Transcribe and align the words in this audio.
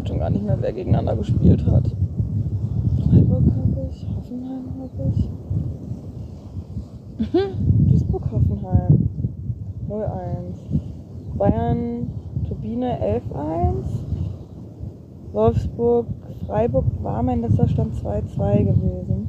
gerade 0.00 0.08
schon 0.08 0.18
gar 0.18 0.30
nicht 0.30 0.44
mehr, 0.44 0.56
wer 0.60 0.72
gegeneinander 0.72 1.16
gespielt 1.16 1.64
hat. 1.66 1.84
Freiburg 3.04 3.44
habe 3.44 3.88
ich, 3.90 4.06
Hoffenheim 4.16 4.64
habe 4.80 5.12
ich. 5.14 5.30
Mhm. 7.18 7.86
Duisburg-Hoffenheim 7.88 9.08
0-1. 9.88 11.36
Bayern, 11.36 12.10
Turbine 12.48 12.98
11-1. 13.00 13.84
Wolfsburg, 15.32 16.06
Freiburg 16.46 16.86
war 17.02 17.22
mein 17.22 17.42
letzter 17.42 17.68
Stand 17.68 17.94
2-2 17.94 18.64
gewesen. 18.64 19.28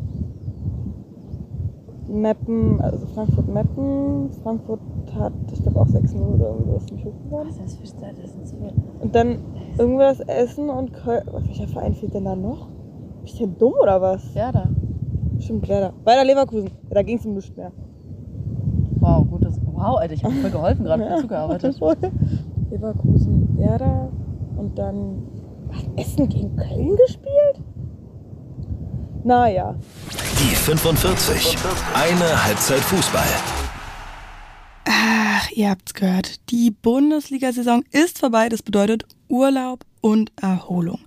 Meppen, 2.08 2.82
also 2.82 3.06
Frankfurt-Meppen. 3.08 4.32
Frankfurt 4.42 4.80
hat, 5.18 5.34
ich 5.52 5.62
glaube 5.62 5.82
auch 5.82 5.88
6-0 5.88 6.20
oder 6.20 6.50
irgendwas 6.50 6.92
nicht 6.92 7.06
hochgewonnen. 7.06 7.48
Was 7.50 7.56
ist 7.58 7.64
das 7.64 7.76
für 7.76 7.88
Stadt? 7.88 8.16
Das 8.22 8.50
so 8.50 8.58
Und 9.02 9.16
dann 9.16 9.38
irgendwas 9.82 10.20
Essen 10.20 10.70
und 10.70 10.94
Köln. 10.94 11.24
Welcher 11.32 11.68
Verein 11.68 11.96
fehlt 11.96 12.14
denn 12.14 12.26
da 12.26 12.36
noch? 12.36 12.68
Bin 12.68 13.26
ich 13.26 13.38
denn 13.38 13.58
dumm 13.58 13.74
oder 13.82 14.00
was? 14.00 14.34
Werder. 14.36 14.70
Stimmt, 15.40 15.68
Werder. 15.68 15.94
Weiter 16.04 16.24
Leverkusen. 16.24 16.70
Ja, 16.90 16.96
da 16.96 17.02
ging 17.02 17.18
es 17.18 17.26
um 17.26 17.34
nichts 17.34 17.56
mehr. 17.56 17.72
Wow, 19.00 19.28
gut. 19.28 19.44
Das, 19.44 19.60
wow, 19.66 19.98
Alter, 19.98 20.14
ich 20.14 20.24
habe 20.24 20.36
voll 20.36 20.52
geholfen 20.52 20.86
gerade, 20.86 21.04
ja. 21.04 21.18
zugearbeitet. 21.18 21.80
Leverkusen, 22.70 23.58
Werder 23.58 24.10
und 24.56 24.78
dann 24.78 25.24
was, 25.68 26.06
Essen 26.06 26.30
gegen 26.30 26.56
Köln 26.56 26.96
gespielt? 26.96 27.64
Naja. 29.24 29.76
Die 30.12 30.56
45. 30.56 31.58
Eine 31.96 32.46
Halbzeit 32.46 32.80
Fußball. 32.80 33.61
Ihr 35.54 35.70
habt's 35.70 35.94
gehört. 35.94 36.40
Die 36.50 36.72
Bundesliga-Saison 36.72 37.84
ist 37.92 38.20
vorbei. 38.20 38.50
Das 38.50 38.62
bedeutet 38.62 39.06
Urlaub 39.28 39.86
und 40.02 40.32
Erholung. 40.42 41.00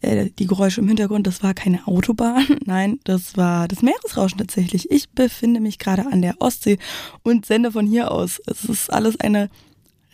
Äh, 0.00 0.30
die 0.38 0.46
Geräusche 0.46 0.80
im 0.80 0.88
Hintergrund, 0.88 1.26
das 1.26 1.42
war 1.42 1.54
keine 1.54 1.86
Autobahn. 1.86 2.46
Nein, 2.64 3.00
das 3.04 3.36
war 3.36 3.68
das 3.68 3.82
Meeresrauschen 3.82 4.38
tatsächlich. 4.38 4.90
Ich 4.90 5.10
befinde 5.10 5.60
mich 5.60 5.78
gerade 5.78 6.06
an 6.06 6.22
der 6.22 6.36
Ostsee 6.40 6.78
und 7.22 7.46
sende 7.46 7.72
von 7.72 7.86
hier 7.86 8.10
aus. 8.10 8.40
Es 8.46 8.64
ist 8.64 8.92
alles 8.92 9.18
eine 9.20 9.50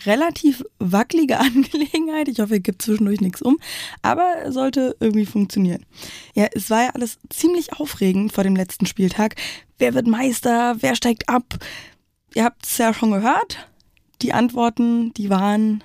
relativ 0.07 0.65
wackelige 0.79 1.39
Angelegenheit. 1.41 2.29
Ich 2.29 2.41
hoffe, 2.41 2.55
ihr 2.55 2.61
gibt 2.61 2.83
zwischendurch 2.83 3.21
nichts 3.21 3.43
um, 3.43 3.59
aber 4.03 4.51
sollte 4.51 4.97
irgendwie 5.01 5.27
funktionieren. 5.27 5.85
Ja, 6.35 6.47
es 6.53 6.71
war 6.71 6.85
ja 6.85 6.91
alles 6.91 7.19
ziemlich 7.31 7.75
aufregend 7.75 8.33
vor 8.33 8.45
dem 8.45 8.57
letzten 8.57 8.87
Spieltag. 8.87 9.37
Wer 9.79 9.95
wird 9.95 10.07
Meister? 10.07 10.77
Wer 10.81 10.95
steigt 10.95 11.29
ab? 11.29 11.59
Ihr 12.35 12.43
habt 12.43 12.67
es 12.67 12.79
ja 12.79 12.93
schon 12.93 13.13
gehört. 13.13 13.69
Die 14.21 14.33
Antworten, 14.33 15.15
die 15.15 15.31
waren 15.31 15.85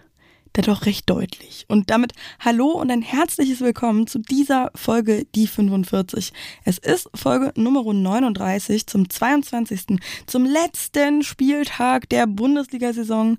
da 0.53 0.64
doch 0.64 0.88
recht 0.88 1.08
deutlich. 1.08 1.66
Und 1.67 1.92
damit 1.92 2.14
hallo 2.39 2.72
und 2.72 2.89
ein 2.89 3.03
herzliches 3.03 3.61
Willkommen 3.61 4.08
zu 4.08 4.17
dieser 4.17 4.72
Folge 4.73 5.27
Die 5.36 5.45
45. 5.45 6.33
Es 6.66 6.80
ist 6.80 7.08
Folge 7.14 7.53
Nummer 7.55 7.94
39 7.94 8.88
zum 8.88 9.08
22. 9.08 10.00
zum 10.25 10.45
letzten 10.45 11.22
Spieltag 11.22 12.09
der 12.09 12.25
Bundesliga-Saison 12.25 13.38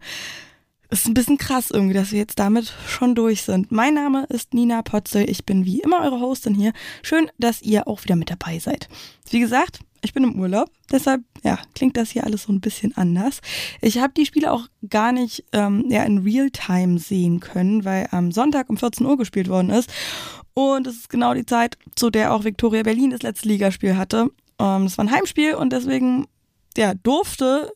ist 0.90 1.06
ein 1.06 1.14
bisschen 1.14 1.38
krass 1.38 1.70
irgendwie, 1.70 1.94
dass 1.94 2.12
wir 2.12 2.18
jetzt 2.18 2.38
damit 2.38 2.72
schon 2.86 3.14
durch 3.14 3.42
sind. 3.42 3.70
Mein 3.72 3.94
Name 3.94 4.26
ist 4.28 4.54
Nina 4.54 4.82
Potzel. 4.82 5.28
Ich 5.28 5.46
bin 5.46 5.64
wie 5.64 5.80
immer 5.80 6.00
eure 6.00 6.20
Hostin 6.20 6.54
hier. 6.54 6.72
Schön, 7.02 7.30
dass 7.38 7.62
ihr 7.62 7.86
auch 7.86 8.04
wieder 8.04 8.16
mit 8.16 8.30
dabei 8.30 8.58
seid. 8.58 8.88
Wie 9.30 9.40
gesagt, 9.40 9.80
ich 10.02 10.12
bin 10.12 10.24
im 10.24 10.38
Urlaub, 10.38 10.70
deshalb 10.90 11.22
ja, 11.42 11.58
klingt 11.74 11.96
das 11.96 12.10
hier 12.10 12.24
alles 12.24 12.44
so 12.44 12.52
ein 12.52 12.60
bisschen 12.60 12.96
anders. 12.96 13.40
Ich 13.80 13.98
habe 13.98 14.12
die 14.16 14.26
Spiele 14.26 14.52
auch 14.52 14.66
gar 14.88 15.12
nicht 15.12 15.44
ähm, 15.52 15.86
ja, 15.88 16.02
in 16.04 16.18
Realtime 16.18 16.98
sehen 16.98 17.40
können, 17.40 17.84
weil 17.84 18.08
am 18.10 18.32
Sonntag 18.32 18.70
um 18.70 18.76
14 18.76 19.06
Uhr 19.06 19.16
gespielt 19.16 19.48
worden 19.48 19.70
ist. 19.70 19.90
Und 20.54 20.86
es 20.86 20.96
ist 20.96 21.10
genau 21.10 21.34
die 21.34 21.46
Zeit, 21.46 21.78
zu 21.94 22.10
der 22.10 22.34
auch 22.34 22.44
Viktoria 22.44 22.82
Berlin 22.82 23.10
das 23.10 23.22
letzte 23.22 23.48
Ligaspiel 23.48 23.96
hatte. 23.96 24.30
Ähm, 24.58 24.84
das 24.84 24.98
war 24.98 25.04
ein 25.04 25.10
Heimspiel 25.10 25.54
und 25.54 25.72
deswegen 25.72 26.26
ja, 26.76 26.94
durfte 26.94 27.72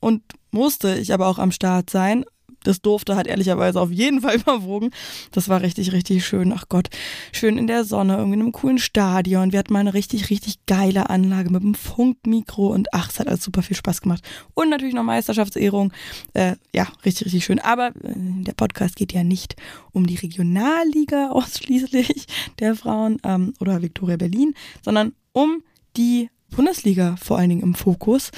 und 0.00 0.22
musste 0.50 0.96
ich 0.96 1.12
aber 1.12 1.26
auch 1.26 1.38
am 1.38 1.52
Start 1.52 1.90
sein. 1.90 2.24
Das 2.66 2.80
durfte 2.80 3.16
hat 3.16 3.26
ehrlicherweise 3.26 3.80
auf 3.80 3.90
jeden 3.90 4.20
Fall 4.20 4.36
überwogen. 4.40 4.90
Das 5.30 5.48
war 5.48 5.62
richtig, 5.62 5.92
richtig 5.92 6.26
schön. 6.26 6.52
Ach 6.52 6.64
Gott, 6.68 6.88
schön 7.32 7.58
in 7.58 7.66
der 7.66 7.84
Sonne, 7.84 8.16
irgendwie 8.16 8.34
in 8.34 8.42
einem 8.42 8.52
coolen 8.52 8.78
Stadion. 8.78 9.52
Wir 9.52 9.58
hatten 9.58 9.72
mal 9.72 9.80
eine 9.80 9.94
richtig, 9.94 10.30
richtig 10.30 10.66
geile 10.66 11.10
Anlage 11.10 11.50
mit 11.50 11.62
einem 11.62 11.74
Funkmikro 11.74 12.68
und 12.68 12.92
ach, 12.92 13.10
es 13.10 13.20
hat 13.20 13.28
alles 13.28 13.42
super 13.42 13.62
viel 13.62 13.76
Spaß 13.76 14.00
gemacht. 14.00 14.24
Und 14.54 14.70
natürlich 14.70 14.94
noch 14.94 15.02
Meisterschaftsehrung. 15.02 15.92
Äh, 16.34 16.56
ja, 16.74 16.88
richtig, 17.04 17.26
richtig 17.26 17.44
schön. 17.44 17.58
Aber 17.58 17.88
äh, 17.88 17.92
der 18.14 18.54
Podcast 18.54 18.96
geht 18.96 19.12
ja 19.12 19.24
nicht 19.24 19.56
um 19.92 20.06
die 20.06 20.16
Regionalliga 20.16 21.30
ausschließlich 21.30 22.26
der 22.58 22.74
Frauen 22.74 23.18
ähm, 23.24 23.54
oder 23.60 23.82
Viktoria 23.82 24.16
Berlin, 24.16 24.54
sondern 24.82 25.12
um 25.32 25.62
die 25.96 26.30
Bundesliga 26.50 27.16
vor 27.16 27.38
allen 27.38 27.50
Dingen 27.50 27.62
im 27.62 27.74
Fokus. 27.74 28.30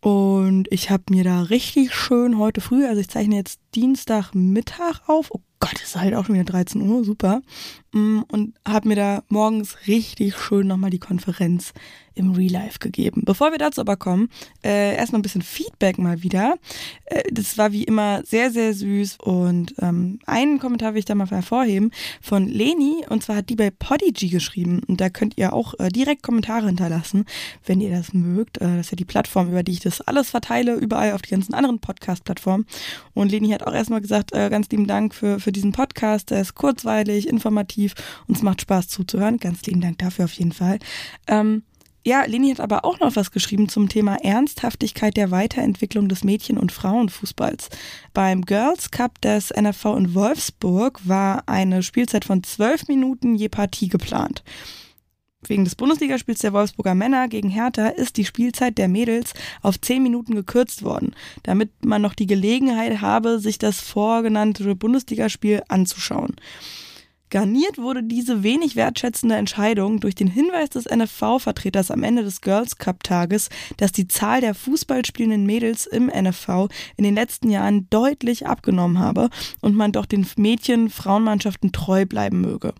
Und 0.00 0.66
ich 0.70 0.90
habe 0.90 1.04
mir 1.10 1.24
da 1.24 1.42
richtig 1.42 1.94
schön 1.94 2.38
heute 2.38 2.62
früh, 2.62 2.86
also 2.86 3.00
ich 3.00 3.08
zeichne 3.08 3.36
jetzt 3.36 3.60
Dienstagmittag 3.74 5.02
auf. 5.06 5.30
Oh 5.30 5.40
Gott, 5.58 5.74
es 5.76 5.90
ist 5.90 5.96
halt 5.96 6.14
auch 6.14 6.24
schon 6.24 6.36
wieder 6.36 6.44
13 6.44 6.80
Uhr, 6.80 7.04
super. 7.04 7.42
Mm, 7.92 8.20
und 8.28 8.54
habe 8.66 8.88
mir 8.88 8.96
da 8.96 9.22
morgens 9.28 9.76
richtig 9.88 10.36
schön 10.36 10.68
nochmal 10.68 10.90
die 10.90 11.00
Konferenz 11.00 11.72
im 12.14 12.32
Real 12.32 12.52
Life 12.52 12.78
gegeben. 12.78 13.22
Bevor 13.24 13.50
wir 13.50 13.58
dazu 13.58 13.80
aber 13.80 13.96
kommen, 13.96 14.28
äh, 14.62 14.96
erstmal 14.96 15.20
ein 15.20 15.22
bisschen 15.22 15.42
Feedback 15.42 15.98
mal 15.98 16.22
wieder. 16.22 16.56
Äh, 17.06 17.22
das 17.32 17.56
war 17.58 17.72
wie 17.72 17.84
immer 17.84 18.22
sehr, 18.24 18.50
sehr 18.50 18.74
süß 18.74 19.18
und 19.20 19.74
ähm, 19.80 20.18
einen 20.26 20.58
Kommentar 20.58 20.92
will 20.92 21.00
ich 21.00 21.04
da 21.04 21.14
mal 21.14 21.28
hervorheben 21.28 21.90
von 22.20 22.46
Leni 22.46 23.04
und 23.08 23.22
zwar 23.22 23.36
hat 23.36 23.48
die 23.48 23.56
bei 23.56 23.70
Podigy 23.70 24.28
geschrieben 24.28 24.82
und 24.86 25.00
da 25.00 25.08
könnt 25.08 25.38
ihr 25.38 25.52
auch 25.52 25.74
äh, 25.78 25.88
direkt 25.88 26.22
Kommentare 26.22 26.66
hinterlassen, 26.66 27.24
wenn 27.64 27.80
ihr 27.80 27.90
das 27.90 28.12
mögt. 28.12 28.58
Äh, 28.58 28.76
das 28.76 28.86
ist 28.86 28.92
ja 28.92 28.96
die 28.96 29.04
Plattform, 29.04 29.48
über 29.48 29.62
die 29.62 29.72
ich 29.72 29.80
das 29.80 30.00
alles 30.00 30.30
verteile, 30.30 30.74
überall 30.74 31.12
auf 31.12 31.22
die 31.22 31.30
ganzen 31.30 31.54
anderen 31.54 31.78
Podcast-Plattformen. 31.78 32.66
Und 33.14 33.30
Leni 33.30 33.50
hat 33.50 33.66
auch 33.66 33.74
erstmal 33.74 34.00
gesagt, 34.00 34.32
äh, 34.32 34.50
ganz 34.50 34.68
lieben 34.70 34.86
Dank 34.86 35.14
für, 35.14 35.40
für 35.40 35.52
diesen 35.52 35.72
Podcast. 35.72 36.30
Der 36.30 36.42
ist 36.42 36.54
kurzweilig, 36.54 37.28
informativ 37.28 37.79
und 38.26 38.36
es 38.36 38.42
macht 38.42 38.62
Spaß 38.62 38.88
zuzuhören. 38.88 39.38
Ganz 39.38 39.62
lieben 39.62 39.80
Dank 39.80 39.98
dafür 39.98 40.26
auf 40.26 40.32
jeden 40.32 40.52
Fall. 40.52 40.78
Ähm, 41.26 41.62
ja, 42.02 42.24
Leni 42.24 42.48
hat 42.48 42.60
aber 42.60 42.86
auch 42.86 42.98
noch 42.98 43.14
was 43.14 43.30
geschrieben 43.30 43.68
zum 43.68 43.90
Thema 43.90 44.16
Ernsthaftigkeit 44.16 45.18
der 45.18 45.30
Weiterentwicklung 45.30 46.08
des 46.08 46.24
Mädchen- 46.24 46.56
und 46.56 46.72
Frauenfußballs. 46.72 47.68
Beim 48.14 48.46
Girls 48.46 48.90
Cup 48.90 49.20
des 49.20 49.50
NFV 49.50 49.96
in 49.96 50.14
Wolfsburg 50.14 51.00
war 51.06 51.46
eine 51.46 51.82
Spielzeit 51.82 52.24
von 52.24 52.42
zwölf 52.42 52.88
Minuten 52.88 53.34
je 53.34 53.50
Partie 53.50 53.88
geplant. 53.88 54.42
Wegen 55.46 55.64
des 55.64 55.74
Bundesligaspiels 55.74 56.40
der 56.40 56.54
Wolfsburger 56.54 56.94
Männer 56.94 57.28
gegen 57.28 57.50
Hertha 57.50 57.88
ist 57.88 58.16
die 58.16 58.24
Spielzeit 58.24 58.78
der 58.78 58.88
Mädels 58.88 59.34
auf 59.60 59.80
zehn 59.80 60.02
Minuten 60.02 60.34
gekürzt 60.34 60.82
worden, 60.82 61.14
damit 61.42 61.84
man 61.84 62.00
noch 62.00 62.14
die 62.14 62.26
Gelegenheit 62.26 63.02
habe, 63.02 63.40
sich 63.40 63.58
das 63.58 63.80
vorgenannte 63.80 64.74
Bundesligaspiel 64.74 65.62
anzuschauen. 65.68 66.36
Garniert 67.30 67.78
wurde 67.78 68.02
diese 68.02 68.42
wenig 68.42 68.74
wertschätzende 68.74 69.36
Entscheidung 69.36 70.00
durch 70.00 70.16
den 70.16 70.26
Hinweis 70.26 70.68
des 70.70 70.86
NFV-Vertreters 70.86 71.92
am 71.92 72.02
Ende 72.02 72.24
des 72.24 72.40
Girls 72.40 72.76
Cup-Tages, 72.76 73.50
dass 73.76 73.92
die 73.92 74.08
Zahl 74.08 74.40
der 74.40 74.54
Fußballspielenden 74.54 75.46
Mädels 75.46 75.86
im 75.86 76.06
NFV 76.06 76.68
in 76.96 77.04
den 77.04 77.14
letzten 77.14 77.48
Jahren 77.48 77.88
deutlich 77.88 78.48
abgenommen 78.48 78.98
habe 78.98 79.30
und 79.60 79.76
man 79.76 79.92
doch 79.92 80.06
den 80.06 80.26
Mädchen-Frauenmannschaften 80.36 81.70
treu 81.70 82.04
bleiben 82.04 82.40
möge. 82.40 82.74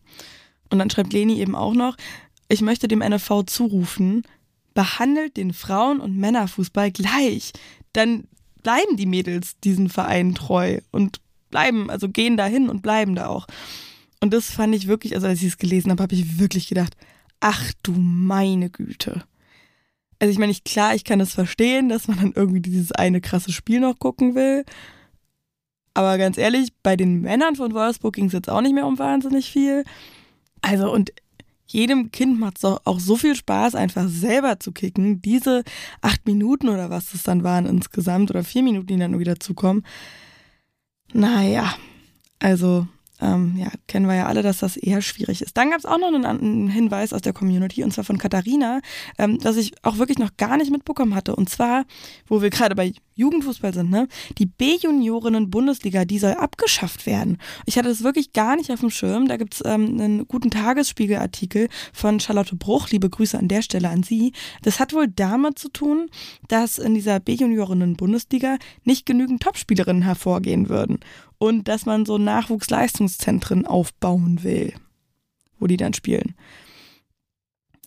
Und 0.69 0.81
dann 0.81 0.91
schreibt 0.91 1.13
Leni 1.13 1.39
eben 1.39 1.55
auch 1.55 1.75
noch, 1.75 1.97
ich 2.49 2.61
möchte 2.61 2.89
dem 2.89 2.99
NFV 2.99 3.45
zurufen, 3.47 4.25
behandelt 4.75 5.37
den 5.37 5.53
Frauen- 5.53 6.01
und 6.01 6.17
Männerfußball 6.17 6.91
gleich. 6.91 7.53
Dann 7.93 8.25
bleiben 8.65 8.97
die 8.97 9.07
Mädels 9.07 9.61
diesen 9.61 9.89
Vereinen 9.89 10.35
treu 10.35 10.81
und 10.91 11.21
bleiben, 11.51 11.89
also 11.89 12.09
gehen 12.09 12.37
dahin 12.37 12.69
und 12.69 12.83
bleiben 12.83 13.15
da 13.15 13.29
auch. 13.29 13.47
Und 14.21 14.33
das 14.33 14.51
fand 14.51 14.75
ich 14.75 14.87
wirklich, 14.87 15.15
also 15.15 15.27
als 15.27 15.41
ich 15.41 15.49
es 15.49 15.59
gelesen 15.59 15.91
habe, 15.91 16.03
habe 16.03 16.15
ich 16.15 16.39
wirklich 16.39 16.69
gedacht, 16.69 16.97
ach 17.41 17.73
du 17.83 17.93
meine 17.93 18.71
Güte. 18.71 19.25
Also 20.19 20.31
ich 20.31 20.39
meine, 20.39 20.53
ich, 20.53 20.65
klar, 20.65 20.95
ich 20.95 21.05
kann 21.05 21.21
es 21.21 21.29
das 21.29 21.35
verstehen, 21.35 21.89
dass 21.89 22.07
man 22.07 22.19
dann 22.19 22.33
irgendwie 22.37 22.61
dieses 22.61 22.93
eine 22.93 23.23
krasse 23.23 23.53
Spiel 23.53 23.81
noch 23.81 23.99
gucken 23.99 24.35
will. 24.35 24.65
Aber 25.95 26.19
ganz 26.19 26.37
ehrlich, 26.37 26.73
bei 26.83 26.97
den 26.97 27.23
Männern 27.23 27.57
von 27.57 27.73
Wolfsburg 27.73 28.15
ging 28.15 28.27
es 28.27 28.35
jetzt 28.35 28.51
auch 28.51 28.61
nicht 28.61 28.75
mehr 28.75 28.87
um 28.87 28.99
wahnsinnig 28.99 29.51
viel. 29.51 29.85
Also 30.61 30.93
und 30.93 31.13
jedem 31.67 32.11
Kind 32.11 32.39
macht 32.39 32.59
es 32.59 32.65
auch, 32.65 32.81
auch 32.85 33.01
so 33.01 33.17
viel 33.17 33.35
Spaß, 33.35 33.75
einfach 33.75 34.09
selber 34.09 34.61
zu 34.61 34.73
kicken. 34.73 35.23
Diese 35.23 35.63
acht 36.03 36.27
Minuten 36.27 36.69
oder 36.69 36.91
was 36.91 37.13
das 37.13 37.23
dann 37.23 37.45
waren 37.45 37.65
insgesamt 37.65 38.31
oder 38.31 38.45
vier 38.45 38.63
Minuten, 38.63 38.89
die 38.89 38.99
dann 38.99 39.19
wieder 39.19 39.39
zukommen. 39.41 39.85
Naja, 41.13 41.75
also 42.41 42.87
ähm, 43.21 43.57
ja, 43.57 43.71
kennen 43.87 44.07
wir 44.07 44.15
ja 44.15 44.27
alle, 44.27 44.43
dass 44.43 44.59
das 44.59 44.77
eher 44.77 45.03
schwierig 45.03 45.43
ist. 45.43 45.57
Dann 45.57 45.71
gab 45.71 45.79
es 45.79 45.87
auch 45.87 45.99
noch 45.99 46.09
einen, 46.09 46.25
einen, 46.25 46.69
Hinweis 46.69 47.13
aus 47.13 47.23
der 47.23 47.33
Community, 47.33 47.83
und 47.85 47.93
zwar 47.93 48.05
von 48.05 48.19
Katharina, 48.19 48.81
ähm, 49.19 49.39
dass 49.39 49.57
ich 49.57 49.73
auch 49.83 49.99
wirklich 49.99 50.19
noch 50.19 50.37
gar 50.37 50.57
nicht 50.57 50.71
mitbekommen 50.71 51.15
hatte. 51.15 51.37
Und 51.37 51.49
zwar, 51.49 51.85
wo 52.27 52.43
wir 52.43 52.51
gerade 52.51 52.75
bei 52.75 52.93
Jugendfußball 53.15 53.75
sind, 53.75 53.91
ne? 53.91 54.09
Die 54.39 54.47
B-Juniorinnen-Bundesliga, 54.47 56.05
die 56.05 56.19
soll 56.19 56.33
abgeschafft 56.33 57.05
werden. 57.07 57.37
Ich 57.67 57.77
hatte 57.77 57.89
das 57.89 58.03
wirklich 58.03 58.33
gar 58.33 58.57
nicht 58.57 58.71
auf 58.71 58.81
dem 58.81 58.91
Schirm. 58.91 59.29
Da 59.29 59.37
gibt's 59.37 59.63
ähm, 59.65 60.01
einen 60.01 60.27
guten 60.27 60.51
Tagesspiegel-Artikel 60.51 61.69
von 61.93 62.19
Charlotte 62.21 62.57
Bruch. 62.57 62.89
Liebe 62.89 63.11
Grüße 63.11 63.39
an 63.39 63.49
der 63.49 63.63
Stelle 63.63 63.91
an 63.91 64.03
sie. 64.03 64.33
Das 64.63 64.81
hat 64.81 64.95
wohl 64.95 65.09
damit 65.09 65.59
zu 65.59 65.69
tun, 65.69 66.09
dass 66.49 66.79
in 66.79 66.95
dieser 66.95 67.21
B-Juniorinnen-Bundesliga 67.21 68.57
nicht 68.85 69.05
genügend 69.05 69.43
Topspielerinnen 69.43 70.03
hervorgehen 70.03 70.71
würden. 70.71 71.01
Und 71.41 71.67
dass 71.67 71.87
man 71.87 72.07
so 72.07 72.19
Nachwuchsleistungszentren 72.19 73.67
aufbauen 73.67 74.45
will, 74.45 74.73
wo 75.59 75.67
die 75.67 75.77
dann 75.77 75.95
spielen 75.95 76.37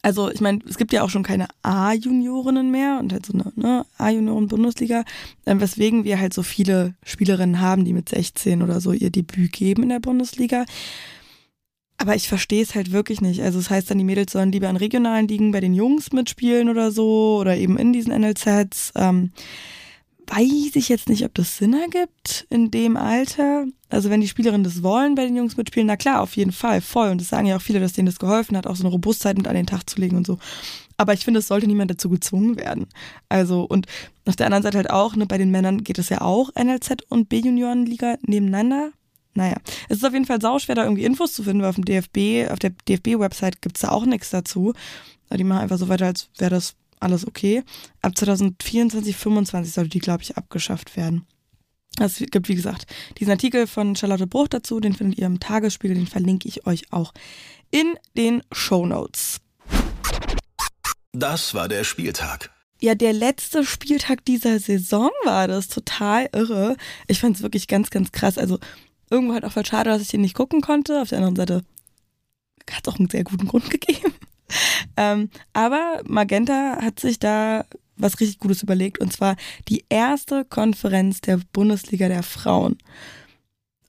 also 0.04 0.30
ich 0.30 0.42
meine, 0.42 0.60
es 0.70 0.78
gibt 0.78 0.94
ja 0.94 1.02
auch 1.02 1.10
schon 1.10 1.24
keine 1.24 1.48
A-Juniorinnen 1.64 2.70
mehr 2.70 3.00
und 3.00 3.14
halt 3.14 3.26
so 3.26 3.34
eine 3.34 3.52
ne, 3.56 3.86
A-Junioren-Bundesliga, 3.98 5.06
äh, 5.46 5.56
weswegen 5.58 6.04
wir 6.04 6.20
halt 6.20 6.34
so 6.34 6.44
viele 6.44 6.94
Spielerinnen 7.04 7.62
haben, 7.62 7.86
die 7.86 7.94
mit 7.94 8.10
16 8.10 8.62
oder 8.62 8.82
so 8.82 8.92
ihr 8.92 9.10
Debüt 9.10 9.54
geben 9.54 9.84
in 9.84 9.90
der 9.90 10.02
Bundesliga. 10.02 10.66
Aber 11.98 12.16
ich 12.16 12.28
verstehe 12.28 12.62
es 12.62 12.76
halt 12.76 12.92
wirklich 12.92 13.22
nicht. 13.22 13.42
Also 13.42 13.60
es 13.60 13.66
das 13.66 13.72
heißt 13.72 13.92
dann, 13.92 13.98
die 13.98 14.04
Mädels 14.04 14.34
sollen 14.34 14.52
lieber 14.52 14.70
in 14.70 14.76
regionalen 14.76 15.28
Ligen 15.30 15.54
bei 15.54 15.62
den 15.62 15.74
Jungs 15.74 16.12
mitspielen 16.12 16.68
oder 16.68 16.92
so 16.92 17.38
oder 17.40 17.56
eben 17.56 17.78
in 17.78 17.94
diesen 17.94 18.12
NLZs. 18.14 18.92
Ähm, 18.96 19.32
weiß 20.28 20.76
ich 20.76 20.90
jetzt 20.90 21.10
nicht, 21.10 21.26
ob 21.26 21.34
das 21.34 21.58
Sinn 21.58 21.74
ergibt 21.74 22.46
in 22.50 22.72
dem 22.72 22.98
Alter. 22.98 23.66
Also 23.90 24.10
wenn 24.10 24.22
die 24.22 24.28
Spielerinnen 24.28 24.64
das 24.64 24.84
wollen, 24.84 25.16
bei 25.16 25.26
den 25.26 25.36
Jungs 25.36 25.58
mitspielen, 25.58 25.88
na 25.88 25.98
klar, 25.98 26.22
auf 26.22 26.36
jeden 26.36 26.52
Fall, 26.52 26.82
voll. 26.82 27.10
Und 27.10 27.22
das 27.22 27.30
sagen 27.30 27.46
ja 27.46 27.58
auch 27.58 27.62
viele, 27.62 27.80
dass 27.80 27.94
denen 27.94 28.06
das 28.06 28.20
geholfen 28.20 28.58
hat, 28.58 28.68
auch 28.68 28.76
so 28.76 28.84
eine 28.84 28.92
Robustheit 28.92 29.38
mit 29.38 29.48
an 29.48 29.56
den 29.56 29.68
Tag 29.68 29.90
zu 29.90 30.00
legen 30.00 30.18
und 30.18 30.26
so. 30.26 30.40
Aber 30.98 31.14
ich 31.14 31.26
finde, 31.26 31.40
es 31.40 31.48
sollte 31.48 31.68
niemand 31.68 31.92
dazu 31.92 32.10
gezwungen 32.10 32.58
werden. 32.58 32.88
Also, 33.30 33.64
und 33.64 33.88
auf 34.26 34.36
der 34.36 34.46
anderen 34.46 34.64
Seite 34.64 34.78
halt 34.78 34.90
auch, 34.90 35.16
ne, 35.16 35.26
bei 35.26 35.38
den 35.38 35.52
Männern 35.52 35.84
geht 35.84 36.00
es 36.00 36.10
ja 36.10 36.22
auch 36.22 36.50
NLZ 36.56 37.04
und 37.10 37.30
B-Juniorenliga 37.30 38.18
nebeneinander. 38.26 38.92
Naja, 39.36 39.58
es 39.90 39.98
ist 39.98 40.06
auf 40.06 40.14
jeden 40.14 40.26
Fall 40.26 40.40
sauschwer, 40.40 40.76
da 40.76 40.84
irgendwie 40.84 41.06
Infos 41.06 41.34
zu 41.34 41.44
finden, 41.44 41.64
weil 41.64 41.70
auf 41.70 41.76
dem 41.76 41.86
DFB, 41.86 42.52
auf 42.52 42.60
der 42.60 42.72
DFB-Website 42.88 43.62
gibt 43.62 43.78
es 43.78 43.82
da 43.82 43.90
auch 43.90 44.06
nichts 44.06 44.30
dazu. 44.30 44.74
Die 45.32 45.44
machen 45.44 45.62
einfach 45.62 45.80
so 45.80 45.90
weiter, 45.90 46.06
als 46.06 46.30
wäre 46.38 46.52
das 46.52 46.76
alles 47.04 47.28
okay. 47.28 47.64
Ab 48.02 48.18
2024, 48.18 49.14
2025 49.16 49.74
sollte 49.74 49.90
die, 49.90 50.00
glaube 50.00 50.24
ich, 50.24 50.38
abgeschafft 50.38 50.98
werden. 50.98 51.28
Es 52.00 52.18
gibt, 52.18 52.50
wie 52.50 52.56
gesagt, 52.56 52.88
diesen 53.20 53.32
Artikel 53.32 53.68
von 53.68 53.96
Charlotte 53.96 54.26
Bruch 54.26 54.48
dazu, 54.48 54.80
den 54.80 54.96
findet 54.96 55.20
ihr 55.20 55.28
im 55.28 55.40
Tagesspiegel, 55.40 55.96
den 55.96 56.08
verlinke 56.08 56.48
ich 56.48 56.66
euch 56.66 56.92
auch 56.92 57.14
in 57.70 57.94
den 58.18 58.42
Show 58.52 58.86
Notes. 58.86 59.40
Das 61.12 61.54
war 61.54 61.68
der 61.68 61.84
Spieltag. 61.84 62.50
Ja, 62.82 62.96
der 62.96 63.14
letzte 63.14 63.64
Spieltag 63.64 64.26
dieser 64.26 64.60
Saison 64.60 65.10
war 65.24 65.48
das. 65.48 65.68
Total 65.68 66.28
irre. 66.34 66.76
Ich 67.08 67.20
fand 67.20 67.36
es 67.36 67.44
wirklich 67.44 67.68
ganz, 67.68 67.92
ganz 67.92 68.12
krass. 68.12 68.38
Also 68.38 68.60
irgendwo 69.10 69.34
halt 69.34 69.46
auch 69.46 69.52
voll 69.54 69.66
schade, 69.66 69.90
dass 69.90 70.02
ich 70.02 70.10
den 70.10 70.22
nicht 70.22 70.36
gucken 70.36 70.62
konnte. 70.62 71.02
Auf 71.02 71.10
der 71.10 71.20
anderen 71.20 71.36
Seite 71.36 71.64
hat 72.70 72.88
es 72.88 72.94
auch 72.94 73.00
einen 73.00 73.10
sehr 73.10 73.24
guten 73.24 73.48
Grund 73.48 73.70
gegeben. 73.70 74.14
ähm, 74.98 75.30
aber 75.54 76.02
Magenta 76.06 76.78
hat 76.82 77.00
sich 77.00 77.20
da 77.20 77.66
was 77.96 78.20
richtig 78.20 78.40
Gutes 78.40 78.64
überlegt 78.64 79.00
und 79.00 79.14
zwar 79.14 79.36
die 79.68 79.86
erste 79.90 80.46
Konferenz 80.46 81.22
der 81.22 81.40
Bundesliga 81.52 82.08
der 82.08 82.24
Frauen. 82.24 82.78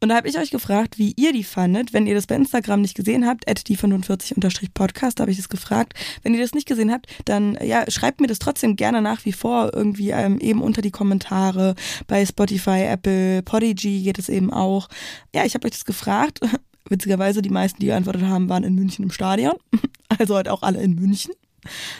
Und 0.04 0.10
da 0.10 0.16
habe 0.16 0.28
ich 0.28 0.38
euch 0.38 0.50
gefragt, 0.50 0.98
wie 0.98 1.14
ihr 1.16 1.32
die 1.32 1.44
fandet. 1.44 1.94
Wenn 1.94 2.06
ihr 2.06 2.14
das 2.14 2.26
bei 2.26 2.34
Instagram 2.34 2.82
nicht 2.82 2.94
gesehen 2.94 3.26
habt, 3.26 3.48
at 3.48 3.66
die 3.68 3.78
45-podcast, 3.78 5.18
habe 5.18 5.30
ich 5.30 5.38
das 5.38 5.48
gefragt. 5.48 5.94
Wenn 6.22 6.34
ihr 6.34 6.42
das 6.42 6.52
nicht 6.52 6.68
gesehen 6.68 6.92
habt, 6.92 7.06
dann 7.24 7.56
ja, 7.62 7.90
schreibt 7.90 8.20
mir 8.20 8.26
das 8.26 8.38
trotzdem 8.38 8.76
gerne 8.76 9.00
nach 9.00 9.24
wie 9.24 9.32
vor 9.32 9.70
irgendwie 9.72 10.10
ähm, 10.10 10.38
eben 10.40 10.60
unter 10.60 10.82
die 10.82 10.90
Kommentare. 10.90 11.74
Bei 12.06 12.26
Spotify, 12.26 12.82
Apple, 12.82 13.42
Podigy 13.44 14.02
geht 14.02 14.18
es 14.18 14.28
eben 14.28 14.52
auch. 14.52 14.90
Ja, 15.34 15.46
ich 15.46 15.54
habe 15.54 15.64
euch 15.66 15.72
das 15.72 15.86
gefragt. 15.86 16.40
Witzigerweise, 16.88 17.42
die 17.42 17.50
meisten, 17.50 17.80
die 17.80 17.86
geantwortet 17.86 18.22
haben, 18.22 18.48
waren 18.48 18.64
in 18.64 18.74
München 18.74 19.04
im 19.04 19.10
Stadion. 19.10 19.54
Also 20.16 20.36
halt 20.36 20.48
auch 20.48 20.62
alle 20.62 20.80
in 20.80 20.94
München. 20.94 21.32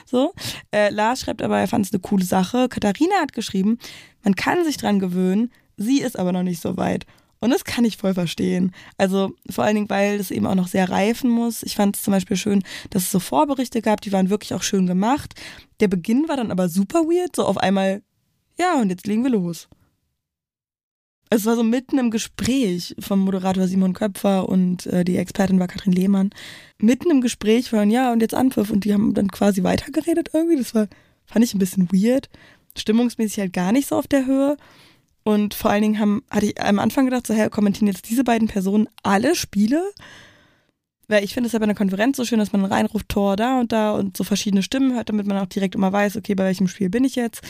So. 0.07 0.35
Äh, 0.71 0.91
Lars 0.91 1.21
schreibt 1.21 1.43
aber, 1.43 1.59
er 1.59 1.67
fand 1.67 1.85
es 1.85 1.93
eine 1.93 2.01
coole 2.01 2.25
Sache. 2.25 2.69
Katharina 2.69 3.17
hat 3.21 3.33
geschrieben, 3.33 3.79
man 4.23 4.37
kann 4.37 4.63
sich 4.65 4.77
dran 4.77 5.01
gewöhnen, 5.01 5.51
sie 5.77 6.01
ist 6.01 6.17
aber 6.17 6.31
noch 6.31 6.45
nicht 6.45 6.61
so 6.61 6.77
weit. 6.77 7.07
Und 7.41 7.51
das 7.51 7.65
kann 7.65 7.85
ich 7.85 7.99
voll 7.99 8.15
verstehen. 8.15 8.73
Also 8.97 9.33
vor 9.51 9.65
allen 9.65 9.75
Dingen, 9.75 9.91
weil 9.91 10.19
es 10.19 10.31
eben 10.31 10.47
auch 10.47 10.55
noch 10.55 10.69
sehr 10.69 10.89
reifen 10.89 11.29
muss. 11.29 11.63
Ich 11.63 11.77
fand 11.77 11.97
es 11.97 12.03
zum 12.03 12.13
Beispiel 12.13 12.37
schön, 12.37 12.63
dass 12.91 13.03
es 13.03 13.11
so 13.11 13.21
Vorberichte 13.21 13.83
gab, 13.83 14.01
die 14.01 14.13
waren 14.13 14.31
wirklich 14.31 14.55
auch 14.55 14.63
schön 14.63 14.87
gemacht. 14.87 15.35
Der 15.81 15.89
Beginn 15.89 16.29
war 16.29 16.37
dann 16.37 16.51
aber 16.51 16.69
super 16.69 17.01
weird, 17.01 17.37
so 17.37 17.45
auf 17.45 17.59
einmal, 17.59 18.03
ja, 18.59 18.81
und 18.81 18.89
jetzt 18.89 19.07
legen 19.07 19.25
wir 19.25 19.31
los. 19.31 19.69
Es 21.31 21.47
war 21.47 21.57
so 21.57 21.63
mitten 21.63 21.99
im 21.99 22.11
Gespräch 22.11 22.95
vom 22.99 23.21
Moderator 23.21 23.67
Simon 23.67 23.93
Köpfer 23.93 24.49
und 24.49 24.87
äh, 24.87 25.05
die 25.05 25.17
Expertin 25.17 25.59
war 25.59 25.67
Katrin 25.67 25.93
Lehmann. 25.93 26.31
Mitten 26.79 27.11
im 27.11 27.21
Gespräch 27.21 27.73
waren, 27.73 27.91
ja, 27.91 28.13
und 28.13 28.21
jetzt 28.21 28.35
Anpfiff 28.35 28.71
und 28.71 28.85
die 28.85 28.93
haben 28.93 29.15
dann 29.15 29.29
quasi 29.29 29.63
weitergeredet 29.63 30.31
irgendwie. 30.33 30.57
Das 30.57 30.75
war, 30.75 30.87
fand 31.25 31.45
ich 31.45 31.55
ein 31.55 31.59
bisschen 31.59 31.89
weird. 31.91 32.29
Stimmungsmäßig 32.77 33.39
halt 33.39 33.53
gar 33.53 33.73
nicht 33.73 33.89
so 33.89 33.97
auf 33.97 34.07
der 34.07 34.27
Höhe. 34.27 34.57
Und 35.25 35.55
vor 35.55 35.71
allen 35.71 35.83
Dingen 35.83 35.99
haben, 35.99 36.23
hatte 36.31 36.47
ich 36.47 36.61
am 36.61 36.79
Anfang 36.79 37.07
gedacht, 37.07 37.27
so, 37.27 37.35
hey, 37.35 37.49
kommentieren 37.49 37.89
jetzt 37.89 38.09
diese 38.11 38.25
beiden 38.25 38.47
Personen 38.47 38.89
alle 39.03 39.35
Spiele? 39.35 39.83
Weil 41.09 41.25
ich 41.25 41.35
finde 41.35 41.47
es 41.47 41.53
ja 41.53 41.59
bei 41.59 41.65
einer 41.65 41.75
Konferenz 41.75 42.17
so 42.17 42.25
schön, 42.25 42.39
dass 42.39 42.53
man 42.53 42.65
reinruft, 42.65 43.09
Tor 43.09 43.37
da 43.37 43.61
und 43.61 43.73
da 43.73 43.93
und 43.93 44.17
so 44.17 44.25
verschiedene 44.25 44.63
Stimmen 44.63 44.95
hört, 44.95 45.09
damit 45.09 45.27
man 45.27 45.39
auch 45.39 45.47
direkt 45.47 45.75
immer 45.75 45.93
weiß, 45.93 46.17
okay, 46.17 46.35
bei 46.35 46.45
welchem 46.45 46.69
Spiel 46.69 46.91
bin 46.91 47.05
ich 47.05 47.17
jetzt. 47.17 47.43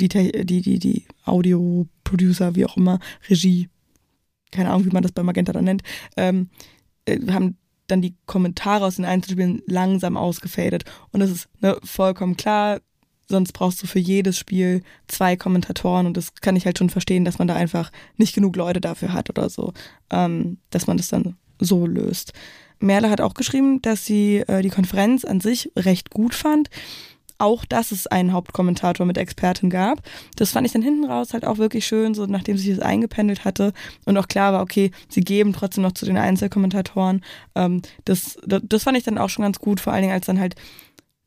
die, 0.00 0.08
die, 0.08 0.62
die, 0.62 0.78
die 0.78 1.06
Audio-Producer, 1.24 2.54
wie 2.54 2.66
auch 2.66 2.76
immer, 2.76 2.98
Regie, 3.28 3.68
keine 4.50 4.70
Ahnung, 4.70 4.86
wie 4.86 4.92
man 4.92 5.02
das 5.02 5.12
bei 5.12 5.22
Magenta 5.22 5.52
dann 5.52 5.64
nennt, 5.64 5.82
ähm, 6.16 6.48
äh, 7.06 7.18
haben 7.30 7.56
dann 7.86 8.00
die 8.00 8.14
Kommentare 8.26 8.84
aus 8.84 8.96
den 8.96 9.04
Einzelspielen 9.04 9.62
langsam 9.66 10.16
ausgefadet. 10.16 10.84
Und 11.12 11.20
das 11.20 11.30
ist 11.30 11.48
ne, 11.60 11.78
vollkommen 11.82 12.36
klar, 12.36 12.80
sonst 13.28 13.52
brauchst 13.52 13.82
du 13.82 13.86
für 13.86 13.98
jedes 13.98 14.38
Spiel 14.38 14.82
zwei 15.06 15.36
Kommentatoren 15.36 16.06
und 16.06 16.16
das 16.16 16.34
kann 16.34 16.56
ich 16.56 16.66
halt 16.66 16.78
schon 16.78 16.90
verstehen, 16.90 17.24
dass 17.24 17.38
man 17.38 17.48
da 17.48 17.54
einfach 17.54 17.90
nicht 18.16 18.34
genug 18.34 18.56
Leute 18.56 18.80
dafür 18.80 19.12
hat 19.12 19.30
oder 19.30 19.48
so, 19.48 19.72
ähm, 20.10 20.58
dass 20.70 20.86
man 20.86 20.96
das 20.96 21.08
dann 21.08 21.36
so 21.58 21.86
löst. 21.86 22.32
Merle 22.80 23.10
hat 23.10 23.20
auch 23.20 23.34
geschrieben, 23.34 23.80
dass 23.82 24.04
sie 24.04 24.38
äh, 24.46 24.62
die 24.62 24.70
Konferenz 24.70 25.24
an 25.24 25.40
sich 25.40 25.70
recht 25.76 26.10
gut 26.10 26.34
fand 26.34 26.68
auch, 27.38 27.64
dass 27.64 27.92
es 27.92 28.06
einen 28.06 28.32
Hauptkommentator 28.32 29.06
mit 29.06 29.18
Expertin 29.18 29.70
gab. 29.70 30.02
Das 30.36 30.52
fand 30.52 30.66
ich 30.66 30.72
dann 30.72 30.82
hinten 30.82 31.04
raus 31.04 31.32
halt 31.32 31.44
auch 31.44 31.58
wirklich 31.58 31.86
schön, 31.86 32.14
so 32.14 32.26
nachdem 32.26 32.56
sich 32.56 32.70
das 32.74 32.84
eingependelt 32.84 33.44
hatte 33.44 33.72
und 34.04 34.16
auch 34.16 34.28
klar 34.28 34.52
war, 34.52 34.62
okay, 34.62 34.90
sie 35.08 35.22
geben 35.22 35.52
trotzdem 35.52 35.82
noch 35.82 35.92
zu 35.92 36.06
den 36.06 36.16
Einzelkommentatoren. 36.16 37.22
Ähm, 37.54 37.82
das, 38.04 38.38
das, 38.46 38.62
das 38.64 38.82
fand 38.84 38.96
ich 38.96 39.04
dann 39.04 39.18
auch 39.18 39.28
schon 39.28 39.42
ganz 39.42 39.58
gut, 39.58 39.80
vor 39.80 39.92
allen 39.92 40.02
Dingen 40.02 40.14
als 40.14 40.26
dann 40.26 40.40
halt 40.40 40.54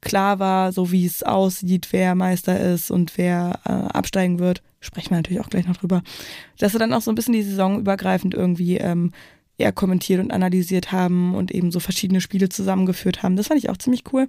klar 0.02 0.40
war, 0.40 0.72
so 0.72 0.92
wie 0.92 1.06
es 1.06 1.24
aussieht, 1.24 1.90
wer 1.92 2.16
Meister 2.16 2.60
ist 2.60 2.92
und 2.92 3.18
wer 3.18 3.60
äh, 3.66 3.72
absteigen 3.72 4.40
wird. 4.40 4.62
Sprechen 4.80 5.10
wir 5.10 5.18
natürlich 5.18 5.42
auch 5.42 5.50
gleich 5.50 5.68
noch 5.68 5.78
drüber. 5.78 6.04
Dass 6.60 6.72
sie 6.72 6.78
dann 6.78 6.94
auch 6.94 7.02
so 7.02 7.12
ein 7.12 7.16
bisschen 7.16 7.34
die 7.34 7.44
Saison 7.44 7.80
übergreifend 7.80 8.34
irgendwie 8.34 8.78
ähm, 8.78 9.12
eher 9.58 9.72
kommentiert 9.72 10.22
und 10.22 10.32
analysiert 10.32 10.92
haben 10.92 11.34
und 11.34 11.52
eben 11.52 11.72
so 11.72 11.80
verschiedene 11.80 12.22
Spiele 12.22 12.50
zusammengeführt 12.50 13.24
haben. 13.24 13.36
Das 13.36 13.48
fand 13.48 13.60
ich 13.60 13.70
auch 13.70 13.78
ziemlich 13.78 14.04
cool. 14.14 14.28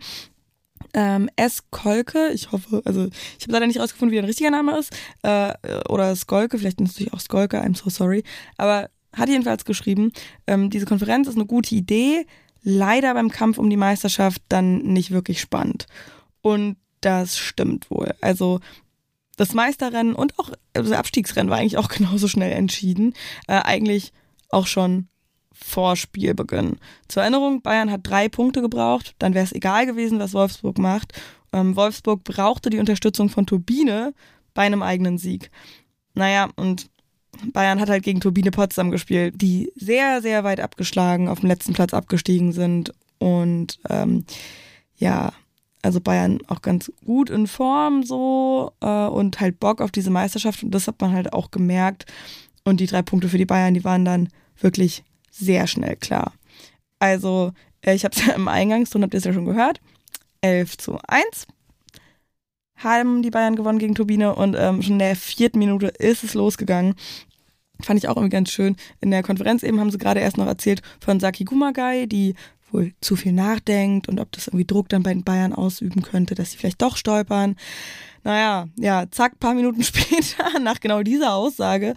Ähm, 0.95 1.28
S. 1.37 1.64
Kolke, 1.71 2.30
ich 2.33 2.52
hoffe, 2.52 2.83
also 2.85 3.09
ich 3.38 3.45
habe 3.45 3.52
leider 3.52 3.66
nicht 3.66 3.80
rausgefunden, 3.80 4.14
wie 4.14 4.18
ein 4.18 4.25
richtiger 4.25 4.50
Name 4.50 4.78
ist. 4.78 4.92
Äh, 5.23 5.52
oder 5.88 6.14
Skolke, 6.16 6.59
vielleicht 6.59 6.80
ist 6.80 6.90
es 6.90 6.95
natürlich 6.95 7.12
auch 7.12 7.21
Skolke, 7.21 7.62
I'm 7.62 7.76
so 7.76 7.90
sorry. 7.90 8.25
Aber 8.57 8.90
hat 9.12 9.28
jedenfalls 9.28 9.64
geschrieben, 9.64 10.12
ähm, 10.47 10.71
diese 10.71 10.87
Konferenz 10.87 11.28
ist 11.28 11.37
eine 11.37 11.47
gute 11.47 11.75
Idee, 11.75 12.26
leider 12.62 13.14
beim 13.14 13.30
Kampf 13.30 13.59
um 13.59 13.71
die 13.71 13.76
Meisterschaft 13.76 14.42
dann 14.49 14.78
nicht 14.78 15.11
wirklich 15.11 15.40
spannend. 15.40 15.87
Und 16.42 16.76
das 17.00 17.38
stimmt 17.38 17.90
wohl. 17.90 18.14
Also 18.21 18.61
das 19.37 19.54
Meisterrennen 19.54 20.14
und 20.14 20.38
auch 20.38 20.50
also 20.75 20.90
das 20.90 20.99
Abstiegsrennen 20.99 21.50
war 21.50 21.59
eigentlich 21.59 21.78
auch 21.78 21.88
genauso 21.97 22.28
schnell 22.28 22.52
entschieden. 22.52 23.14
Äh, 23.47 23.61
eigentlich 23.61 24.12
auch 24.50 24.66
schon 24.66 25.09
vor 25.62 25.97
Spielbeginn. 25.97 26.77
Zur 27.09 27.23
Erinnerung, 27.23 27.62
Bayern 27.62 27.91
hat 27.91 28.00
drei 28.05 28.29
Punkte 28.29 28.62
gebraucht, 28.62 29.15
dann 29.19 29.35
wäre 29.35 29.45
es 29.45 29.53
egal 29.53 29.87
gewesen, 29.87 30.19
was 30.19 30.35
Wolfsburg 30.35 30.79
macht. 30.79 31.12
ähm, 31.53 31.77
Wolfsburg 31.77 32.25
brauchte 32.25 32.71
die 32.71 32.79
Unterstützung 32.79 33.29
von 33.29 33.47
Turbine 33.47 34.15
bei 34.55 34.62
einem 34.62 34.83
eigenen 34.83 35.19
Sieg. 35.19 35.50
Naja, 36.15 36.49
und 36.57 36.91
Bayern 37.53 37.81
hat 37.81 37.88
halt 37.88 38.03
gegen 38.03 38.21
Turbine 38.21 38.50
Potsdam 38.50 38.91
gespielt, 38.91 39.35
die 39.41 39.73
sehr, 39.77 40.23
sehr 40.23 40.45
weit 40.45 40.61
abgeschlagen 40.61 41.29
auf 41.29 41.41
dem 41.41 41.49
letzten 41.49 41.73
Platz 41.73 41.95
abgestiegen 41.95 42.53
sind. 42.53 42.93
Und 43.19 43.79
ähm, 43.88 44.25
ja, 44.97 45.33
also 45.83 46.00
Bayern 46.00 46.41
auch 46.49 46.62
ganz 46.62 46.91
gut 47.05 47.31
in 47.31 47.47
Form 47.47 48.03
so 48.03 48.73
äh, 48.81 49.07
und 49.07 49.41
halt 49.41 49.61
Bock 49.61 49.81
auf 49.81 49.91
diese 49.91 50.11
Meisterschaft. 50.11 50.62
Und 50.62 50.73
das 50.73 50.88
hat 50.88 51.00
man 51.00 51.12
halt 51.12 51.33
auch 51.33 51.50
gemerkt. 51.50 52.07
Und 52.65 52.81
die 52.81 52.87
drei 52.87 53.03
Punkte 53.03 53.29
für 53.29 53.38
die 53.38 53.47
Bayern, 53.47 53.75
die 53.75 53.85
waren 53.85 54.05
dann 54.05 54.29
wirklich 54.61 55.05
sehr 55.38 55.66
schnell 55.66 55.97
klar. 55.97 56.33
Also, 56.99 57.52
äh, 57.83 57.95
ich 57.95 58.04
habe 58.04 58.14
es 58.16 58.26
ja 58.26 58.35
im 58.35 58.49
Eingangston, 58.49 59.02
habt 59.02 59.14
ihr 59.14 59.18
es 59.18 59.25
ja 59.25 59.33
schon 59.33 59.47
gehört. 59.47 59.80
11 60.40 60.78
zu 60.78 60.99
1 61.07 61.47
haben 62.76 63.23
die 63.23 63.30
Bayern 63.30 63.57
gewonnen 63.57 63.78
gegen 63.78 63.95
Turbine 63.95 64.35
und 64.35 64.54
ähm, 64.57 64.83
schon 64.83 64.95
in 64.95 64.99
der 65.00 65.16
vierten 65.16 65.59
Minute 65.59 65.88
ist 65.88 66.23
es 66.23 66.35
losgegangen. 66.35 66.95
Fand 67.80 67.99
ich 67.99 68.09
auch 68.09 68.16
irgendwie 68.16 68.35
ganz 68.35 68.50
schön. 68.50 68.76
In 69.00 69.11
der 69.11 69.23
Konferenz 69.23 69.62
eben 69.62 69.80
haben 69.80 69.90
sie 69.90 69.99
gerade 69.99 70.21
erst 70.21 70.37
noch 70.37 70.47
erzählt 70.47 70.83
von 71.00 71.21
Saki 71.21 71.45
Gumagai, 71.45 72.07
die 72.07 72.35
wohl 72.71 72.92
zu 73.00 73.16
viel 73.16 73.33
nachdenkt 73.33 74.09
und 74.09 74.21
ob 74.21 74.30
das 74.33 74.49
irgendwie 74.49 74.66
Druck 74.66 74.88
dann 74.88 75.02
bei 75.02 75.12
den 75.12 75.25
Bayern 75.25 75.52
ausüben 75.52 76.02
könnte, 76.02 76.35
dass 76.35 76.52
sie 76.52 76.59
vielleicht 76.59 76.83
doch 76.83 76.97
stolpern. 76.97 77.57
Naja, 78.25 78.67
ja, 78.77 79.05
zack, 79.11 79.39
paar 79.39 79.55
Minuten 79.55 79.83
später, 79.85 80.59
nach 80.61 80.81
genau 80.81 81.03
dieser 81.03 81.35
Aussage, 81.35 81.95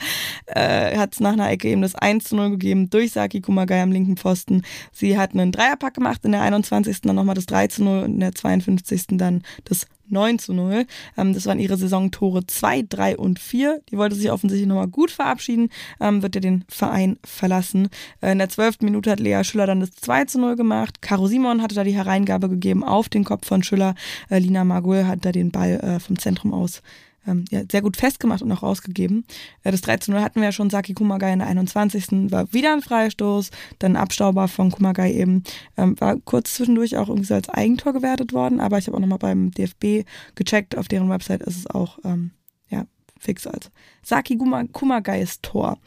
äh, 0.48 0.98
hat 0.98 1.14
es 1.14 1.20
nach 1.20 1.34
einer 1.34 1.50
Ecke 1.50 1.70
eben 1.70 1.82
das 1.82 1.96
1 1.96 2.26
zu 2.26 2.36
0 2.36 2.52
gegeben 2.52 2.90
durch 2.90 3.12
Saki 3.12 3.42
Kumagai 3.42 3.82
am 3.82 3.92
linken 3.92 4.18
Pfosten. 4.18 4.64
Sie 4.92 5.18
hat 5.18 5.34
einen 5.34 5.52
Dreierpack 5.52 5.94
gemacht, 5.94 6.24
in 6.24 6.32
der 6.32 6.42
21. 6.42 7.02
dann 7.02 7.16
nochmal 7.16 7.36
das 7.36 7.46
3 7.46 7.68
zu 7.68 7.84
0 7.84 8.04
und 8.04 8.14
in 8.14 8.20
der 8.20 8.36
52. 8.36 9.18
dann 9.18 9.44
das 9.66 9.88
9 10.12 10.40
zu 10.40 10.54
0. 10.54 10.86
Ähm, 11.18 11.34
das 11.34 11.46
waren 11.46 11.60
ihre 11.60 11.78
Saisontore 11.78 12.46
2, 12.46 12.86
3 12.90 13.18
und 13.18 13.40
4. 13.40 13.82
Die 13.90 13.98
wollte 13.98 14.16
sich 14.16 14.32
offensichtlich 14.32 14.68
nochmal 14.68 14.88
gut 14.88 15.12
verabschieden, 15.12 15.70
ähm, 16.00 16.22
wird 16.22 16.36
ja 16.36 16.42
den 16.42 16.66
Verein 16.68 17.18
verlassen. 17.24 17.90
Äh, 18.22 18.34
in 18.34 18.38
der 18.38 18.50
12. 18.50 18.82
Minute 18.82 19.12
hat 19.12 19.20
Lea 19.20 19.44
Schüller 19.44 19.68
dann 19.68 19.80
das 19.80 19.92
2 19.92 20.26
zu 20.26 20.40
0 20.40 20.56
gemacht. 20.56 21.02
Caro 21.02 21.28
Simon 21.28 21.62
hatte 21.62 21.76
da 21.76 21.84
die 21.84 21.96
Hereingabe 21.96 22.50
gegeben 22.50 22.84
auf 22.84 23.10
den 23.10 23.24
Kopf 23.24 23.48
von 23.48 23.64
Schüller. 23.64 23.96
Äh, 24.30 24.40
Lina 24.40 24.64
Margul 24.64 25.08
hat 25.08 25.26
da 25.26 25.32
den 25.32 25.52
Ball 25.52 25.80
äh, 25.80 26.00
vom 26.00 26.20
Zentrum 26.20 26.54
aus 26.54 26.82
ähm, 27.28 27.46
ja, 27.50 27.62
sehr 27.70 27.82
gut 27.82 27.98
festgemacht 27.98 28.42
und 28.42 28.52
auch 28.52 28.64
rausgegeben. 28.64 29.26
Äh, 29.64 29.72
das 29.72 29.84
13-0 29.84 30.22
hatten 30.22 30.40
wir 30.40 30.48
ja 30.48 30.52
schon, 30.52 30.70
Saki 30.70 30.94
Kumagai 30.94 31.34
in 31.34 31.40
der 31.40 31.48
21. 31.48 32.32
war 32.32 32.52
wieder 32.54 32.74
ein 32.74 32.82
Freistoß, 32.82 33.52
dann 33.80 33.96
Abstauber 33.96 34.48
von 34.48 34.72
Kumagai 34.72 35.14
eben, 35.14 35.44
ähm, 35.78 36.00
war 36.00 36.18
kurz 36.18 36.56
zwischendurch 36.56 36.98
auch 36.98 37.10
irgendwie 37.10 37.28
so 37.28 37.36
als 37.36 37.50
Eigentor 37.50 37.94
gewertet 37.94 38.34
worden, 38.34 38.60
aber 38.60 38.78
ich 38.78 38.88
habe 38.88 38.98
auch 38.98 39.02
nochmal 39.02 39.20
beim 39.20 39.52
DFB 39.52 40.08
gecheckt, 40.36 40.78
auf 40.78 40.88
deren 40.88 41.10
Website 41.10 41.42
ist 41.42 41.58
es 41.58 41.68
auch, 41.68 42.00
ähm, 42.04 42.32
ja, 42.70 42.86
fix 43.20 43.46
also. 43.48 43.70
Saki 44.04 44.38
Kumagais 44.38 45.42
Tor. 45.42 45.78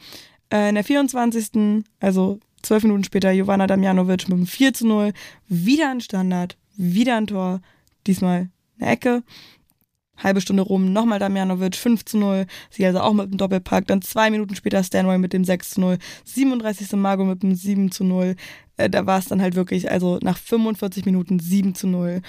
Äh, 0.51 0.69
in 0.69 0.75
der 0.75 0.83
24. 0.83 1.83
also 1.99 2.39
zwölf 2.61 2.83
Minuten 2.83 3.03
später 3.03 3.31
Jovana 3.31 3.67
Damjanovic 3.67 4.27
mit 4.29 4.37
dem 4.37 4.47
4 4.47 4.73
zu 4.73 4.87
0, 4.87 5.13
wieder 5.47 5.91
ein 5.91 6.01
Standard, 6.01 6.57
wieder 6.75 7.17
ein 7.17 7.27
Tor, 7.27 7.61
diesmal 8.07 8.49
eine 8.79 8.91
Ecke. 8.91 9.23
Halbe 10.17 10.41
Stunde 10.41 10.63
rum, 10.63 10.93
nochmal 10.93 11.19
Damjanovic, 11.19 11.75
5 11.75 12.05
zu 12.05 12.17
0. 12.17 12.45
Sie 12.69 12.85
also 12.85 12.99
auch 12.99 13.13
mit 13.13 13.31
dem 13.31 13.37
Doppelpack. 13.37 13.87
Dann 13.87 14.01
zwei 14.01 14.29
Minuten 14.29 14.55
später 14.55 14.83
Stanway 14.83 15.17
mit 15.17 15.33
dem 15.33 15.43
6 15.43 15.71
zu 15.71 15.81
0. 15.81 15.97
37. 16.23 16.93
Margot 16.93 17.27
mit 17.27 17.43
dem 17.43 17.55
7 17.55 17.91
zu 17.91 18.03
0. 18.03 18.35
Äh, 18.77 18.89
da 18.89 19.05
war 19.05 19.19
es 19.19 19.25
dann 19.25 19.41
halt 19.41 19.55
wirklich, 19.55 19.91
also 19.91 20.19
nach 20.21 20.37
45 20.37 21.05
Minuten 21.05 21.39
7 21.39 21.75
zu 21.75 21.87
0. 21.87 22.21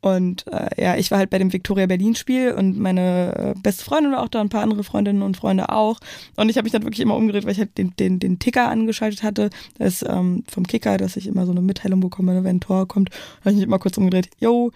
Und 0.00 0.46
äh, 0.46 0.80
ja, 0.80 0.96
ich 0.96 1.10
war 1.10 1.18
halt 1.18 1.30
bei 1.30 1.38
dem 1.38 1.52
Victoria 1.52 1.86
Berlin 1.86 2.14
Spiel 2.14 2.52
und 2.52 2.78
meine 2.78 3.54
äh, 3.56 3.60
beste 3.60 3.84
Freundin 3.84 4.12
war 4.12 4.22
auch 4.22 4.28
da, 4.28 4.40
ein 4.40 4.48
paar 4.48 4.62
andere 4.62 4.84
Freundinnen 4.84 5.22
und 5.22 5.36
Freunde 5.36 5.70
auch. 5.70 5.98
Und 6.36 6.48
ich 6.48 6.56
habe 6.56 6.64
mich 6.64 6.72
dann 6.72 6.84
wirklich 6.84 7.00
immer 7.00 7.16
umgedreht, 7.16 7.44
weil 7.44 7.52
ich 7.52 7.58
halt 7.58 7.76
den, 7.76 7.94
den, 7.96 8.20
den 8.20 8.38
Ticker 8.38 8.68
angeschaltet 8.68 9.24
hatte. 9.24 9.50
Das 9.76 9.94
ist 9.94 10.08
ähm, 10.08 10.44
vom 10.48 10.66
Kicker, 10.66 10.98
dass 10.98 11.16
ich 11.16 11.26
immer 11.26 11.46
so 11.46 11.52
eine 11.52 11.62
Mitteilung 11.62 11.98
bekomme, 11.98 12.44
wenn 12.44 12.56
ein 12.56 12.60
Tor 12.60 12.86
kommt. 12.86 13.10
Da 13.10 13.40
habe 13.40 13.50
ich 13.50 13.56
mich 13.56 13.64
immer 13.64 13.80
kurz 13.80 13.98
umgedreht. 13.98 14.30
Yo, 14.38 14.70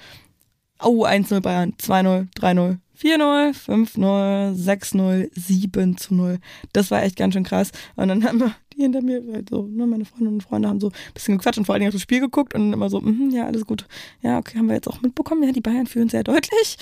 Oh, 0.83 1.07
1-0 1.07 1.41
Bayern, 1.41 1.75
2-0, 1.81 2.29
3-0, 2.35 2.79
4-0, 3.01 3.55
5-0, 3.55 4.55
6-0, 4.55 5.31
7 5.33 5.97
0. 6.11 6.39
Das 6.73 6.91
war 6.91 7.03
echt 7.03 7.17
ganz 7.17 7.35
schön 7.35 7.45
krass. 7.45 7.73
Und 7.97 8.09
dann 8.09 8.25
haben 8.25 8.41
wir 8.41 8.55
die 8.75 8.83
hinter 8.83 9.02
mir, 9.02 9.23
halt 9.33 9.50
so, 9.50 9.67
ne, 9.67 9.87
meine 9.87 10.05
Freundinnen 10.05 10.35
und 10.35 10.43
Freunde 10.43 10.69
haben 10.69 10.81
so 10.81 10.88
ein 10.88 11.14
bisschen 11.14 11.38
gequatscht 11.38 11.59
und 11.59 11.64
vor 11.64 11.75
allen 11.75 11.81
Dingen 11.81 11.91
auf 11.91 11.95
das 11.95 12.02
Spiel 12.02 12.21
geguckt 12.21 12.55
und 12.55 12.73
immer 12.73 12.88
so, 12.91 13.00
mm, 13.00 13.31
ja, 13.31 13.47
alles 13.47 13.67
gut. 13.67 13.87
Ja, 14.23 14.38
okay, 14.38 14.59
haben 14.59 14.69
wir 14.69 14.75
jetzt 14.75 14.88
auch 14.88 15.00
mitbekommen. 15.02 15.43
Ja, 15.43 15.52
die 15.52 15.61
Bayern 15.61 15.87
führen 15.87 16.09
sehr 16.09 16.25
deutlich. 16.25 16.79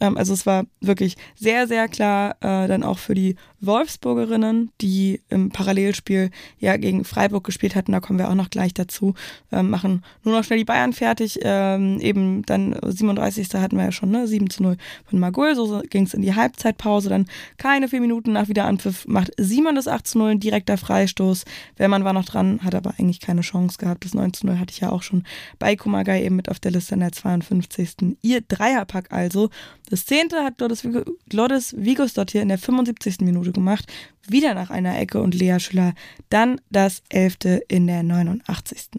Ähm, 0.00 0.16
also 0.16 0.32
es 0.32 0.46
war 0.46 0.64
wirklich 0.80 1.16
sehr, 1.34 1.66
sehr 1.66 1.88
klar, 1.88 2.36
äh, 2.40 2.68
dann 2.68 2.82
auch 2.82 2.98
für 2.98 3.14
die 3.14 3.36
Wolfsburgerinnen, 3.60 4.70
die 4.80 5.22
im 5.28 5.50
Parallelspiel 5.50 6.30
ja 6.58 6.76
gegen 6.76 7.04
Freiburg 7.04 7.44
gespielt 7.44 7.74
hatten, 7.74 7.92
da 7.92 8.00
kommen 8.00 8.18
wir 8.18 8.28
auch 8.28 8.34
noch 8.34 8.50
gleich 8.50 8.74
dazu, 8.74 9.14
äh, 9.50 9.62
machen 9.62 10.04
nur 10.22 10.36
noch 10.36 10.44
schnell 10.44 10.58
die 10.58 10.64
Bayern 10.64 10.92
fertig. 10.92 11.40
Ähm, 11.42 12.00
eben 12.00 12.42
dann 12.44 12.76
37. 12.82 13.54
hatten 13.54 13.76
wir 13.76 13.84
ja 13.84 13.92
schon, 13.92 14.10
ne, 14.10 14.26
7 14.26 14.50
zu 14.50 14.62
0 14.62 14.76
von 15.06 15.18
Magul, 15.18 15.54
so 15.54 15.82
ging 15.88 16.04
es 16.04 16.14
in 16.14 16.22
die 16.22 16.34
Halbzeitpause, 16.34 17.08
dann 17.08 17.26
keine 17.56 17.88
vier 17.88 18.00
Minuten 18.00 18.32
nach 18.32 18.48
Wiederanpfiff 18.48 19.06
macht 19.06 19.30
Simon 19.38 19.76
das 19.76 19.88
8 19.88 20.06
zu 20.06 20.18
0, 20.18 20.30
ein 20.32 20.40
direkter 20.40 20.76
Freistoß. 20.76 21.43
Wehrmann 21.76 22.04
war 22.04 22.12
noch 22.12 22.24
dran, 22.24 22.60
hat 22.62 22.74
aber 22.74 22.94
eigentlich 22.98 23.20
keine 23.20 23.40
Chance 23.42 23.78
gehabt. 23.78 24.04
Das 24.04 24.14
9 24.14 24.32
zu 24.32 24.46
0 24.46 24.58
hatte 24.58 24.72
ich 24.72 24.80
ja 24.80 24.90
auch 24.90 25.02
schon 25.02 25.24
bei 25.58 25.76
Kumagai 25.76 26.24
eben 26.24 26.36
mit 26.36 26.48
auf 26.48 26.60
der 26.60 26.70
Liste 26.70 26.94
in 26.94 27.00
der 27.00 27.12
52. 27.12 28.16
Ihr 28.22 28.40
Dreierpack 28.40 29.12
also. 29.12 29.50
Das 29.90 30.06
zehnte 30.06 30.42
hat 30.42 30.58
Glodis 30.58 31.74
Vigos 31.76 32.14
dort 32.14 32.30
hier 32.30 32.42
in 32.42 32.48
der 32.48 32.58
75. 32.58 33.20
Minute 33.20 33.52
gemacht, 33.52 33.90
wieder 34.26 34.54
nach 34.54 34.70
einer 34.70 34.98
Ecke 34.98 35.20
und 35.20 35.34
Lea 35.34 35.58
Schüller 35.58 35.94
dann 36.30 36.60
das 36.70 37.02
elfte 37.08 37.62
in 37.68 37.86
der 37.86 38.02
89. 38.02 38.90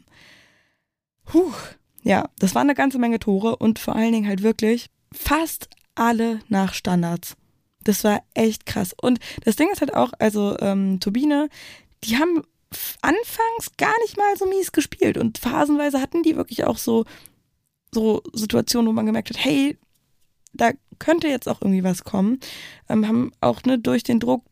Puh, 1.26 1.52
ja, 2.04 2.30
das 2.38 2.54
waren 2.54 2.68
eine 2.68 2.76
ganze 2.76 3.00
Menge 3.00 3.20
Tore 3.20 3.56
und 3.56 3.80
vor 3.80 3.96
allen 3.96 4.12
Dingen 4.12 4.28
halt 4.28 4.44
wirklich 4.44 4.88
fast 5.12 5.70
alle 5.96 6.40
nach 6.50 6.74
Standards. 6.74 7.36
Das 7.84 8.04
war 8.04 8.22
echt 8.34 8.66
krass. 8.66 8.94
Und 9.00 9.20
das 9.44 9.56
Ding 9.56 9.70
ist 9.72 9.82
halt 9.82 9.94
auch, 9.94 10.12
also 10.20 10.58
ähm, 10.60 11.00
Turbine, 11.00 11.50
die 12.06 12.18
haben 12.18 12.42
anfangs 13.02 13.78
gar 13.78 13.94
nicht 14.02 14.18
mal 14.18 14.36
so 14.38 14.46
mies 14.46 14.72
gespielt 14.72 15.18
und 15.18 15.38
phasenweise 15.38 16.02
hatten 16.02 16.24
die 16.24 16.36
wirklich 16.36 16.66
auch 16.66 16.78
so 16.78 17.06
so 17.94 18.22
Situationen, 18.34 18.90
wo 18.90 18.94
man 18.94 19.06
gemerkt 19.06 19.30
hat, 19.30 19.44
hey, 19.44 19.78
da 20.54 20.72
könnte 21.00 21.28
jetzt 21.28 21.48
auch 21.48 21.62
irgendwie 21.62 21.84
was 21.84 22.04
kommen. 22.04 22.40
Ähm, 22.90 23.08
haben 23.08 23.32
auch 23.42 23.64
ne, 23.64 23.80
durch 23.80 24.04
den 24.04 24.20
Druck, 24.20 24.44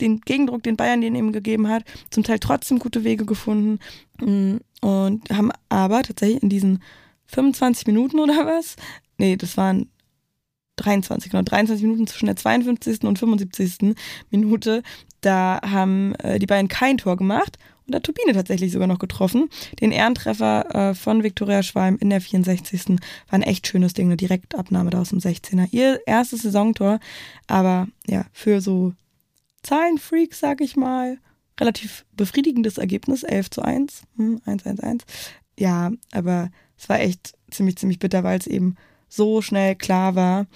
den 0.00 0.20
Gegendruck, 0.20 0.62
den 0.62 0.76
Bayern 0.76 1.00
den 1.00 1.14
eben 1.14 1.32
gegeben 1.32 1.68
hat, 1.68 1.84
zum 2.10 2.24
Teil 2.24 2.38
trotzdem 2.38 2.78
gute 2.78 3.04
Wege 3.04 3.26
gefunden 3.26 3.78
mm, 4.20 4.56
und 4.80 5.30
haben 5.30 5.52
aber 5.68 6.02
tatsächlich 6.02 6.42
in 6.42 6.48
diesen 6.48 6.82
25 7.26 7.86
Minuten 7.86 8.18
oder 8.18 8.46
was, 8.46 8.76
nee, 9.18 9.36
das 9.36 9.56
waren 9.56 9.90
23, 10.76 11.30
genau, 11.30 11.42
23 11.42 11.82
Minuten 11.82 12.06
zwischen 12.06 12.26
der 12.26 12.36
52. 12.36 13.04
und 13.04 13.18
75. 13.18 13.94
Minute, 14.30 14.82
da 15.22 15.60
haben 15.62 16.14
äh, 16.16 16.38
die 16.38 16.46
beiden 16.46 16.68
kein 16.68 16.98
Tor 16.98 17.16
gemacht 17.16 17.58
und 17.86 17.94
hat 17.94 18.04
Turbine 18.04 18.32
tatsächlich 18.32 18.72
sogar 18.72 18.86
noch 18.86 18.98
getroffen. 18.98 19.48
Den 19.80 19.92
Ehrentreffer 19.92 20.74
äh, 20.90 20.94
von 20.94 21.22
Viktoria 21.22 21.62
Schwalm 21.62 21.96
in 21.98 22.10
der 22.10 22.20
64. 22.20 22.88
war 22.88 22.98
ein 23.30 23.42
echt 23.42 23.66
schönes 23.66 23.94
Ding, 23.94 24.06
eine 24.06 24.16
Direktabnahme 24.16 24.90
da 24.90 25.00
aus 25.00 25.10
dem 25.10 25.18
16er. 25.18 25.68
Ihr 25.70 26.00
erstes 26.06 26.42
Saisontor, 26.42 27.00
aber 27.46 27.88
ja, 28.06 28.26
für 28.32 28.60
so 28.60 28.92
Zahlenfreaks, 29.62 30.40
sag 30.40 30.60
ich 30.60 30.76
mal, 30.76 31.18
relativ 31.60 32.04
befriedigendes 32.16 32.78
Ergebnis, 32.78 33.22
11 33.22 33.50
zu 33.50 33.62
1, 33.62 34.02
hm, 34.16 34.40
1, 34.44 34.66
1, 34.66 34.80
1. 34.80 35.04
Ja, 35.58 35.92
aber 36.12 36.50
es 36.76 36.88
war 36.88 37.00
echt 37.00 37.34
ziemlich, 37.50 37.76
ziemlich 37.76 37.98
bitter, 37.98 38.24
weil 38.24 38.38
es 38.38 38.46
eben 38.46 38.76
so 39.08 39.42
schnell 39.42 39.76
klar 39.76 40.14
war, 40.14 40.46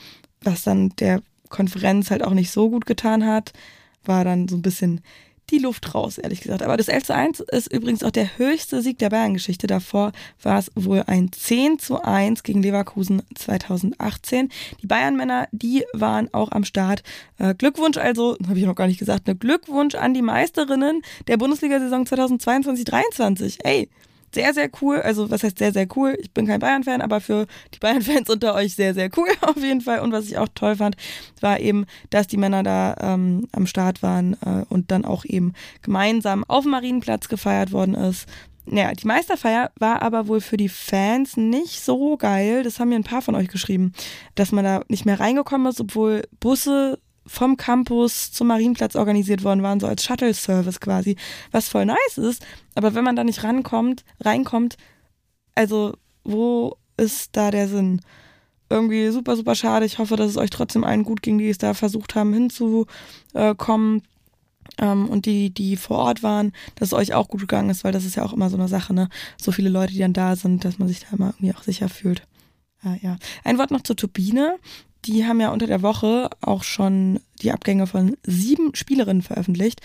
was 0.43 0.63
dann 0.63 0.91
der 0.97 1.23
Konferenz 1.49 2.11
halt 2.11 2.25
auch 2.25 2.33
nicht 2.33 2.51
so 2.51 2.71
gut 2.71 2.87
getan 2.87 3.25
hat, 3.27 3.53
war 4.07 4.25
dann 4.25 4.49
so 4.49 4.57
ein 4.57 4.63
bisschen 4.63 5.01
die 5.51 5.59
Luft 5.59 5.95
raus, 5.95 6.19
ehrlich 6.19 6.41
gesagt. 6.41 6.63
Aber 6.63 6.77
das 6.77 6.89
11 6.89 7.05
zu 7.05 7.15
1 7.15 7.41
ist 7.41 7.73
übrigens 7.73 8.03
auch 8.03 8.11
der 8.11 8.39
höchste 8.39 8.83
Sieg 8.83 8.99
der 8.99 9.11
Bayern-Geschichte. 9.11 9.67
Davor 9.67 10.13
war 10.43 10.59
es 10.59 10.73
wohl 10.75 11.05
ein 11.07 11.31
10 11.31 11.79
zu 11.79 12.03
1 12.03 12.43
gegen 12.43 12.63
Leverkusen 12.63 13.23
2018. 13.35 14.51
Die 14.83 14.87
Bayern-Männer, 14.87 15.49
die 15.53 15.85
waren 15.93 16.33
auch 16.35 16.51
am 16.51 16.65
Start. 16.65 17.03
Äh, 17.39 17.55
Glückwunsch 17.55 17.97
also, 17.97 18.37
habe 18.49 18.59
ich 18.59 18.65
noch 18.65 18.75
gar 18.75 18.89
nicht 18.89 18.99
gesagt, 18.99 19.27
ne 19.29 19.37
Glückwunsch 19.37 19.95
an 19.95 20.15
die 20.15 20.23
Meisterinnen 20.23 21.03
der 21.29 21.37
Bundesliga-Saison 21.37 22.05
2022-23. 22.05 23.59
Ey, 23.63 23.89
sehr, 24.35 24.55
sehr 24.55 24.71
cool. 24.81 25.01
Also, 25.01 25.31
was 25.31 25.43
heißt 25.43 25.59
sehr, 25.59 25.73
sehr 25.73 25.87
cool? 25.97 26.17
Ich 26.21 26.33
bin 26.33 26.47
kein 26.47 26.61
Bayern-Fan, 26.61 27.01
aber 27.01 27.21
für 27.21 27.47
die 27.75 27.79
Bayern-Fans 27.79 28.29
unter 28.31 28.55
euch 28.55 28.75
sehr, 28.75 28.95
sehr 28.95 29.11
cool 29.17 29.29
auf 29.41 29.57
jeden 29.57 29.81
Fall. 29.81 30.01
Und 30.01 30.13
was 30.13 30.27
ich 30.27 30.39
auch 30.39 30.49
toll 30.55 30.77
fand, 30.77 30.97
war 31.41 31.61
eben, 31.61 31.87
dass 32.11 32.27
die 32.27 32.37
Männer 32.37 32.63
da 32.63 32.97
ähm, 33.01 33.49
am 33.53 33.67
Start 33.67 34.03
waren 34.03 34.35
äh, 34.45 34.65
und 34.69 34.91
dann 34.91 35.05
auch 35.05 35.25
eben 35.25 35.53
gemeinsam 35.83 36.45
auf 36.45 36.65
dem 36.65 36.73
Marienplatz 36.73 37.29
gefeiert 37.29 37.73
worden 37.73 37.95
ist. 37.95 38.27
Naja, 38.69 38.93
die 38.93 39.07
Meisterfeier 39.07 39.71
war 39.79 40.03
aber 40.03 40.27
wohl 40.27 40.41
für 40.41 40.57
die 40.57 40.69
Fans 40.69 41.37
nicht 41.37 41.81
so 41.81 42.17
geil. 42.17 42.65
Das 42.65 42.81
haben 42.81 42.89
mir 42.89 42.97
ein 42.97 43.05
paar 43.05 43.23
von 43.23 43.37
euch 43.37 43.47
geschrieben, 43.47 43.93
dass 44.35 44.51
man 44.51 44.65
da 44.65 44.81
nicht 44.89 45.07
mehr 45.07 45.21
reingekommen 45.21 45.69
ist, 45.69 45.81
obwohl 45.81 46.23
Busse 46.41 46.99
vom 47.27 47.57
Campus 47.57 48.33
zum 48.33 48.49
Marienplatz 48.49 48.97
organisiert 48.97 49.45
worden 49.45 49.63
waren, 49.63 49.81
so 49.81 49.87
als 49.87 50.05
Shuttle-Service 50.05 50.81
quasi, 50.81 51.17
was 51.51 51.69
voll 51.69 51.87
nice 51.87 52.19
ist. 52.19 52.45
Aber 52.75 52.95
wenn 52.95 53.05
man 53.05 53.17
da 53.17 53.25
nicht 53.25 53.43
rankommt, 53.43 54.05
reinkommt, 54.21 54.77
also 55.55 55.95
wo 56.25 56.77
ist 56.97 57.37
da 57.37 57.51
der 57.51 57.69
Sinn? 57.69 58.01
Irgendwie 58.69 59.11
super, 59.11 59.37
super 59.37 59.55
schade. 59.55 59.87
Ich 59.87 59.99
hoffe, 59.99 60.17
dass 60.17 60.31
es 60.31 60.37
euch 60.37 60.51
trotzdem 60.51 60.85
allen 60.85 61.05
gut 61.05 61.23
ging, 61.23 61.39
die 61.39 61.49
es 61.49 61.59
da 61.59 61.75
versucht 61.75 62.15
haben 62.15 62.33
hinzukommen. 62.33 64.03
Ähm, 64.79 65.09
und 65.09 65.27
die, 65.27 65.51
die 65.51 65.77
vor 65.77 65.99
Ort 65.99 66.23
waren, 66.23 66.53
dass 66.75 66.89
es 66.89 66.93
euch 66.93 67.15
auch 67.15 67.29
gut 67.29 67.41
gegangen 67.41 67.71
ist, 67.71 67.85
weil 67.85 67.93
das 67.93 68.05
ist 68.05 68.17
ja 68.17 68.25
auch 68.25 68.33
immer 68.33 68.51
so 68.51 68.57
eine 68.57 68.67
Sache, 68.67 68.93
ne? 68.93 69.09
So 69.41 69.53
viele 69.53 69.69
Leute, 69.69 69.93
die 69.93 70.01
dann 70.01 70.13
da 70.13 70.35
sind, 70.35 70.65
dass 70.65 70.79
man 70.79 70.89
sich 70.89 71.01
da 71.01 71.07
immer 71.13 71.29
irgendwie 71.29 71.55
auch 71.55 71.63
sicher 71.63 71.89
fühlt. 71.89 72.23
Äh, 72.85 72.99
ja. 73.01 73.17
Ein 73.45 73.59
Wort 73.59 73.71
noch 73.71 73.83
zur 73.83 73.97
Turbine. 73.97 74.59
Die 75.07 75.25
haben 75.25 75.41
ja 75.41 75.51
unter 75.51 75.67
der 75.67 75.83
Woche 75.83 76.31
auch 76.41 76.65
schon 76.65 77.21
die 77.41 77.53
Abgänge 77.53 77.87
von 77.87 78.17
sieben 78.25 78.75
Spielerinnen 78.75 79.23
veröffentlicht. 79.23 79.81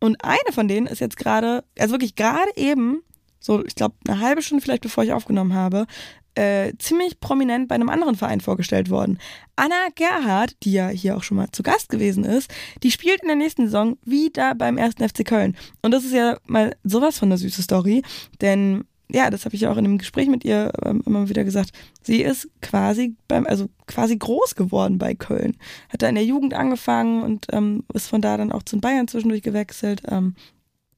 Und 0.00 0.24
eine 0.24 0.52
von 0.52 0.68
denen 0.68 0.86
ist 0.86 1.00
jetzt 1.00 1.16
gerade, 1.16 1.64
also 1.78 1.94
wirklich 1.94 2.14
gerade 2.14 2.50
eben, 2.56 3.02
so 3.40 3.64
ich 3.64 3.74
glaube 3.74 3.94
eine 4.06 4.20
halbe 4.20 4.42
Stunde 4.42 4.62
vielleicht 4.62 4.82
bevor 4.82 5.04
ich 5.04 5.12
aufgenommen 5.12 5.54
habe, 5.54 5.86
äh, 6.34 6.72
ziemlich 6.78 7.20
prominent 7.20 7.68
bei 7.68 7.74
einem 7.74 7.88
anderen 7.88 8.16
Verein 8.16 8.40
vorgestellt 8.40 8.90
worden. 8.90 9.18
Anna 9.56 9.88
Gerhardt, 9.94 10.56
die 10.62 10.72
ja 10.72 10.88
hier 10.88 11.16
auch 11.16 11.22
schon 11.22 11.36
mal 11.36 11.50
zu 11.52 11.62
Gast 11.62 11.90
gewesen 11.90 12.24
ist, 12.24 12.52
die 12.82 12.90
spielt 12.90 13.22
in 13.22 13.28
der 13.28 13.36
nächsten 13.36 13.66
Saison 13.66 13.98
wieder 14.04 14.54
beim 14.54 14.76
ersten 14.76 15.08
FC 15.08 15.24
Köln. 15.24 15.56
Und 15.82 15.92
das 15.92 16.04
ist 16.04 16.12
ja 16.12 16.38
mal 16.46 16.74
sowas 16.82 17.18
von 17.18 17.28
eine 17.28 17.38
süße 17.38 17.62
Story, 17.62 18.02
denn 18.40 18.84
ja, 19.14 19.30
das 19.30 19.44
habe 19.44 19.54
ich 19.54 19.66
auch 19.68 19.76
in 19.76 19.84
einem 19.84 19.98
Gespräch 19.98 20.28
mit 20.28 20.44
ihr 20.44 20.72
ähm, 20.84 21.00
immer 21.06 21.28
wieder 21.28 21.44
gesagt. 21.44 21.70
Sie 22.02 22.20
ist 22.20 22.48
quasi 22.60 23.14
beim, 23.28 23.46
also 23.46 23.68
quasi 23.86 24.16
groß 24.16 24.56
geworden 24.56 24.98
bei 24.98 25.14
Köln. 25.14 25.56
Hat 25.88 26.02
da 26.02 26.08
in 26.08 26.16
der 26.16 26.24
Jugend 26.24 26.52
angefangen 26.52 27.22
und 27.22 27.46
ähm, 27.52 27.84
ist 27.94 28.08
von 28.08 28.20
da 28.20 28.36
dann 28.36 28.50
auch 28.50 28.64
zu 28.64 28.80
Bayern 28.80 29.06
zwischendurch 29.06 29.42
gewechselt. 29.42 30.02
Ähm, 30.08 30.34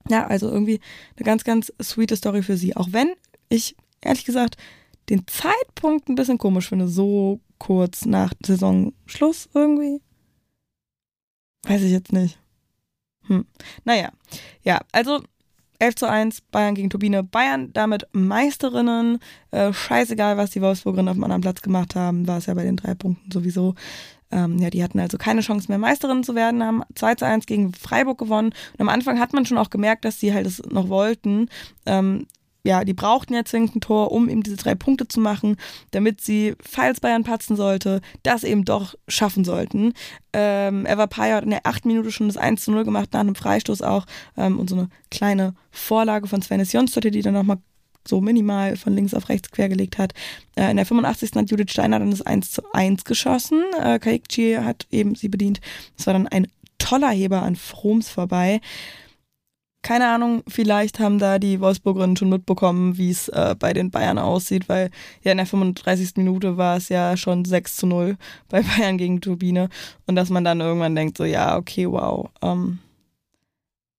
ja, 0.09 0.27
also 0.27 0.49
irgendwie 0.51 0.81
eine 1.17 1.27
ganz, 1.27 1.45
ganz 1.45 1.71
sweete 1.83 2.17
Story 2.17 2.43
für 2.43 2.57
sie. 2.57 2.75
Auch 2.75 2.89
wenn 2.91 3.13
ich 3.51 3.77
ehrlich 4.01 4.25
gesagt 4.25 4.57
den 5.11 5.27
Zeitpunkt 5.27 6.09
ein 6.09 6.15
bisschen 6.15 6.39
komisch 6.39 6.71
finde, 6.71 6.89
so 6.89 7.41
kurz 7.59 8.07
nach 8.07 8.33
Saisonschluss 8.45 9.51
irgendwie. 9.53 10.01
Weiß 11.65 11.83
ich 11.83 11.93
jetzt 11.93 12.13
nicht. 12.13 12.39
Hm. 13.27 13.45
Naja, 13.85 14.11
ja, 14.63 14.81
also 14.93 15.21
11 15.79 15.95
zu 15.97 16.09
1, 16.09 16.41
Bayern 16.53 16.75
gegen 16.75 16.91
Turbine. 16.91 17.23
Bayern 17.23 17.73
damit 17.73 18.07
Meisterinnen. 18.13 19.19
Äh, 19.51 19.73
scheißegal, 19.73 20.37
was 20.37 20.51
die 20.51 20.63
Wolfsburgerinnen 20.63 21.09
auf 21.09 21.17
dem 21.17 21.25
anderen 21.25 21.43
Platz 21.43 21.63
gemacht 21.63 21.95
haben, 21.95 22.27
war 22.27 22.39
es 22.39 22.47
ja 22.47 22.55
bei 22.55 22.65
den 22.65 22.77
drei 22.77 22.95
Punkten 22.95 23.31
sowieso. 23.31 23.75
Ähm, 24.31 24.59
ja, 24.59 24.71
die 24.71 24.83
hatten 24.83 24.99
also 24.99 25.19
keine 25.19 25.41
Chance 25.41 25.69
mehr, 25.69 25.79
Meisterinnen 25.79 26.25
zu 26.25 26.35
werden, 26.35 26.63
haben 26.65 26.83
2 26.95 27.15
zu 27.15 27.27
1 27.27 27.47
gegen 27.47 27.73
Freiburg 27.73 28.19
gewonnen. 28.19 28.49
Und 28.73 28.81
am 28.81 28.89
Anfang 28.89 29.21
hat 29.21 29.33
man 29.33 29.47
schon 29.47 29.59
auch 29.59 29.71
gemerkt, 29.71 30.05
dass 30.05 30.19
sie 30.19 30.35
halt 30.35 30.47
es 30.47 30.63
noch 30.69 30.89
wollten. 30.89 31.49
Ähm, 31.87 32.27
ja, 32.67 32.85
die 32.85 32.95
brauchten 32.95 33.35
ja 33.35 33.45
zwingend 33.45 33.77
ein 33.77 33.81
Tor, 33.81 34.13
um 34.13 34.29
eben 34.29 34.43
diese 34.43 34.57
drei 34.57 34.75
Punkte 34.75 35.07
zu 35.07 35.21
machen, 35.21 35.57
damit 35.93 36.21
sie, 36.21 36.55
falls 36.61 37.01
Bayern 37.01 37.25
patzen 37.25 37.57
sollte, 37.57 38.01
das 38.23 38.45
eben 38.45 38.65
doch 38.65 38.95
schaffen 39.09 39.45
sollten. 39.45 39.93
Ähm, 40.33 40.85
Eva 40.87 41.07
Paya 41.07 41.37
hat 41.37 41.45
in 41.45 41.51
der 41.51 41.67
achten 41.67 41.89
Minute 41.89 42.11
schon 42.11 42.27
das 42.27 42.37
1 42.37 42.65
zu 42.65 42.73
0 42.73 42.85
gemacht, 42.85 43.13
nach 43.13 43.21
einem 43.21 43.37
Freistoß 43.37 43.83
auch 43.83 44.05
ähm, 44.37 44.59
und 44.59 44.69
so 44.69 44.77
eine 44.77 44.89
kleine 45.11 45.55
Vorlage 45.71 46.27
von 46.27 46.43
Svenis 46.43 46.73
Jonsdottir, 46.73 47.13
die 47.13 47.23
dann 47.23 47.35
nochmal 47.35 47.59
so 48.07 48.21
minimal 48.21 48.77
von 48.77 48.95
links 48.95 49.15
auf 49.15 49.29
rechts 49.29 49.51
quergelegt 49.51 49.99
hat. 49.99 50.13
Äh, 50.57 50.71
in 50.71 50.77
der 50.77 50.87
85. 50.87 51.31
hat 51.37 51.51
Judith 51.51 51.71
Steiner 51.71 52.01
dann 52.01 52.11
das 52.11 52.23
1 52.23 52.51
zu 52.51 52.63
1 52.73 53.05
geschossen. 53.05 53.63
Äh, 53.81 53.99
Kaikchi 54.01 54.55
hat 54.55 54.87
eben 54.91 55.15
sie 55.15 55.29
bedient. 55.29 55.61
Das 55.97 56.07
war 56.07 56.15
dann 56.15 56.29
ein 56.29 56.49
toller 56.79 57.11
Heber 57.11 57.43
an 57.43 57.57
Froms 57.57 58.09
vorbei 58.09 58.61
keine 59.87 60.09
Ahnung, 60.09 60.43
vielleicht 60.49 60.99
haben 60.99 61.21
da 61.21 61.39
die 61.39 61.61
Wolfsburgerinnen 61.61 62.17
schon 62.17 62.29
mitbekommen, 62.29 62.99
wie 62.99 63.11
es 63.11 63.29
äh, 63.29 63.55
bei 63.57 63.73
den 63.73 63.93
Bayern 63.93 64.19
aussieht, 64.19 64.69
weil 64.69 64.91
ja 65.23 65.31
in 65.31 65.37
der 65.37 65.47
35. 65.47 66.17
Minute 66.17 66.57
war 66.57 66.77
es 66.77 66.89
ja 66.89 67.17
schon 67.17 67.45
6 67.45 67.77
zu 67.77 67.87
0 67.87 68.17
bei 68.49 68.63
Bayern 68.63 68.99
gegen 68.99 69.21
Turbine 69.21 69.69
und 70.09 70.17
dass 70.17 70.29
man 70.29 70.43
dann 70.43 70.61
irgendwann 70.61 70.97
denkt, 70.97 71.17
so 71.17 71.25
ja, 71.25 71.57
okay, 71.57 71.89
wow, 71.89 72.29
ähm, 72.43 72.81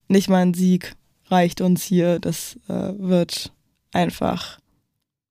nicht 0.08 0.28
mal 0.28 0.42
ein 0.42 0.52
Sieg 0.52 0.94
reicht 1.28 1.62
uns 1.62 1.84
hier, 1.84 2.18
das 2.18 2.58
äh, 2.68 2.92
wird 2.98 3.50
einfach, 3.94 4.58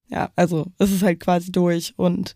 ja, 0.08 0.32
also 0.36 0.72
es 0.80 0.92
ist 0.92 1.04
halt 1.04 1.20
quasi 1.20 1.52
durch 1.52 1.94
und 1.98 2.34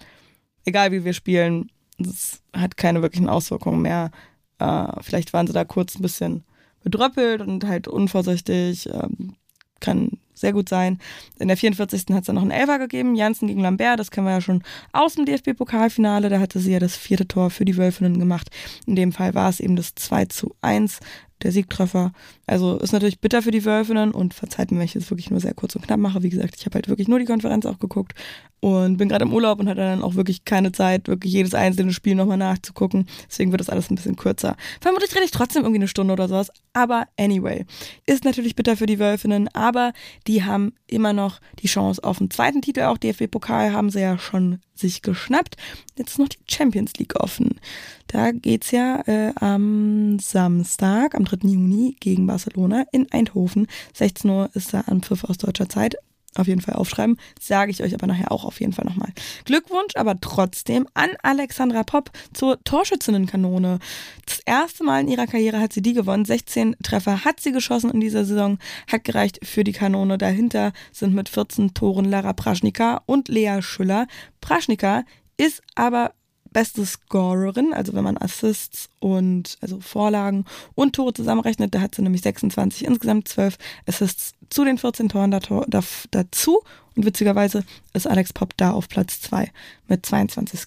egal 0.63 0.91
wie 0.91 1.05
wir 1.05 1.13
spielen, 1.13 1.71
es 1.99 2.43
hat 2.55 2.77
keine 2.77 3.01
wirklichen 3.01 3.29
Auswirkungen 3.29 3.81
mehr. 3.81 4.11
Äh, 4.59 4.85
vielleicht 5.01 5.33
waren 5.33 5.47
sie 5.47 5.53
da 5.53 5.65
kurz 5.65 5.95
ein 5.95 6.03
bisschen 6.03 6.43
bedröppelt 6.83 7.41
und 7.41 7.65
halt 7.65 7.87
unvorsichtig. 7.87 8.89
Ähm, 8.89 9.35
kann 9.79 10.11
sehr 10.33 10.53
gut 10.53 10.69
sein. 10.69 10.99
In 11.39 11.47
der 11.47 11.57
44. 11.57 12.05
hat 12.11 12.21
es 12.21 12.25
dann 12.27 12.35
noch 12.35 12.41
einen 12.41 12.51
Elfer 12.51 12.79
gegeben, 12.79 13.15
Janssen 13.15 13.47
gegen 13.47 13.61
Lambert, 13.61 13.99
das 13.99 14.11
kennen 14.11 14.27
wir 14.27 14.33
ja 14.33 14.41
schon 14.41 14.63
aus 14.91 15.15
dem 15.15 15.25
DFB-Pokalfinale. 15.25 16.29
Da 16.29 16.39
hatte 16.39 16.59
sie 16.59 16.71
ja 16.71 16.79
das 16.79 16.95
vierte 16.95 17.27
Tor 17.27 17.49
für 17.49 17.65
die 17.65 17.77
Wölfinnen 17.77 18.19
gemacht. 18.19 18.49
In 18.85 18.95
dem 18.95 19.11
Fall 19.11 19.33
war 19.33 19.49
es 19.49 19.59
eben 19.59 19.75
das 19.75 19.95
2 19.95 20.25
zu 20.25 20.55
1 20.61 20.99
der 21.43 21.51
Siegtreffer. 21.51 22.11
Also 22.47 22.77
ist 22.77 22.93
natürlich 22.93 23.19
bitter 23.19 23.41
für 23.41 23.51
die 23.51 23.65
Wölfinnen 23.65 24.11
und 24.11 24.33
verzeiht 24.33 24.71
mir, 24.71 24.77
wenn 24.77 24.85
ich 24.85 24.95
es 24.95 25.09
wirklich 25.09 25.29
nur 25.29 25.39
sehr 25.39 25.53
kurz 25.53 25.75
und 25.75 25.85
knapp 25.85 25.99
mache. 25.99 26.23
Wie 26.23 26.29
gesagt, 26.29 26.55
ich 26.57 26.65
habe 26.65 26.75
halt 26.75 26.87
wirklich 26.87 27.07
nur 27.07 27.19
die 27.19 27.25
Konferenz 27.25 27.65
auch 27.65 27.79
geguckt 27.79 28.13
und 28.59 28.97
bin 28.97 29.09
gerade 29.09 29.25
im 29.25 29.33
Urlaub 29.33 29.59
und 29.59 29.67
hatte 29.67 29.81
dann 29.81 30.03
auch 30.03 30.15
wirklich 30.15 30.45
keine 30.45 30.71
Zeit, 30.71 31.07
wirklich 31.07 31.33
jedes 31.33 31.53
einzelne 31.53 31.93
Spiel 31.93 32.15
nochmal 32.15 32.37
nachzugucken. 32.37 33.07
Deswegen 33.29 33.51
wird 33.51 33.59
das 33.59 33.69
alles 33.69 33.89
ein 33.89 33.95
bisschen 33.95 34.15
kürzer. 34.15 34.55
Vermutlich 34.79 35.13
rede 35.13 35.25
ich 35.25 35.31
trotzdem 35.31 35.63
irgendwie 35.63 35.79
eine 35.79 35.87
Stunde 35.87 36.13
oder 36.13 36.27
sowas. 36.27 36.51
Aber 36.73 37.07
anyway, 37.17 37.65
ist 38.05 38.23
natürlich 38.23 38.55
bitter 38.55 38.77
für 38.77 38.85
die 38.85 38.99
Wölfinnen, 38.99 39.49
aber 39.53 39.93
die 40.27 40.43
haben 40.43 40.73
immer 40.87 41.13
noch 41.13 41.39
die 41.59 41.67
Chance 41.67 42.03
auf 42.03 42.19
einen 42.19 42.29
zweiten 42.29 42.61
Titel. 42.61 42.81
Auch 42.81 42.97
DFB-Pokal 42.97 43.73
haben 43.73 43.89
sie 43.89 44.01
ja 44.01 44.17
schon 44.17 44.59
sich 44.81 45.01
geschnappt. 45.01 45.55
Jetzt 45.97 46.11
ist 46.11 46.19
noch 46.19 46.27
die 46.27 46.37
Champions 46.47 46.93
League 46.97 47.15
offen. 47.15 47.59
Da 48.07 48.31
geht's 48.31 48.71
ja 48.71 49.01
äh, 49.07 49.33
am 49.35 50.19
Samstag, 50.19 51.15
am 51.15 51.25
3. 51.25 51.47
Juni 51.47 51.95
gegen 51.99 52.27
Barcelona 52.27 52.85
in 52.91 53.11
Eindhoven. 53.11 53.67
16 53.93 54.29
Uhr 54.29 54.49
ist 54.53 54.73
da 54.73 54.81
an 54.81 55.01
Pfiff 55.01 55.23
aus 55.23 55.37
deutscher 55.37 55.69
Zeit. 55.69 55.95
Auf 56.35 56.47
jeden 56.47 56.61
Fall 56.61 56.75
aufschreiben, 56.75 57.17
sage 57.39 57.71
ich 57.71 57.83
euch 57.83 57.93
aber 57.93 58.07
nachher 58.07 58.31
auch 58.31 58.45
auf 58.45 58.61
jeden 58.61 58.71
Fall 58.71 58.85
nochmal. 58.85 59.11
Glückwunsch 59.43 59.95
aber 59.95 60.19
trotzdem 60.21 60.87
an 60.93 61.09
Alexandra 61.23 61.83
Popp 61.83 62.09
zur 62.33 62.63
Torschützinnenkanone. 62.63 63.79
Das 64.25 64.39
erste 64.45 64.85
Mal 64.85 65.01
in 65.01 65.09
ihrer 65.09 65.27
Karriere 65.27 65.59
hat 65.59 65.73
sie 65.73 65.81
die 65.81 65.93
gewonnen. 65.93 66.23
16 66.23 66.77
Treffer 66.83 67.25
hat 67.25 67.41
sie 67.41 67.51
geschossen 67.51 67.91
in 67.91 67.99
dieser 67.99 68.23
Saison, 68.23 68.59
hat 68.89 69.03
gereicht 69.03 69.39
für 69.43 69.65
die 69.65 69.73
Kanone. 69.73 70.17
Dahinter 70.17 70.71
sind 70.93 71.13
mit 71.13 71.27
14 71.27 71.73
Toren 71.73 72.05
Lara 72.05 72.31
Praschnika 72.31 73.01
und 73.05 73.27
Lea 73.27 73.61
Schüller. 73.61 74.07
Praschnika 74.39 75.03
ist 75.35 75.61
aber 75.75 76.13
beste 76.51 76.85
Scorerin, 76.85 77.73
also 77.73 77.93
wenn 77.93 78.03
man 78.03 78.17
Assists 78.17 78.89
und 78.99 79.57
also 79.61 79.79
Vorlagen 79.79 80.45
und 80.75 80.95
Tore 80.95 81.13
zusammenrechnet, 81.13 81.73
da 81.73 81.81
hat 81.81 81.95
sie 81.95 82.01
nämlich 82.01 82.21
26, 82.21 82.85
insgesamt 82.85 83.27
12 83.27 83.57
Assists 83.87 84.33
zu 84.49 84.65
den 84.65 84.77
14 84.77 85.09
Toren 85.09 85.31
dazu. 85.31 86.61
Und 86.95 87.05
witzigerweise 87.05 87.63
ist 87.93 88.05
Alex 88.05 88.33
Pop 88.33 88.55
da 88.57 88.71
auf 88.71 88.89
Platz 88.89 89.21
2 89.21 89.49
mit 89.87 90.05
22 90.05 90.59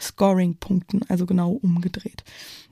Scoring-Punkten, 0.00 1.02
also 1.08 1.24
genau 1.24 1.52
umgedreht. 1.52 2.24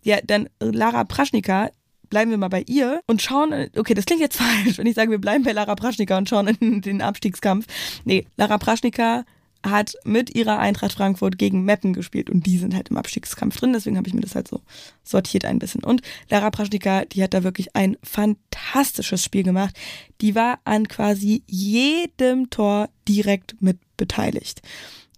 Ja, 0.02 0.18
dann 0.24 0.48
Lara 0.58 1.04
Praschnika, 1.04 1.70
bleiben 2.10 2.30
wir 2.30 2.38
mal 2.38 2.48
bei 2.48 2.64
ihr 2.66 3.00
und 3.06 3.22
schauen, 3.22 3.68
okay, 3.76 3.94
das 3.94 4.06
klingt 4.06 4.20
jetzt 4.20 4.36
falsch, 4.40 4.78
wenn 4.78 4.86
ich 4.86 4.94
sage, 4.94 5.10
wir 5.10 5.20
bleiben 5.20 5.44
bei 5.44 5.52
Lara 5.52 5.74
Praschnika 5.76 6.18
und 6.18 6.28
schauen 6.28 6.48
in 6.48 6.80
den 6.80 7.00
Abstiegskampf. 7.00 7.66
Nee, 8.04 8.26
Lara 8.36 8.58
Praschnika 8.58 9.24
hat 9.70 9.94
mit 10.04 10.34
ihrer 10.34 10.58
Eintracht 10.58 10.92
Frankfurt 10.92 11.38
gegen 11.38 11.64
Meppen 11.64 11.92
gespielt 11.92 12.30
und 12.30 12.46
die 12.46 12.58
sind 12.58 12.74
halt 12.74 12.88
im 12.88 12.96
Abstiegskampf 12.96 13.56
drin, 13.56 13.72
deswegen 13.72 13.96
habe 13.96 14.08
ich 14.08 14.14
mir 14.14 14.20
das 14.20 14.34
halt 14.34 14.48
so 14.48 14.60
sortiert 15.02 15.44
ein 15.44 15.58
bisschen. 15.58 15.84
Und 15.84 16.02
Lara 16.30 16.50
Praschnika, 16.50 17.04
die 17.04 17.22
hat 17.22 17.34
da 17.34 17.44
wirklich 17.44 17.74
ein 17.74 17.96
fantastisches 18.02 19.22
Spiel 19.22 19.42
gemacht. 19.42 19.76
Die 20.20 20.34
war 20.34 20.58
an 20.64 20.88
quasi 20.88 21.42
jedem 21.46 22.50
Tor 22.50 22.88
direkt 23.08 23.60
mit 23.60 23.78
beteiligt. 23.96 24.62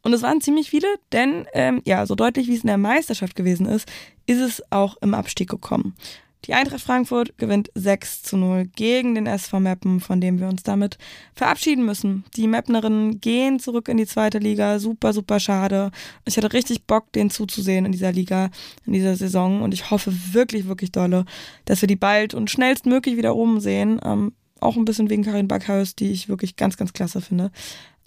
Und 0.03 0.13
es 0.13 0.23
waren 0.23 0.41
ziemlich 0.41 0.71
viele, 0.71 0.89
denn 1.13 1.47
ähm, 1.53 1.83
ja, 1.85 2.07
so 2.07 2.15
deutlich 2.15 2.47
wie 2.49 2.55
es 2.55 2.63
in 2.63 2.69
der 2.69 2.79
Meisterschaft 2.79 3.35
gewesen 3.35 3.67
ist, 3.67 3.89
ist 4.27 4.41
es 4.41 4.63
auch 4.71 4.97
im 5.01 5.15
Abstieg 5.15 5.49
gekommen. 5.49 5.95
Die 6.45 6.55
Eintracht 6.55 6.81
Frankfurt 6.81 7.37
gewinnt 7.37 7.71
6 7.75 8.23
zu 8.23 8.37
0 8.37 8.67
gegen 8.77 9.15
den 9.15 9.27
SV 9.27 9.61
Meppen, 9.61 10.01
von 10.01 10.21
dem 10.21 10.39
wir 10.39 10.49
uns 10.49 10.63
damit 10.63 10.97
verabschieden 11.35 11.85
müssen. 11.85 12.25
Die 12.37 12.47
Meppnerinnen 12.47 13.21
gehen 13.21 13.59
zurück 13.59 13.89
in 13.89 13.97
die 13.97 14.07
zweite 14.07 14.39
Liga. 14.39 14.79
Super, 14.79 15.13
super 15.13 15.41
schade. 15.41 15.91
Ich 16.25 16.37
hatte 16.37 16.53
richtig 16.53 16.85
Bock, 16.85 17.13
denen 17.13 17.31
zuzusehen 17.31 17.85
in 17.85 17.93
dieser 17.93 18.13
Liga, 18.13 18.51
in 18.87 18.93
dieser 18.93 19.17
Saison. 19.17 19.63
Und 19.63 19.75
ich 19.75 19.91
hoffe 19.91 20.13
wirklich, 20.33 20.69
wirklich 20.69 20.93
dolle, 20.93 21.25
dass 21.65 21.83
wir 21.83 21.89
die 21.89 21.97
bald 21.97 22.35
und 22.35 22.51
schnellstmöglich 22.51 23.17
wieder 23.17 23.35
oben 23.35 23.61
sehen. 23.61 24.01
Ähm, 24.05 24.33
auch 24.61 24.77
ein 24.77 24.85
bisschen 24.85 25.11
wegen 25.11 25.25
Karin 25.25 25.49
Backhaus, 25.49 25.95
die 25.95 26.11
ich 26.11 26.29
wirklich 26.29 26.57
ganz, 26.57 26.77
ganz 26.77 26.93
klasse 26.93 27.21
finde. 27.21 27.51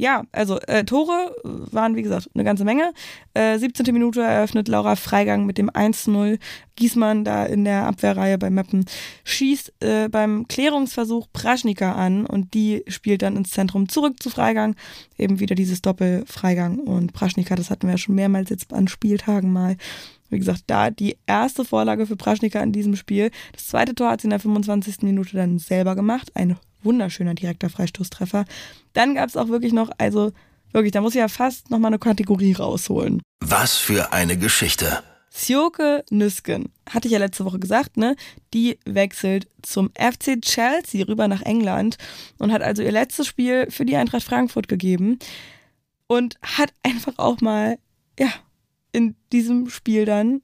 Ja, 0.02 0.24
also 0.32 0.60
äh, 0.62 0.84
Tore 0.84 1.36
waren, 1.44 1.96
wie 1.96 2.02
gesagt, 2.02 2.28
eine 2.34 2.44
ganze 2.44 2.66
Menge. 2.66 2.92
Äh, 3.36 3.60
17. 3.60 3.94
Minute 3.94 4.24
eröffnet 4.24 4.68
Laura 4.68 4.96
Freigang 4.96 5.46
mit 5.46 5.60
dem 5.60 5.70
1-0. 5.70 6.40
Giesmann 6.76 7.24
da 7.24 7.46
in 7.46 7.66
der 7.66 7.86
Abwehrreihe 7.86 8.40
bei 8.40 8.50
Meppen 8.50 8.86
schießt 9.26 9.74
äh, 9.82 10.10
beim 10.10 10.48
Klärungsversuch 10.48 11.28
Praschnika 11.32 11.92
an 11.92 12.26
und 12.26 12.56
die 12.56 12.84
spielt 12.88 13.22
dann 13.22 13.38
ins 13.38 13.52
Zentrum 13.52 13.90
zurück 13.90 14.24
zu 14.24 14.32
Freigang. 14.32 14.76
Eben 15.20 15.40
wieder 15.40 15.54
dieses 15.54 15.84
Doppel 15.84 16.24
Freigang 16.26 16.80
und 16.80 17.14
Praschnika, 17.14 17.56
das 17.56 17.70
hatten 17.70 17.86
wir 17.86 17.92
ja 17.92 17.98
schon 18.00 18.16
mehrmals 18.16 18.50
jetzt 18.50 18.74
an 18.74 18.88
Spieltagen 18.88 19.54
mal. 19.54 19.78
Wie 20.32 20.40
gesagt, 20.40 20.64
da 20.66 20.90
die 20.90 21.16
erste 21.28 21.64
Vorlage 21.64 22.08
für 22.08 22.16
Praschnika 22.16 22.60
in 22.64 22.72
diesem 22.72 22.96
Spiel. 22.96 23.30
Das 23.54 23.68
zweite 23.68 23.94
Tor 23.94 24.10
hat 24.10 24.22
sie 24.22 24.26
in 24.26 24.32
der 24.32 24.40
25. 24.40 25.04
Minute 25.04 25.38
dann 25.38 25.60
selber 25.60 25.94
gemacht. 25.94 26.32
Ein 26.34 26.56
wunderschöner 26.84 27.34
direkter 27.34 27.70
Freistoßtreffer. 27.70 28.46
Dann 28.94 29.16
gab 29.16 29.30
es 29.30 29.38
auch 29.38 29.50
wirklich 29.50 29.74
noch, 29.74 29.90
also 29.98 30.32
wirklich, 30.72 30.92
da 30.92 31.02
muss 31.02 31.16
ich 31.16 31.20
ja 31.20 31.28
fast 31.28 31.70
nochmal 31.70 31.90
eine 31.90 32.00
Kategorie 32.00 32.54
rausholen. 32.54 33.22
Was 33.40 33.78
für 33.78 34.14
eine 34.14 34.38
Geschichte. 34.38 35.04
Sjoke 35.34 36.04
Nüsken, 36.10 36.70
hatte 36.90 37.08
ich 37.08 37.14
ja 37.14 37.20
letzte 37.20 37.46
Woche 37.46 37.60
gesagt, 37.60 37.96
ne? 37.96 38.18
Die 38.54 38.78
wechselt 38.86 39.48
zum 39.62 39.90
FC 39.92 40.42
Chelsea 40.42 41.06
rüber 41.06 41.30
nach 41.30 41.42
England 41.42 41.98
und 42.38 42.52
hat 42.52 42.62
also 42.62 42.84
ihr 42.84 42.92
letztes 42.92 43.28
Spiel 43.28 43.72
für 43.72 43.86
die 43.86 43.96
Eintracht 43.96 44.24
Frankfurt 44.24 44.68
gegeben 44.68 45.20
und 46.08 46.38
hat 46.42 46.74
einfach 46.84 47.18
auch 47.18 47.40
mal, 47.40 47.78
ja, 48.20 48.28
in 48.92 49.16
diesem 49.32 49.70
Spiel 49.70 50.04
dann 50.04 50.42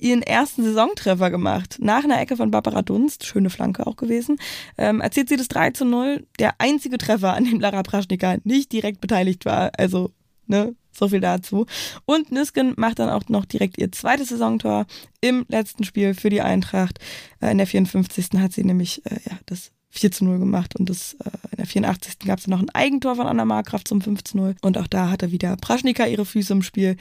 ihren 0.00 0.22
ersten 0.22 0.62
Saisontreffer 0.62 1.30
gemacht. 1.30 1.76
Nach 1.80 2.04
einer 2.04 2.20
Ecke 2.20 2.36
von 2.36 2.50
Barbara 2.50 2.82
Dunst, 2.82 3.26
schöne 3.26 3.50
Flanke 3.50 3.86
auch 3.86 3.96
gewesen, 3.96 4.38
ähm, 4.78 5.00
erzählt 5.00 5.28
sie 5.28 5.36
das 5.36 5.48
3 5.48 5.70
zu 5.70 5.84
0. 5.84 6.26
Der 6.38 6.54
einzige 6.58 6.98
Treffer, 6.98 7.34
an 7.34 7.44
dem 7.44 7.60
Lara 7.60 7.82
Praschnika 7.82 8.36
nicht 8.44 8.72
direkt 8.72 9.00
beteiligt 9.00 9.44
war. 9.44 9.72
Also, 9.76 10.12
ne, 10.46 10.74
so 10.92 11.08
viel 11.08 11.20
dazu. 11.20 11.66
Und 12.04 12.32
Nüsken 12.32 12.74
macht 12.76 12.98
dann 12.98 13.08
auch 13.08 13.28
noch 13.28 13.44
direkt 13.44 13.78
ihr 13.78 13.92
zweites 13.92 14.28
Saisontor 14.28 14.86
im 15.20 15.46
letzten 15.48 15.84
Spiel 15.84 16.14
für 16.14 16.30
die 16.30 16.42
Eintracht. 16.42 16.98
Äh, 17.40 17.52
in 17.52 17.58
der 17.58 17.66
54. 17.66 18.28
hat 18.38 18.52
sie 18.52 18.64
nämlich 18.64 19.04
äh, 19.06 19.20
ja, 19.28 19.38
das 19.46 19.72
4 19.90 20.12
zu 20.12 20.24
0 20.24 20.38
gemacht 20.38 20.76
und 20.76 20.88
das, 20.88 21.14
äh, 21.14 21.30
in 21.50 21.56
der 21.58 21.66
84. 21.66 22.18
gab 22.20 22.38
es 22.38 22.46
noch 22.46 22.60
ein 22.60 22.70
Eigentor 22.70 23.16
von 23.16 23.26
Anna 23.26 23.44
Markgraf 23.44 23.84
zum 23.84 24.00
5 24.00 24.24
zu 24.24 24.36
0 24.36 24.54
und 24.62 24.78
auch 24.78 24.86
da 24.86 25.10
hatte 25.10 25.32
wieder 25.32 25.56
Praschnika 25.56 26.06
ihre 26.06 26.24
Füße 26.24 26.52
im 26.52 26.62
Spiel, 26.62 26.96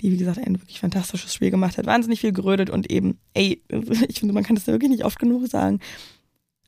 die 0.00 0.12
wie 0.12 0.18
gesagt 0.18 0.38
ein 0.38 0.60
wirklich 0.60 0.80
fantastisches 0.80 1.32
Spiel 1.32 1.50
gemacht 1.50 1.78
hat, 1.78 1.86
wahnsinnig 1.86 2.20
viel 2.20 2.32
gerödet 2.32 2.70
und 2.70 2.90
eben, 2.90 3.18
ey, 3.32 3.62
ich 4.08 4.20
finde, 4.20 4.34
man 4.34 4.44
kann 4.44 4.56
das 4.56 4.66
wirklich 4.66 4.90
nicht 4.90 5.04
oft 5.04 5.18
genug 5.18 5.46
sagen. 5.48 5.80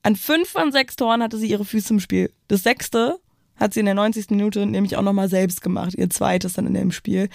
An 0.02 0.16
fünf 0.16 0.48
von 0.48 0.72
sechs 0.72 0.96
Toren 0.96 1.22
hatte 1.22 1.36
sie 1.36 1.50
ihre 1.50 1.64
Füße 1.64 1.92
im 1.92 2.00
Spiel. 2.00 2.32
Das 2.48 2.62
sechste 2.62 3.18
hat 3.56 3.74
sie 3.74 3.80
in 3.80 3.86
der 3.86 3.94
90. 3.94 4.30
Minute 4.30 4.66
nämlich 4.66 4.96
auch 4.96 5.02
nochmal 5.02 5.28
selbst 5.28 5.62
gemacht, 5.62 5.94
ihr 5.94 6.10
zweites 6.10 6.54
dann 6.54 6.66
in 6.66 6.74
dem 6.74 6.92
Spiel 6.92 7.28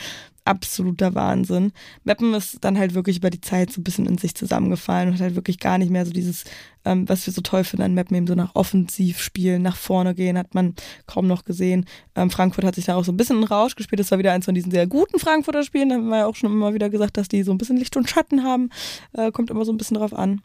absoluter 0.45 1.13
Wahnsinn. 1.13 1.71
Meppen 2.03 2.33
ist 2.33 2.57
dann 2.61 2.77
halt 2.77 2.93
wirklich 2.93 3.17
über 3.17 3.29
die 3.29 3.41
Zeit 3.41 3.71
so 3.71 3.79
ein 3.79 3.83
bisschen 3.83 4.05
in 4.07 4.17
sich 4.17 4.35
zusammengefallen 4.35 5.09
und 5.09 5.15
hat 5.15 5.21
halt 5.21 5.35
wirklich 5.35 5.59
gar 5.59 5.77
nicht 5.77 5.91
mehr 5.91 6.05
so 6.05 6.11
dieses, 6.11 6.45
ähm, 6.83 7.07
was 7.07 7.25
wir 7.25 7.33
so 7.33 7.41
toll 7.41 7.63
finden 7.63 7.83
an 7.83 7.93
Meppen, 7.93 8.17
eben 8.17 8.27
so 8.27 8.35
nach 8.35 8.55
offensiv 8.55 9.19
spielen, 9.19 9.61
nach 9.61 9.75
vorne 9.75 10.15
gehen, 10.15 10.37
hat 10.37 10.55
man 10.55 10.75
kaum 11.05 11.27
noch 11.27 11.45
gesehen. 11.45 11.85
Ähm, 12.15 12.29
Frankfurt 12.29 12.65
hat 12.65 12.75
sich 12.75 12.85
da 12.85 12.95
auch 12.95 13.05
so 13.05 13.11
ein 13.11 13.17
bisschen 13.17 13.37
in 13.37 13.43
Rausch 13.43 13.75
gespielt. 13.75 13.99
Das 13.99 14.11
war 14.11 14.17
wieder 14.17 14.33
eins 14.33 14.45
von 14.45 14.55
diesen 14.55 14.71
sehr 14.71 14.87
guten 14.87 15.19
Frankfurter 15.19 15.63
Spielen. 15.63 15.89
Da 15.89 15.95
haben 15.95 16.09
wir 16.09 16.17
ja 16.19 16.25
auch 16.25 16.35
schon 16.35 16.51
immer 16.51 16.73
wieder 16.73 16.89
gesagt, 16.89 17.17
dass 17.17 17.27
die 17.27 17.43
so 17.43 17.51
ein 17.51 17.57
bisschen 17.57 17.77
Licht 17.77 17.95
und 17.95 18.09
Schatten 18.09 18.43
haben. 18.43 18.69
Äh, 19.13 19.31
kommt 19.31 19.51
immer 19.51 19.65
so 19.65 19.71
ein 19.71 19.77
bisschen 19.77 19.97
drauf 19.97 20.13
an. 20.13 20.41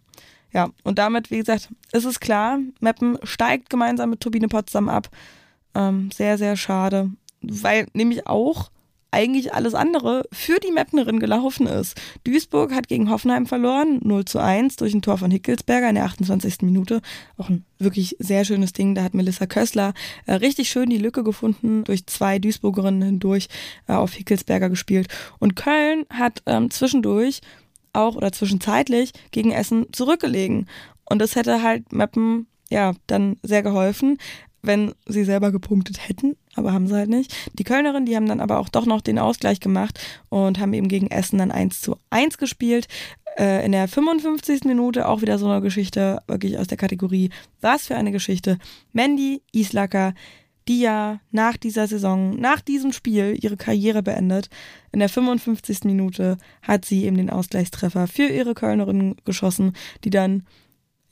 Ja, 0.53 0.71
und 0.85 0.99
damit, 0.99 1.31
wie 1.31 1.39
gesagt, 1.39 1.71
ist 1.93 2.05
es 2.05 2.21
klar, 2.21 2.59
Meppen 2.81 3.19
steigt 3.25 3.71
gemeinsam 3.71 4.11
mit 4.11 4.21
Turbine 4.21 4.49
Potsdam 4.49 4.89
ab. 4.89 5.11
Ähm, 5.77 6.11
sehr, 6.13 6.39
sehr 6.39 6.57
schade. 6.57 7.11
Weil 7.43 7.87
nämlich 7.93 8.27
auch 8.27 8.71
eigentlich 9.11 9.55
alles 9.55 9.75
andere 9.75 10.25
für 10.33 10.59
die 10.59 10.73
Mapnerin 10.73 11.21
gelaufen 11.21 11.67
ist. 11.67 11.99
Duisburg 12.25 12.75
hat 12.75 12.89
gegen 12.89 13.09
Hoffenheim 13.09 13.47
verloren, 13.47 14.01
0 14.03 14.25
zu 14.25 14.39
1 14.39 14.77
durch 14.77 14.95
ein 14.95 15.01
Tor 15.01 15.17
von 15.17 15.31
Hickelsberger 15.31 15.89
in 15.89 15.95
der 15.95 16.05
28. 16.05 16.63
Minute. 16.63 17.01
Auch 17.39 17.49
ein 17.49 17.65
wirklich 17.79 18.17
sehr 18.19 18.45
schönes 18.45 18.73
Ding. 18.73 18.95
Da 18.95 19.03
hat 19.03 19.15
Melissa 19.15 19.47
Kössler 19.47 19.95
äh, 20.27 20.35
richtig 20.35 20.69
schön 20.69 20.91
die 20.91 20.99
Lücke 20.99 21.25
gefunden, 21.25 21.85
durch 21.85 22.07
zwei 22.07 22.39
Duisburgerinnen 22.39 23.03
hindurch 23.03 23.49
äh, 23.89 23.95
auf 23.95 24.13
Hickelsberger 24.13 24.69
gespielt. 24.69 25.09
Und 25.39 25.57
Köln 25.57 26.05
hat 26.11 26.43
ähm, 26.47 26.71
zwischendurch 26.71 27.41
auch 27.93 28.17
oder 28.17 28.33
zwischenzeitlich 28.33 29.13
gegen 29.31 29.53
Essen 29.53 29.87
zurückgelegen. 29.93 30.69
Und 31.09 31.21
das 31.21 31.37
hätte 31.37 31.63
halt 31.63 31.93
Mappen 31.93 32.49
ja 32.69 32.93
dann 33.07 33.37
sehr 33.43 33.63
geholfen 33.63 34.19
wenn 34.67 34.95
sie 35.07 35.25
selber 35.25 35.53
gepunktet 35.53 36.09
hätten, 36.09 36.37
aber 36.55 36.73
haben 36.73 36.87
sie 36.87 36.95
halt 36.95 37.11
nicht. 37.11 37.35
Die 37.55 37.65
Kölnerin, 37.65 38.07
die 38.07 38.17
haben 38.17 38.27
dann 38.27 38.41
aber 38.41 38.59
auch 38.59 38.69
doch 38.69 38.87
noch 38.87 39.01
den 39.01 39.19
Ausgleich 39.19 39.61
gemacht 39.61 40.01
und 40.29 40.59
haben 40.59 40.73
eben 40.73 40.89
gegen 40.89 41.09
Essen 41.09 41.39
dann 41.39 41.51
1 41.51 41.81
zu 41.81 41.97
1 42.11 42.39
gespielt. 42.39 42.89
Äh, 43.39 43.65
in 43.65 43.73
der 43.73 43.87
55. 43.89 44.65
Minute 44.65 45.09
auch 45.09 45.21
wieder 45.21 45.39
so 45.39 45.49
eine 45.49 45.61
Geschichte, 45.61 46.23
wirklich 46.27 46.59
aus 46.59 46.67
der 46.67 46.79
Kategorie, 46.79 47.31
was 47.61 47.87
für 47.87 47.97
eine 47.97 48.13
Geschichte. 48.13 48.59
Mandy 48.93 49.43
Islacker, 49.53 50.15
die 50.69 50.81
ja 50.81 51.21
nach 51.31 51.57
dieser 51.57 51.87
Saison, 51.87 52.39
nach 52.41 52.61
diesem 52.61 52.93
Spiel 52.93 53.39
ihre 53.41 53.57
Karriere 53.57 54.03
beendet. 54.03 54.49
In 54.91 55.01
der 55.01 55.09
55. 55.09 55.85
Minute 55.85 56.39
hat 56.63 56.85
sie 56.85 57.05
eben 57.05 57.17
den 57.17 57.31
Ausgleichstreffer 57.31 58.07
für 58.07 58.27
ihre 58.27 58.55
Kölnerin 58.55 59.17
geschossen, 59.25 59.75
die 60.05 60.11
dann 60.11 60.45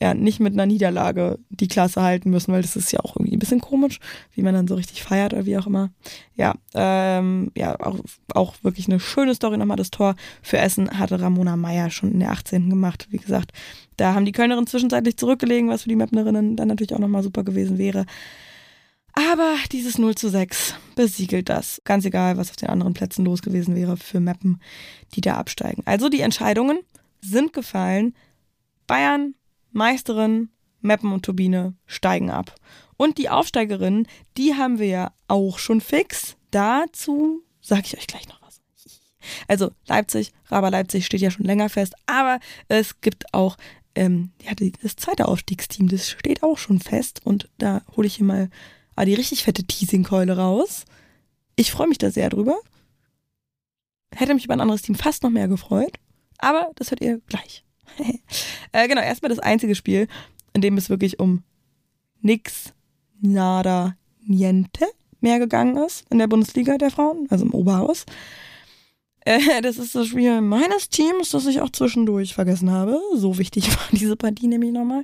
ja 0.01 0.13
nicht 0.13 0.39
mit 0.39 0.53
einer 0.53 0.65
Niederlage 0.65 1.39
die 1.49 1.67
Klasse 1.67 2.01
halten 2.01 2.29
müssen, 2.29 2.51
weil 2.51 2.61
das 2.61 2.75
ist 2.75 2.91
ja 2.91 2.99
auch 2.99 3.15
irgendwie 3.15 3.35
ein 3.35 3.39
bisschen 3.39 3.61
komisch, 3.61 3.99
wie 4.33 4.41
man 4.41 4.53
dann 4.53 4.67
so 4.67 4.75
richtig 4.75 5.03
feiert 5.03 5.33
oder 5.33 5.45
wie 5.45 5.57
auch 5.57 5.67
immer. 5.67 5.89
Ja, 6.35 6.55
ähm, 6.73 7.51
ja, 7.55 7.79
auch, 7.79 7.99
auch 8.33 8.55
wirklich 8.61 8.87
eine 8.87 8.99
schöne 8.99 9.35
Story 9.35 9.57
nochmal. 9.57 9.77
Das 9.77 9.91
Tor 9.91 10.15
für 10.41 10.57
Essen 10.57 10.99
hatte 10.99 11.21
Ramona 11.21 11.55
Meyer 11.55 11.89
schon 11.89 12.11
in 12.11 12.19
der 12.19 12.31
18. 12.31 12.69
gemacht. 12.69 13.07
Wie 13.09 13.17
gesagt, 13.17 13.51
da 13.95 14.13
haben 14.13 14.25
die 14.25 14.33
Kölnerinnen 14.33 14.67
zwischenzeitlich 14.67 15.15
zurückgelegen, 15.17 15.69
was 15.69 15.83
für 15.83 15.89
die 15.89 15.95
Mapnerinnen 15.95 16.57
dann 16.57 16.67
natürlich 16.67 16.93
auch 16.93 16.99
nochmal 16.99 17.23
super 17.23 17.43
gewesen 17.43 17.77
wäre. 17.77 18.05
Aber 19.13 19.55
dieses 19.71 19.97
0 19.97 20.15
zu 20.15 20.29
6 20.29 20.75
besiegelt 20.95 21.47
das. 21.47 21.81
Ganz 21.85 22.03
egal, 22.03 22.35
was 22.35 22.49
auf 22.49 22.57
den 22.57 22.67
anderen 22.69 22.93
Plätzen 22.93 23.23
los 23.23 23.41
gewesen 23.41 23.73
wäre 23.73 23.95
für 23.95 24.19
Mappen, 24.19 24.59
die 25.13 25.21
da 25.21 25.35
absteigen. 25.35 25.83
Also 25.85 26.09
die 26.09 26.19
Entscheidungen 26.19 26.79
sind 27.21 27.53
gefallen. 27.53 28.13
Bayern 28.87 29.33
Meisterin, 29.75 30.49
Meppen 30.81 31.11
und 31.11 31.25
Turbine 31.25 31.75
steigen 31.85 32.31
ab. 32.31 32.55
Und 32.97 33.17
die 33.17 33.29
Aufsteigerinnen, 33.29 34.07
die 34.37 34.55
haben 34.55 34.79
wir 34.79 34.87
ja 34.87 35.13
auch 35.27 35.59
schon 35.59 35.81
fix. 35.81 36.37
Dazu 36.51 37.43
sage 37.61 37.83
ich 37.85 37.97
euch 37.97 38.07
gleich 38.07 38.27
noch 38.29 38.41
was. 38.41 38.61
Also 39.47 39.71
Leipzig, 39.87 40.31
Raber 40.47 40.71
Leipzig 40.71 41.05
steht 41.05 41.21
ja 41.21 41.31
schon 41.31 41.45
länger 41.45 41.67
fest, 41.67 41.95
aber 42.05 42.39
es 42.67 43.01
gibt 43.01 43.33
auch 43.33 43.57
ähm, 43.95 44.31
ja, 44.43 44.53
das 44.81 44.95
zweite 44.95 45.27
Aufstiegsteam, 45.27 45.87
das 45.87 46.09
steht 46.09 46.43
auch 46.43 46.57
schon 46.57 46.79
fest 46.79 47.21
und 47.25 47.49
da 47.57 47.81
hole 47.95 48.07
ich 48.07 48.15
hier 48.15 48.25
mal 48.25 48.49
die 49.03 49.13
richtig 49.13 49.43
fette 49.43 49.63
Teasingkeule 49.63 50.37
raus. 50.37 50.85
Ich 51.55 51.71
freue 51.71 51.87
mich 51.87 51.97
da 51.97 52.11
sehr 52.11 52.29
drüber. 52.29 52.57
Hätte 54.13 54.33
mich 54.35 54.45
über 54.45 54.53
ein 54.53 54.61
anderes 54.61 54.83
Team 54.83 54.95
fast 54.95 55.23
noch 55.23 55.31
mehr 55.31 55.47
gefreut, 55.47 55.97
aber 56.37 56.71
das 56.75 56.91
hört 56.91 57.01
ihr 57.01 57.19
gleich. 57.27 57.65
Äh, 58.71 58.87
genau, 58.87 59.01
erstmal 59.01 59.29
das 59.29 59.39
einzige 59.39 59.75
Spiel, 59.75 60.07
in 60.53 60.61
dem 60.61 60.77
es 60.77 60.89
wirklich 60.89 61.19
um 61.19 61.43
nix, 62.21 62.73
nada, 63.21 63.95
niente 64.25 64.85
mehr 65.21 65.39
gegangen 65.39 65.77
ist 65.77 66.05
in 66.09 66.19
der 66.19 66.27
Bundesliga 66.27 66.77
der 66.77 66.91
Frauen, 66.91 67.27
also 67.29 67.45
im 67.45 67.53
Oberhaus. 67.53 68.05
Äh, 69.21 69.61
das 69.61 69.77
ist 69.77 69.95
das 69.95 70.07
Spiel 70.07 70.39
meines 70.41 70.89
Teams, 70.89 71.31
das 71.31 71.47
ich 71.47 71.61
auch 71.61 71.71
zwischendurch 71.71 72.33
vergessen 72.33 72.71
habe. 72.71 72.99
So 73.15 73.37
wichtig 73.37 73.69
war 73.75 73.87
diese 73.91 74.15
Partie 74.15 74.47
nämlich 74.47 74.71
nochmal. 74.71 75.03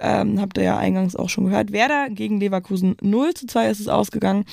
Ähm, 0.00 0.40
habt 0.40 0.56
ihr 0.56 0.64
ja 0.64 0.78
eingangs 0.78 1.16
auch 1.16 1.28
schon 1.28 1.46
gehört. 1.46 1.72
Werder 1.72 2.08
gegen 2.10 2.40
Leverkusen 2.40 2.96
0 3.02 3.34
zu 3.34 3.46
2 3.46 3.70
ist 3.70 3.80
es 3.80 3.88
ausgegangen. 3.88 4.44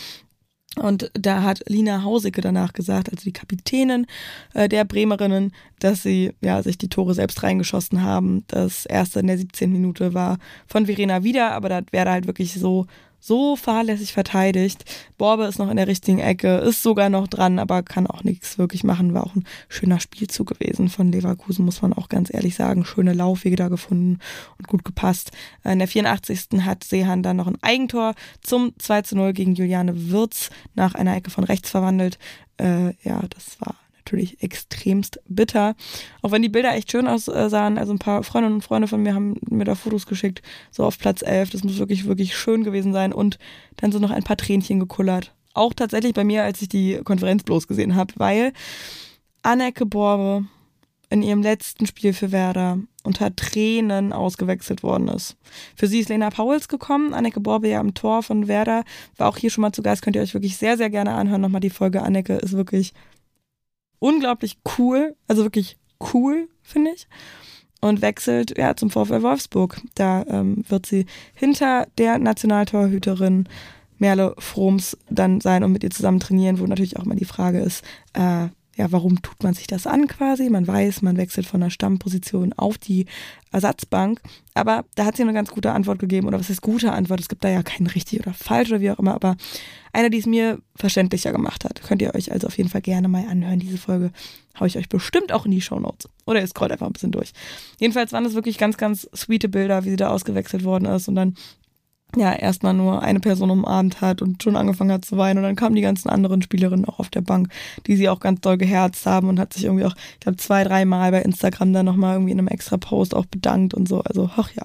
Und 0.76 1.10
da 1.14 1.42
hat 1.42 1.64
Lina 1.68 2.04
Hausicke 2.04 2.42
danach 2.42 2.74
gesagt, 2.74 3.10
also 3.10 3.24
die 3.24 3.34
Kapitänin 3.34 4.06
äh, 4.54 4.70
der 4.70 4.86
Bremerinnen, 4.86 5.54
dass 5.80 6.04
sie 6.04 6.34
ja 6.42 6.62
sich 6.62 6.78
die 6.78 6.90
Tore 6.90 7.14
selbst 7.14 7.42
reingeschossen 7.42 8.04
haben. 8.04 8.44
Das 8.48 8.86
erste 8.86 9.20
in 9.20 9.28
der 9.28 9.38
17. 9.38 9.72
Minute 9.72 10.14
war 10.14 10.38
von 10.68 10.86
Verena 10.86 11.24
wieder, 11.24 11.52
aber 11.52 11.70
da 11.70 11.82
wäre 11.92 12.12
halt 12.12 12.28
wirklich 12.28 12.54
so 12.54 12.86
so 13.20 13.56
fahrlässig 13.56 14.14
verteidigt. 14.14 14.86
Borbe 15.18 15.46
ist 15.46 15.60
noch 15.60 15.70
in 15.70 15.78
der 15.78 15.88
richtigen 15.88 16.20
Ecke, 16.20 16.58
ist 16.58 16.84
sogar 16.84 17.10
noch 17.10 17.28
dran, 17.28 17.60
aber 17.60 17.84
kann 17.84 18.08
auch 18.08 18.24
nichts 18.24 18.58
wirklich 18.58 18.84
machen. 18.84 19.14
War 19.14 19.26
auch 19.26 19.36
ein 19.36 19.46
schöner 19.70 20.00
Spielzug 20.00 20.48
gewesen 20.48 20.90
von 20.90 21.12
Leverkusen, 21.12 21.66
muss 21.66 21.82
man 21.82 21.94
auch 21.94 22.10
ganz 22.10 22.34
ehrlich 22.34 22.56
sagen. 22.56 22.86
Schöne 22.86 23.14
Laufwege 23.14 23.56
da 23.56 23.68
gefunden 23.68 24.20
und 24.58 24.68
gut 24.68 24.86
gepasst. 24.86 25.32
In 25.64 25.80
der 25.80 25.88
84. 25.88 26.48
hat 26.62 26.84
Seehan 26.84 27.24
dann 27.24 27.38
noch 27.38 27.48
ein 27.48 27.62
Eigentor 27.62 28.14
zum 28.42 28.74
2 28.78 29.02
zu 29.02 29.16
0 29.16 29.34
gegen 29.34 29.56
Juliane 29.56 30.12
Wirz 30.12 30.50
nach 30.76 30.96
einer 30.96 31.16
Ecke 31.16 31.32
von 31.32 31.44
rechts 31.44 31.70
verwandelt. 31.70 32.18
Äh, 32.58 32.94
ja, 33.04 33.22
das 33.30 33.60
war 33.60 33.76
natürlich 34.08 34.42
extremst 34.42 35.20
bitter. 35.28 35.76
Auch 36.22 36.32
wenn 36.32 36.42
die 36.42 36.50
Bilder 36.50 36.74
echt 36.74 36.92
schön 36.92 37.08
aussahen. 37.08 37.78
Also 37.78 37.94
ein 37.94 38.00
paar 38.00 38.24
Freundinnen 38.24 38.56
und 38.56 38.64
Freunde 38.64 38.88
von 38.88 39.02
mir 39.02 39.14
haben 39.14 39.36
mir 39.50 39.66
da 39.66 39.76
Fotos 39.76 40.06
geschickt, 40.06 40.42
so 40.72 40.84
auf 40.86 40.98
Platz 40.98 41.22
11. 41.22 41.52
Das 41.52 41.64
muss 41.64 41.78
wirklich, 41.78 42.06
wirklich 42.06 42.36
schön 42.36 42.64
gewesen 42.64 42.94
sein. 42.94 43.14
Und 43.14 43.38
dann 43.76 43.92
so 43.92 44.00
noch 44.00 44.12
ein 44.12 44.24
paar 44.24 44.38
Tränchen 44.38 44.80
gekullert. 44.80 45.34
Auch 45.54 45.74
tatsächlich 45.74 46.14
bei 46.14 46.24
mir, 46.24 46.44
als 46.44 46.62
ich 46.62 46.70
die 46.70 47.00
Konferenz 47.04 47.44
bloß 47.44 47.68
gesehen 47.68 47.96
habe, 47.96 48.14
weil 48.18 48.54
Anneke 49.44 49.86
Borbe 49.86 50.46
in 51.10 51.24
ihrem 51.24 51.42
letzten 51.42 51.86
Spiel 51.86 52.14
für 52.14 52.32
Werder 52.32 52.80
unter 53.04 53.34
Tränen 53.36 54.12
ausgewechselt 54.12 54.84
worden 54.84 55.08
ist. 55.08 55.38
Für 55.76 55.88
sie 55.88 56.00
ist 56.00 56.10
Lena 56.10 56.30
Pauls 56.30 56.68
gekommen, 56.68 57.14
Anneke 57.14 57.40
Borbe 57.40 57.70
ja 57.70 57.80
am 57.80 57.94
Tor 57.94 58.24
von 58.24 58.48
Werder, 58.48 58.84
war 59.16 59.30
auch 59.30 59.38
hier 59.38 59.50
schon 59.50 59.62
mal 59.62 59.72
zu 59.72 59.82
Gast, 59.82 60.02
könnt 60.02 60.18
ihr 60.18 60.22
euch 60.22 60.34
wirklich 60.34 60.58
sehr, 60.58 60.76
sehr 60.76 60.90
gerne 60.90 61.14
anhören. 61.14 61.42
Nochmal 61.42 61.62
die 61.62 61.70
Folge 61.70 62.04
Anneke 62.04 62.34
ist 62.34 62.54
wirklich 62.54 62.94
unglaublich 64.00 64.58
cool, 64.78 65.16
also 65.28 65.44
wirklich 65.44 65.78
cool, 66.14 66.48
finde 66.62 66.92
ich. 66.92 67.08
Und 67.80 68.02
wechselt 68.02 68.58
ja 68.58 68.76
zum 68.76 68.90
VfL 68.90 69.22
Wolfsburg. 69.22 69.80
Da 69.96 70.24
ähm, 70.28 70.64
wird 70.68 70.86
sie 70.86 71.06
hinter 71.34 71.88
der 71.98 72.18
Nationaltorhüterin 72.18 73.48
Merle 74.00 74.36
Froms 74.40 74.98
dann 75.10 75.42
sein 75.42 75.64
und 75.64 75.72
mit 75.72 75.84
ihr 75.84 75.90
zusammen 75.90 76.20
trainieren, 76.20 76.60
wo 76.60 76.66
natürlich 76.66 76.98
auch 76.98 77.06
mal 77.06 77.16
die 77.16 77.26
Frage 77.26 77.60
ist, 77.60 77.84
äh, 78.14 78.48
ja, 78.78 78.92
warum 78.92 79.22
tut 79.24 79.42
man 79.42 79.56
sich 79.56 79.66
das 79.66 79.88
an 79.88 80.08
quasi? 80.08 80.50
Man 80.52 80.68
weiß, 80.68 81.02
man 81.02 81.18
wechselt 81.18 81.48
von 81.48 81.62
der 81.62 81.72
Stammposition 81.72 82.54
auf 82.54 82.78
die 82.78 83.08
Ersatzbank. 83.52 84.22
Aber 84.54 84.86
da 84.94 85.06
hat 85.06 85.18
sie 85.18 85.24
eine 85.24 85.34
ganz 85.34 85.50
gute 85.50 85.72
Antwort 85.72 85.98
gegeben. 85.98 86.28
Oder 86.28 86.40
was 86.40 86.52
ist 86.52 86.62
gute 86.62 86.92
Antwort? 86.92 87.20
Es 87.20 87.28
gibt 87.28 87.44
da 87.44 87.50
ja 87.50 87.64
kein 87.64 87.88
richtig 87.88 88.20
oder 88.20 88.34
falsch 88.34 88.70
oder 88.70 88.80
wie 88.80 88.92
auch 88.92 89.00
immer. 89.00 89.16
Aber 89.16 89.36
eine, 89.94 90.12
die 90.12 90.20
es 90.20 90.28
mir 90.28 90.60
verständlicher 90.76 91.32
gemacht 91.32 91.66
hat. 91.66 91.82
Könnt 91.82 92.04
ihr 92.04 92.14
euch 92.14 92.32
also 92.32 92.46
auf 92.46 92.58
jeden 92.58 92.70
Fall 92.70 92.82
gerne 92.82 93.08
mal 93.08 93.26
anhören. 93.28 93.60
Diese 93.60 93.80
Folge 93.80 94.12
haue 94.60 94.68
ich 94.68 94.78
euch 94.78 94.90
bestimmt 94.90 95.32
auch 95.32 95.46
in 95.46 95.52
die 95.52 95.62
Show 95.62 95.80
Notes. 95.80 96.08
Oder 96.28 96.42
ihr 96.42 96.48
scrollt 96.48 96.72
einfach 96.72 96.86
ein 96.86 96.94
bisschen 96.94 97.12
durch. 97.12 97.34
Jedenfalls 97.80 98.12
waren 98.12 98.26
das 98.26 98.36
wirklich 98.36 98.60
ganz, 98.60 98.78
ganz 98.78 99.10
sweete 99.16 99.50
Bilder, 99.50 99.86
wie 99.86 99.90
sie 99.90 99.96
da 99.96 100.10
ausgewechselt 100.10 100.64
worden 100.64 100.86
ist. 100.86 101.08
Und 101.08 101.16
dann 101.16 101.34
ja 102.16 102.34
erstmal 102.34 102.74
nur 102.74 103.02
eine 103.02 103.20
Person 103.20 103.52
umarmt 103.52 104.02
hat 104.02 104.22
und 104.22 104.42
schon 104.42 104.56
angefangen 104.56 104.92
hat 104.92 105.06
zu 105.06 105.18
weinen. 105.18 105.40
Und 105.40 105.44
dann 105.44 105.56
kamen 105.56 105.76
die 105.76 105.82
ganzen 105.82 106.10
anderen 106.10 106.42
Spielerinnen 106.42 106.86
auch 106.86 107.00
auf 107.00 107.10
der 107.10 107.22
Bank, 107.22 107.50
die 107.86 107.96
sie 107.96 108.10
auch 108.10 108.20
ganz 108.20 108.42
doll 108.42 108.58
geherzt 108.58 109.06
haben 109.06 109.28
und 109.30 109.40
hat 109.40 109.54
sich 109.54 109.66
irgendwie 109.66 109.86
auch, 109.86 109.96
ich 110.14 110.20
glaube, 110.22 110.38
zwei, 110.38 110.64
dreimal 110.64 111.12
bei 111.12 111.22
Instagram 111.22 111.74
dann 111.74 111.86
nochmal 111.86 112.16
irgendwie 112.16 112.32
in 112.32 112.40
einem 112.40 112.48
extra 112.48 112.78
Post 112.78 113.16
auch 113.16 113.26
bedankt 113.26 113.74
und 113.74 113.88
so. 113.88 114.02
Also, 114.02 114.30
ach 114.36 114.52
ja, 114.54 114.64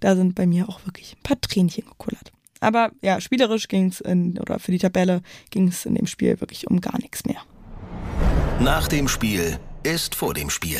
da 0.00 0.16
sind 0.16 0.34
bei 0.34 0.46
mir 0.46 0.68
auch 0.68 0.84
wirklich 0.86 1.16
ein 1.16 1.22
paar 1.22 1.40
Tränchen 1.40 1.84
gekullert. 1.84 2.32
Aber 2.60 2.90
ja, 3.00 3.20
spielerisch 3.20 3.68
ging 3.68 3.86
es 3.86 4.00
in, 4.00 4.38
oder 4.38 4.58
für 4.58 4.70
die 4.70 4.78
Tabelle 4.78 5.22
ging 5.50 5.68
es 5.68 5.86
in 5.86 5.94
dem 5.94 6.06
Spiel 6.06 6.40
wirklich 6.40 6.68
um 6.68 6.80
gar 6.80 6.98
nichts 6.98 7.24
mehr. 7.24 7.40
Nach 8.60 8.86
dem 8.88 9.08
Spiel 9.08 9.58
ist 9.82 10.14
vor 10.14 10.34
dem 10.34 10.50
Spiel. 10.50 10.78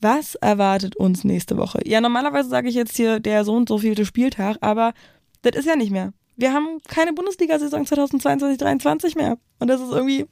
Was 0.00 0.34
erwartet 0.36 0.96
uns 0.96 1.24
nächste 1.24 1.56
Woche? 1.56 1.80
Ja, 1.84 2.00
normalerweise 2.00 2.48
sage 2.48 2.68
ich 2.68 2.74
jetzt 2.74 2.96
hier 2.96 3.20
der 3.20 3.44
so 3.44 3.54
und 3.54 3.68
so 3.68 3.78
vielte 3.78 4.06
Spieltag, 4.06 4.56
aber 4.60 4.94
das 5.42 5.56
ist 5.56 5.66
ja 5.66 5.76
nicht 5.76 5.90
mehr. 5.90 6.12
Wir 6.36 6.54
haben 6.54 6.80
keine 6.88 7.12
Bundesliga-Saison 7.12 7.84
2022-23 7.84 9.18
mehr. 9.18 9.36
Und 9.58 9.68
das 9.68 9.80
ist 9.80 9.92
irgendwie 9.92 10.26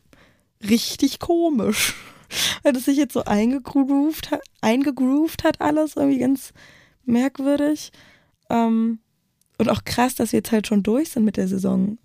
richtig 0.66 1.18
komisch. 1.18 1.94
Weil 2.62 2.72
das 2.72 2.87
sich 2.87 2.96
jetzt 2.96 3.12
so 3.12 3.24
eingegroovt 3.24 4.31
hat, 4.31 4.40
eingegroovt 4.61 5.44
hat 5.44 5.61
alles, 5.61 5.96
irgendwie 5.96 6.18
ganz 6.18 6.52
merkwürdig. 7.04 7.92
Ähm, 8.48 9.00
und 9.59 9.68
auch 9.68 9.85
krass, 9.85 10.14
dass 10.14 10.33
wir 10.33 10.38
jetzt 10.38 10.52
halt 10.52 10.66
schon 10.66 10.83
durch 10.83 11.11
sind 11.11 11.24
mit 11.24 11.37
der 11.37 11.48
Saison. 11.48 11.98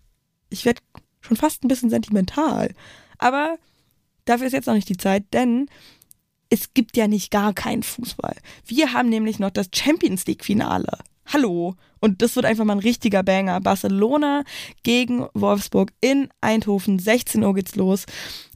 Ich 0.49 0.65
werde 0.65 0.81
schon 1.21 1.37
fast 1.37 1.63
ein 1.63 1.67
bisschen 1.67 1.89
sentimental. 1.89 2.73
Aber 3.19 3.57
dafür 4.25 4.47
ist 4.47 4.53
jetzt 4.53 4.65
noch 4.65 4.73
nicht 4.73 4.89
die 4.89 4.97
Zeit, 4.97 5.25
denn 5.33 5.69
es 6.53 6.75
gibt 6.75 6.97
ja 6.97 7.07
nicht 7.07 7.31
gar 7.31 7.51
keinen 7.51 7.81
Fußball. 7.81 8.35
Wir 8.67 8.93
haben 8.93 9.09
nämlich 9.09 9.39
noch 9.39 9.49
das 9.49 9.69
Champions 9.73 10.27
League-Finale. 10.27 10.99
Hallo. 11.25 11.73
Und 11.99 12.21
das 12.21 12.35
wird 12.35 12.45
einfach 12.45 12.63
mal 12.63 12.73
ein 12.73 12.79
richtiger 12.79 13.23
Banger. 13.23 13.59
Barcelona 13.59 14.43
gegen 14.83 15.25
Wolfsburg 15.33 15.91
in 15.99 16.29
Eindhoven. 16.41 16.99
16 16.99 17.43
Uhr 17.43 17.55
geht's 17.55 17.75
los. 17.75 18.05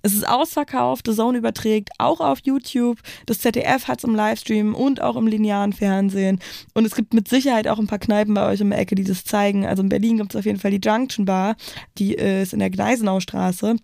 Es 0.03 0.13
ist 0.13 0.27
ausverkauft. 0.27 1.07
The 1.07 1.15
Zone 1.15 1.39
überträgt 1.39 1.89
auch 1.97 2.19
auf 2.19 2.37
YouTube. 2.43 2.99
Das 3.25 3.39
ZDF 3.39 3.87
hat 3.87 3.97
es 3.97 4.03
im 4.03 4.13
Livestream 4.13 4.75
und 4.75 5.01
auch 5.01 5.15
im 5.15 5.25
linearen 5.25 5.73
Fernsehen. 5.73 6.39
Und 6.75 6.85
es 6.85 6.93
gibt 6.93 7.15
mit 7.15 7.27
Sicherheit 7.27 7.67
auch 7.67 7.79
ein 7.79 7.87
paar 7.87 7.97
Kneipen 7.97 8.35
bei 8.35 8.47
euch 8.47 8.61
um 8.61 8.69
die 8.69 8.77
Ecke, 8.77 8.93
die 8.93 9.05
das 9.05 9.23
zeigen. 9.23 9.65
Also 9.65 9.81
in 9.81 9.89
Berlin 9.89 10.17
gibt 10.17 10.35
es 10.35 10.39
auf 10.39 10.45
jeden 10.45 10.59
Fall 10.59 10.69
die 10.69 10.87
Junction 10.87 11.25
Bar. 11.25 11.55
Die 11.97 12.13
ist 12.13 12.53
in 12.53 12.59
der 12.59 12.69
Gneisenaustraße. 12.69 13.77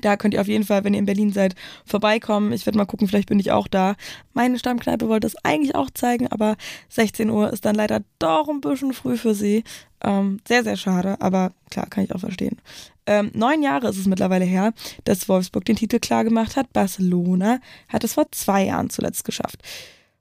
Da 0.00 0.16
könnt 0.16 0.34
ihr 0.34 0.40
auf 0.40 0.48
jeden 0.48 0.64
Fall, 0.64 0.84
wenn 0.84 0.94
ihr 0.94 1.00
in 1.00 1.06
Berlin 1.06 1.32
seid, 1.32 1.54
vorbeikommen. 1.86 2.52
Ich 2.52 2.66
werde 2.66 2.78
mal 2.78 2.84
gucken, 2.84 3.08
vielleicht 3.08 3.28
bin 3.28 3.38
ich 3.38 3.52
auch 3.52 3.68
da. 3.68 3.94
Meine 4.32 4.58
Stammkneipe 4.58 5.08
wollte 5.08 5.26
es 5.26 5.36
eigentlich 5.44 5.74
auch 5.74 5.90
zeigen, 5.90 6.28
aber 6.28 6.56
16 6.88 7.30
Uhr 7.30 7.52
ist 7.52 7.64
dann 7.64 7.74
leider 7.74 8.02
doch 8.18 8.48
ein 8.48 8.60
bisschen 8.60 8.92
früh 8.92 9.16
für 9.16 9.34
sie. 9.34 9.64
Ähm, 10.02 10.40
sehr, 10.46 10.64
sehr 10.64 10.76
schade, 10.76 11.20
aber 11.20 11.52
klar, 11.70 11.86
kann 11.86 12.04
ich 12.04 12.14
auch 12.14 12.20
verstehen. 12.20 12.60
Ähm, 13.06 13.30
neun 13.34 13.62
Jahre 13.62 13.88
ist 13.88 13.98
es 13.98 14.06
mittlerweile 14.06 14.44
her, 14.44 14.72
dass 15.04 15.28
Wolfsburg 15.28 15.64
den 15.64 15.76
Titel 15.76 15.98
klar 15.98 16.24
gemacht 16.24 16.56
hat. 16.56 16.72
Barcelona 16.72 17.60
hat 17.88 18.04
es 18.04 18.14
vor 18.14 18.30
zwei 18.32 18.64
Jahren 18.64 18.90
zuletzt 18.90 19.24
geschafft. 19.24 19.62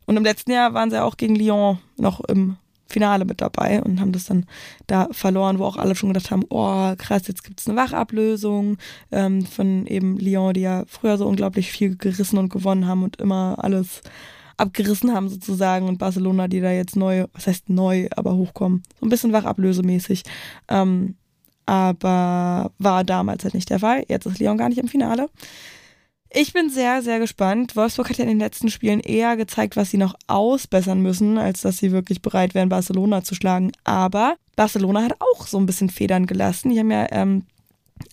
Und 0.06 0.18
im 0.18 0.24
letzten 0.24 0.52
Jahr 0.52 0.74
waren 0.74 0.90
sie 0.90 1.02
auch 1.02 1.18
gegen 1.18 1.36
Lyon 1.36 1.80
noch 1.98 2.20
im 2.22 2.58
Finale 2.94 3.26
mit 3.26 3.42
dabei 3.42 3.82
und 3.82 4.00
haben 4.00 4.12
das 4.12 4.26
dann 4.26 4.46
da 4.88 5.10
verloren, 5.12 5.60
wo 5.60 5.66
auch 5.66 5.78
alle 5.78 5.96
schon 5.96 6.10
gedacht 6.10 6.32
haben, 6.32 6.46
oh 6.50 6.94
krass, 6.98 7.28
jetzt 7.28 7.44
gibt 7.44 7.60
es 7.60 7.68
eine 7.68 7.76
Wachablösung 7.76 8.78
ähm, 9.12 9.46
von 9.46 9.86
eben 9.88 10.18
Lyon, 10.18 10.54
die 10.54 10.62
ja 10.62 10.84
früher 10.88 11.18
so 11.18 11.28
unglaublich 11.28 11.72
viel 11.72 11.98
gerissen 11.98 12.38
und 12.38 12.50
gewonnen 12.50 12.88
haben 12.88 13.04
und 13.04 13.18
immer 13.18 13.58
alles 13.58 14.02
abgerissen 14.58 15.14
haben 15.14 15.30
sozusagen 15.30 15.88
und 15.88 15.98
Barcelona, 15.98 16.48
die 16.48 16.62
da 16.62 16.72
jetzt 16.72 16.96
neu, 16.96 17.26
was 17.34 17.48
heißt 17.48 17.70
neu, 17.70 18.08
aber 18.16 18.36
hochkommen, 18.36 18.84
so 19.00 19.06
ein 19.06 19.10
bisschen 19.10 19.34
wachablösemäßig. 19.34 20.24
Ähm, 20.70 21.16
aber 21.66 22.72
war 22.78 23.04
damals 23.04 23.44
halt 23.44 23.54
nicht 23.54 23.70
der 23.70 23.80
Fall. 23.80 24.04
Jetzt 24.08 24.26
ist 24.26 24.40
Lyon 24.40 24.58
gar 24.58 24.70
nicht 24.70 24.80
im 24.80 24.88
Finale. 24.88 25.30
Ich 26.36 26.52
bin 26.52 26.72
sehr, 26.72 27.04
sehr 27.04 27.20
gespannt. 27.20 27.76
Wolfsburg 27.76 28.10
hat 28.10 28.18
ja 28.18 28.24
in 28.24 28.32
den 28.32 28.40
letzten 28.40 28.70
Spielen 28.72 29.02
eher 29.02 29.38
gezeigt, 29.38 29.76
was 29.76 29.92
sie 29.92 29.98
noch 29.98 30.16
ausbessern 30.26 31.00
müssen, 31.00 31.38
als 31.38 31.62
dass 31.62 31.78
sie 31.78 31.92
wirklich 31.92 32.24
bereit 32.24 32.56
wären, 32.56 32.70
Barcelona 32.70 33.24
zu 33.24 33.36
schlagen. 33.36 33.72
Aber 33.84 34.36
Barcelona 34.56 35.04
hat 35.04 35.16
auch 35.20 35.46
so 35.46 35.60
ein 35.60 35.68
bisschen 35.68 35.92
Federn 35.92 36.26
gelassen. 36.26 36.72
Die 36.72 36.80
haben 36.80 36.90
ja 36.90 37.06
ähm, 37.12 37.44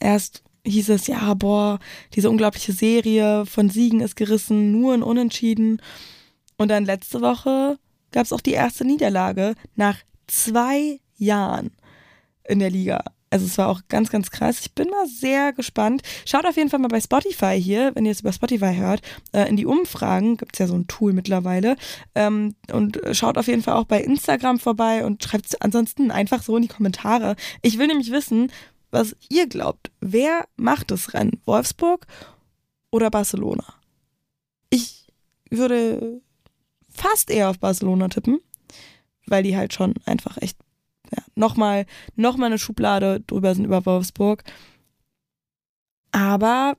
erst 0.01 0.43
hieß 0.67 0.91
es, 0.91 1.07
ja, 1.07 1.33
boah, 1.33 1.79
diese 2.15 2.29
unglaubliche 2.29 2.75
Serie 2.75 3.47
von 3.47 3.71
Siegen 3.71 4.01
ist 4.01 4.17
gerissen, 4.17 4.71
nur 4.71 4.93
ein 4.93 5.03
Unentschieden. 5.03 5.81
Und 6.59 6.69
dann 6.69 6.85
letzte 6.85 7.23
Woche 7.23 7.79
gab 8.13 8.27
es 8.27 8.35
auch 8.35 8.43
die 8.43 8.53
erste 8.53 8.85
Niederlage 8.85 9.55
nach 9.77 9.97
zwei 10.27 11.01
Jahren 11.17 11.71
in 12.45 12.59
der 12.59 12.69
Liga. 12.69 13.03
Also 13.31 13.47
es 13.47 13.57
war 13.59 13.69
auch 13.69 13.83
ganz, 13.89 14.11
ganz 14.11 14.31
krass. 14.31 14.59
Ich 14.61 14.75
bin 14.75 14.91
mal 14.91 15.07
sehr 15.07 15.53
gespannt. 15.53 16.03
Schaut 16.27 16.45
auf 16.47 16.57
jeden 16.57 16.69
Fall 16.69 16.81
mal 16.81 16.89
bei 16.89 17.01
Spotify 17.01 17.61
hier, 17.61 17.93
wenn 17.95 18.05
ihr 18.05 18.11
es 18.11 18.21
über 18.21 18.33
Spotify 18.33 18.75
hört, 18.75 19.03
äh, 19.33 19.49
in 19.49 19.57
die 19.57 19.67
Umfragen. 19.67 20.37
Gibt 20.37 20.57
es 20.57 20.59
ja 20.59 20.67
so 20.67 20.75
ein 20.75 20.89
Tool 20.89 21.13
mittlerweile. 21.13 21.77
Ähm, 22.17 22.57
und 22.73 23.01
schaut 23.13 23.39
auf 23.39 23.47
jeden 23.47 23.63
Fall 23.63 23.75
auch 23.75 23.85
bei 23.85 24.03
Instagram 24.03 24.59
vorbei 24.59 25.05
und 25.05 25.23
schreibt 25.23 25.47
es 25.47 25.61
ansonsten 25.61 26.11
einfach 26.11 26.43
so 26.43 26.57
in 26.57 26.63
die 26.63 26.69
Kommentare. 26.69 27.37
Ich 27.63 27.79
will 27.79 27.87
nämlich 27.87 28.11
wissen, 28.11 28.51
was 28.91 29.15
ihr 29.29 29.47
glaubt. 29.47 29.93
Wer 30.01 30.47
macht 30.57 30.91
das 30.91 31.15
Rennen? 31.15 31.41
Wolfsburg 31.45 32.07
oder 32.91 33.11
Barcelona? 33.11 33.65
Ich 34.71 35.07
würde 35.51 36.21
fast 36.89 37.31
eher 37.31 37.51
auf 37.51 37.61
Barcelona 37.61 38.09
tippen, 38.09 38.41
weil 39.27 39.45
die 39.45 39.57
halt 39.57 39.73
schon 39.73 39.95
einfach 40.05 40.37
echt 40.41 40.59
ja, 41.11 41.23
nochmal 41.35 41.87
noch 42.17 42.37
mal 42.37 42.47
eine 42.47 42.59
Schublade 42.59 43.21
drüber 43.27 43.55
sind 43.55 43.65
über 43.65 43.85
Wolfsburg. 43.87 44.45
Aber 46.13 46.77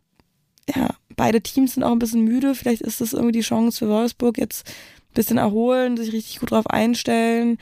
ja, 0.76 0.96
beide 1.15 1.41
Teams 1.41 1.74
sind 1.74 1.84
auch 1.84 1.91
ein 1.91 2.00
bisschen 2.00 2.24
müde. 2.24 2.56
Vielleicht 2.56 2.82
ist 2.82 3.02
das 3.02 3.13
irgendwie 3.13 3.34
die 3.34 3.41
Chance 3.41 3.80
für 3.80 3.89
Wolfsburg, 3.89 4.38
jetzt 4.38 4.67
ein 4.67 5.13
bisschen 5.13 5.38
erholen, 5.38 5.98
sich 5.98 6.13
richtig 6.13 6.39
gut 6.39 6.52
drauf 6.52 6.67
einstellen. 6.67 7.58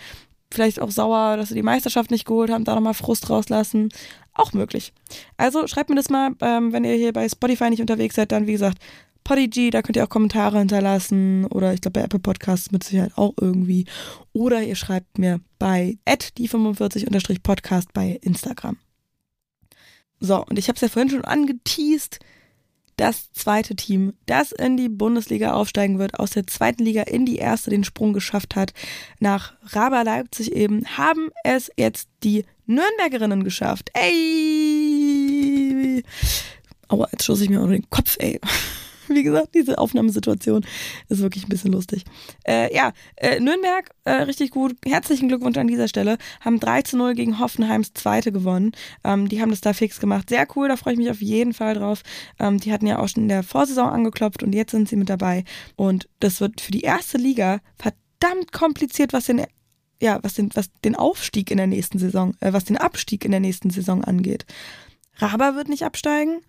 Vielleicht 0.51 0.81
auch 0.81 0.89
sauer, 0.89 1.37
dass 1.37 1.49
sie 1.49 1.55
die 1.55 1.63
Meisterschaft 1.63 2.09
nicht 2.09 2.25
geholt 2.25 2.49
haben, 2.49 2.63
da 2.63 2.73
nochmal 2.73 2.95
Frust 2.95 3.29
rauslassen. 3.29 3.89
Auch 4.33 4.53
möglich. 4.53 4.93
Also 5.37 5.67
schreibt 5.67 5.89
mir 5.89 5.95
das 5.95 6.09
mal, 6.09 6.31
ähm, 6.41 6.73
wenn 6.73 6.83
ihr 6.83 6.95
hier 6.95 7.13
bei 7.13 7.27
Spotify 7.27 7.69
nicht 7.69 7.81
unterwegs 7.81 8.15
seid, 8.15 8.31
dann 8.31 8.47
wie 8.47 8.53
gesagt, 8.53 8.79
Podigy, 9.29 9.69
da 9.69 9.83
könnt 9.83 9.95
ihr 9.95 10.03
auch 10.03 10.09
Kommentare 10.09 10.57
hinterlassen 10.57 11.45
oder 11.45 11.71
ich 11.71 11.81
glaube 11.81 11.99
bei 11.99 12.03
Apple 12.03 12.17
Podcasts 12.17 12.71
mit 12.71 12.83
Sicherheit 12.83 13.11
auch 13.15 13.35
irgendwie. 13.39 13.85
Oder 14.33 14.63
ihr 14.63 14.73
schreibt 14.73 15.19
mir 15.19 15.39
bei 15.59 15.99
die45-podcast 16.07 17.89
bei 17.93 18.17
Instagram. 18.23 18.77
So, 20.19 20.43
und 20.43 20.57
ich 20.57 20.67
habe 20.67 20.77
es 20.77 20.81
ja 20.81 20.87
vorhin 20.87 21.11
schon 21.11 21.25
angeteased. 21.25 22.17
Das 22.97 23.31
zweite 23.31 23.75
Team, 23.75 24.13
das 24.25 24.51
in 24.51 24.77
die 24.77 24.89
Bundesliga 24.89 25.53
aufsteigen 25.53 25.99
wird, 25.99 26.19
aus 26.19 26.31
der 26.31 26.47
zweiten 26.47 26.83
Liga 26.83 27.03
in 27.03 27.27
die 27.27 27.37
erste 27.37 27.69
den 27.69 27.83
Sprung 27.83 28.13
geschafft 28.13 28.55
hat, 28.55 28.73
nach 29.19 29.53
Raba 29.61 30.01
Leipzig 30.01 30.53
eben, 30.53 30.87
haben 30.97 31.29
es 31.43 31.69
jetzt 31.77 32.09
die 32.23 32.45
Nürnbergerinnen 32.65 33.43
geschafft. 33.43 33.91
Ey! 33.93 36.03
Aua, 36.87 37.07
jetzt 37.11 37.25
stoße 37.25 37.43
ich 37.43 37.51
mir 37.51 37.61
auch 37.61 37.67
den 37.67 37.87
Kopf, 37.91 38.15
ey. 38.17 38.41
Wie 39.13 39.23
gesagt, 39.23 39.55
diese 39.55 39.77
Aufnahmesituation 39.77 40.65
ist 41.09 41.21
wirklich 41.21 41.45
ein 41.45 41.49
bisschen 41.49 41.71
lustig. 41.71 42.03
Äh, 42.47 42.73
ja, 42.75 42.93
äh, 43.15 43.39
Nürnberg, 43.39 43.89
äh, 44.05 44.11
richtig 44.23 44.51
gut. 44.51 44.75
Herzlichen 44.85 45.27
Glückwunsch 45.27 45.57
an 45.57 45.67
dieser 45.67 45.87
Stelle. 45.87 46.17
Haben 46.41 46.59
3 46.59 46.83
zu 46.83 46.97
0 46.97 47.15
gegen 47.15 47.39
Hoffenheims 47.39 47.93
Zweite 47.93 48.31
gewonnen. 48.31 48.71
Ähm, 49.03 49.27
die 49.27 49.41
haben 49.41 49.49
das 49.49 49.61
da 49.61 49.73
fix 49.73 49.99
gemacht. 49.99 50.29
Sehr 50.29 50.47
cool, 50.55 50.67
da 50.67 50.77
freue 50.77 50.93
ich 50.93 50.99
mich 50.99 51.09
auf 51.09 51.21
jeden 51.21 51.53
Fall 51.53 51.73
drauf. 51.73 52.03
Ähm, 52.39 52.59
die 52.59 52.71
hatten 52.71 52.87
ja 52.87 52.99
auch 52.99 53.07
schon 53.07 53.23
in 53.23 53.29
der 53.29 53.43
Vorsaison 53.43 53.89
angeklopft 53.89 54.43
und 54.43 54.53
jetzt 54.53 54.71
sind 54.71 54.87
sie 54.87 54.95
mit 54.95 55.09
dabei. 55.09 55.43
Und 55.75 56.07
das 56.19 56.39
wird 56.41 56.61
für 56.61 56.71
die 56.71 56.81
erste 56.81 57.17
Liga 57.17 57.59
verdammt 57.77 58.51
kompliziert, 58.51 59.13
was 59.13 59.25
den 59.25 59.43
ja, 60.01 60.19
was 60.21 60.35
den, 60.35 60.49
was 60.53 60.69
den 60.85 60.95
Aufstieg 60.95 61.51
in 61.51 61.57
der 61.57 61.67
nächsten 61.67 61.99
Saison, 61.99 62.33
äh, 62.39 62.53
was 62.53 62.63
den 62.63 62.77
Abstieg 62.77 63.25
in 63.25 63.31
der 63.31 63.41
nächsten 63.41 63.69
Saison 63.69 64.01
angeht. 64.03 64.45
Raba 65.17 65.55
wird 65.55 65.67
nicht 65.67 65.83
absteigen 65.83 66.39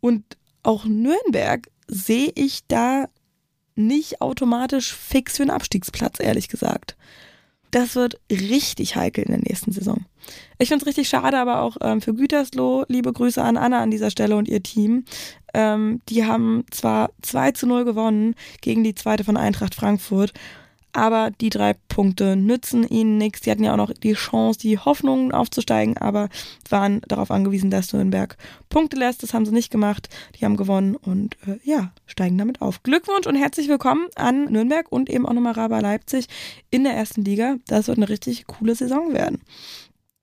und 0.00 0.36
auch 0.62 0.84
Nürnberg 0.84 1.68
sehe 1.90 2.32
ich 2.34 2.60
da 2.68 3.08
nicht 3.74 4.20
automatisch 4.20 4.94
fix 4.94 5.36
für 5.36 5.42
einen 5.42 5.50
Abstiegsplatz, 5.50 6.20
ehrlich 6.20 6.48
gesagt. 6.48 6.96
Das 7.70 7.94
wird 7.94 8.20
richtig 8.30 8.96
heikel 8.96 9.24
in 9.24 9.30
der 9.30 9.42
nächsten 9.42 9.70
Saison. 9.70 10.04
Ich 10.58 10.68
finde 10.68 10.82
es 10.82 10.88
richtig 10.88 11.08
schade, 11.08 11.38
aber 11.38 11.62
auch 11.62 11.76
ähm, 11.80 12.00
für 12.00 12.14
Gütersloh, 12.14 12.84
liebe 12.88 13.12
Grüße 13.12 13.42
an 13.42 13.56
Anna 13.56 13.80
an 13.80 13.90
dieser 13.90 14.10
Stelle 14.10 14.36
und 14.36 14.48
ihr 14.48 14.62
Team. 14.62 15.04
Ähm, 15.54 16.00
die 16.08 16.24
haben 16.24 16.64
zwar 16.70 17.10
2 17.22 17.52
zu 17.52 17.66
0 17.66 17.84
gewonnen 17.84 18.34
gegen 18.60 18.82
die 18.82 18.94
zweite 18.94 19.24
von 19.24 19.36
Eintracht 19.36 19.74
Frankfurt, 19.74 20.32
aber 20.92 21.30
die 21.40 21.50
drei 21.50 21.74
Punkte 21.88 22.36
nützen 22.36 22.86
ihnen 22.86 23.18
nichts. 23.18 23.40
Die 23.40 23.50
hatten 23.50 23.64
ja 23.64 23.72
auch 23.72 23.76
noch 23.76 23.92
die 23.92 24.14
Chance, 24.14 24.58
die 24.58 24.78
Hoffnung 24.78 25.32
aufzusteigen, 25.32 25.96
aber 25.96 26.28
waren 26.68 27.00
darauf 27.08 27.30
angewiesen, 27.30 27.70
dass 27.70 27.92
Nürnberg 27.92 28.36
Punkte 28.68 28.96
lässt. 28.96 29.22
Das 29.22 29.34
haben 29.34 29.46
sie 29.46 29.52
nicht 29.52 29.70
gemacht. 29.70 30.08
Die 30.38 30.44
haben 30.44 30.56
gewonnen 30.56 30.96
und 30.96 31.36
äh, 31.46 31.58
ja, 31.64 31.92
steigen 32.06 32.38
damit 32.38 32.60
auf. 32.60 32.82
Glückwunsch 32.82 33.26
und 33.26 33.36
herzlich 33.36 33.68
willkommen 33.68 34.08
an 34.14 34.44
Nürnberg 34.44 34.90
und 34.90 35.10
eben 35.10 35.26
auch 35.26 35.32
nochmal 35.32 35.52
Raba 35.52 35.80
Leipzig 35.80 36.26
in 36.70 36.84
der 36.84 36.94
ersten 36.94 37.24
Liga. 37.24 37.56
Das 37.66 37.88
wird 37.88 37.98
eine 37.98 38.08
richtig 38.08 38.46
coole 38.46 38.74
Saison 38.74 39.12
werden. 39.12 39.40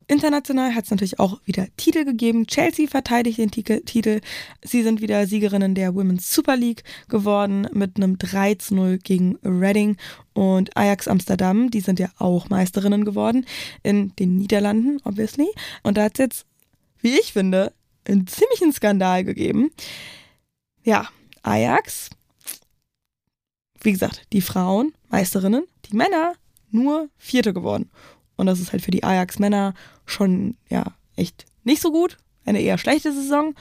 International 0.08 0.74
hat 0.74 0.86
es 0.86 0.92
natürlich 0.92 1.20
auch 1.20 1.42
wieder 1.44 1.68
Titel 1.76 2.06
gegeben. 2.06 2.48
Chelsea 2.48 2.88
verteidigt 2.88 3.40
den 3.40 3.52
Titel. 3.52 4.22
Sie 4.64 4.82
sind 4.82 5.02
wieder 5.02 5.28
Siegerinnen 5.28 5.76
der 5.76 5.96
Women's 5.96 6.34
Super 6.34 6.56
League 6.56 6.84
geworden 7.10 7.68
mit 7.74 7.98
einem 7.98 8.18
3 8.18 8.56
zu 8.56 8.76
0 8.76 9.00
gegen 9.00 9.38
Reading. 9.44 9.98
Und 10.34 10.76
Ajax 10.78 11.10
Amsterdam, 11.10 11.70
die 11.72 11.82
sind 11.82 12.00
ja 12.00 12.10
auch 12.20 12.48
Meisterinnen 12.48 13.04
geworden 13.04 13.46
in 13.84 14.16
den 14.16 14.38
Niederlanden, 14.38 15.02
obviously. 15.04 15.50
Und 15.84 15.98
da 15.98 16.04
hat 16.04 16.14
es 16.14 16.20
jetzt, 16.20 16.46
wie 17.02 17.20
ich 17.20 17.34
finde, 17.34 17.74
einen 18.08 18.28
ziemlichen 18.28 18.72
Skandal 18.72 19.26
gegeben. 19.26 19.72
Ja, 20.84 21.10
Ajax, 21.44 22.12
wie 23.82 23.92
gesagt, 23.92 24.28
die 24.32 24.42
Frauen 24.42 24.94
Meisterinnen, 25.10 25.66
die 25.86 25.98
Männer 25.98 26.34
nur 26.72 27.10
Vierte 27.18 27.54
geworden. 27.54 27.90
Und 28.38 28.46
das 28.46 28.60
ist 28.60 28.72
halt 28.72 28.84
für 28.84 28.92
die 28.92 29.04
Ajax-Männer 29.04 29.74
schon, 30.08 30.58
ja, 30.70 30.86
echt 31.16 31.46
nicht 31.64 31.82
so 31.82 31.92
gut. 31.92 32.18
Eine 32.46 32.62
eher 32.62 32.78
schlechte 32.78 33.14
Saison. 33.14 33.54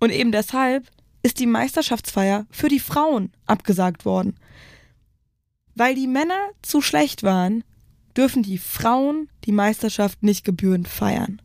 Und 0.00 0.10
eben 0.10 0.32
deshalb 0.32 0.86
ist 1.22 1.38
die 1.38 1.46
Meisterschaftsfeier 1.46 2.46
für 2.50 2.68
die 2.68 2.80
Frauen 2.80 3.32
abgesagt 3.46 4.04
worden. 4.04 4.38
Weil 5.74 5.94
die 5.94 6.06
Männer 6.06 6.50
zu 6.62 6.80
schlecht 6.80 7.22
waren, 7.22 7.64
dürfen 8.16 8.42
die 8.42 8.58
Frauen 8.58 9.28
die 9.44 9.52
Meisterschaft 9.52 10.22
nicht 10.22 10.44
gebührend 10.44 10.88
feiern. 10.88 11.40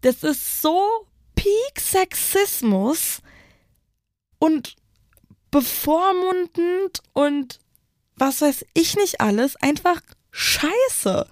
Das 0.00 0.22
ist 0.22 0.62
so 0.62 0.80
Peak 1.34 1.80
Sexismus 1.80 3.20
und 4.38 4.76
bevormundend 5.50 7.02
und 7.12 7.60
was 8.16 8.40
weiß 8.40 8.64
ich 8.74 8.96
nicht 8.96 9.20
alles, 9.20 9.56
einfach 9.56 10.00
scheiße. 10.30 11.28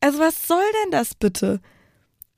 Also 0.00 0.18
was 0.18 0.46
soll 0.46 0.64
denn 0.84 0.92
das 0.92 1.14
bitte? 1.14 1.60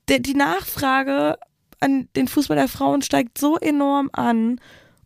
Die 0.09 0.33
Nachfrage 0.33 1.37
an 1.79 2.09
den 2.15 2.27
Fußball 2.27 2.57
der 2.57 2.67
Frauen 2.67 3.01
steigt 3.01 3.37
so 3.37 3.57
enorm 3.57 4.09
an 4.13 4.59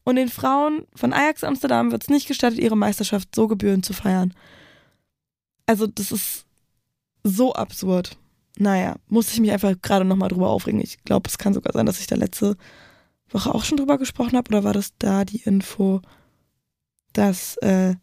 und 0.04 0.16
den 0.16 0.30
Frauen 0.30 0.86
von 0.96 1.14
Ajax 1.14 1.44
Amsterdam 1.44 1.92
wird 1.92 2.04
es 2.04 2.10
nicht 2.10 2.28
gestattet, 2.28 2.60
ihre 2.60 2.78
Meisterschaft 2.78 3.34
so 3.36 3.48
gebührend 3.48 3.86
zu 3.86 3.94
feiern. 3.94 4.34
Also 5.66 5.88
das 5.88 6.12
ist 6.12 6.46
so 7.24 7.54
absurd. 7.54 8.18
Naja, 8.58 8.96
muss 9.08 9.32
ich 9.32 9.40
mich 9.40 9.52
einfach 9.52 9.74
gerade 9.82 10.06
nochmal 10.06 10.30
drüber 10.30 10.50
aufregen. 10.50 10.80
Ich 10.80 11.04
glaube, 11.04 11.28
es 11.28 11.38
kann 11.38 11.54
sogar 11.54 11.74
sein, 11.74 11.86
dass 11.86 12.00
ich 12.00 12.08
da 12.08 12.16
letzte 12.16 12.56
Woche 13.30 13.54
auch 13.54 13.66
schon 13.66 13.78
drüber 13.78 13.98
gesprochen 13.98 14.38
habe. 14.38 14.50
Oder 14.50 14.64
war 14.64 14.74
das 14.74 14.94
da 14.98 15.26
die 15.26 15.42
Info, 15.42 16.02
dass 17.14 17.58
äh, 17.58 17.96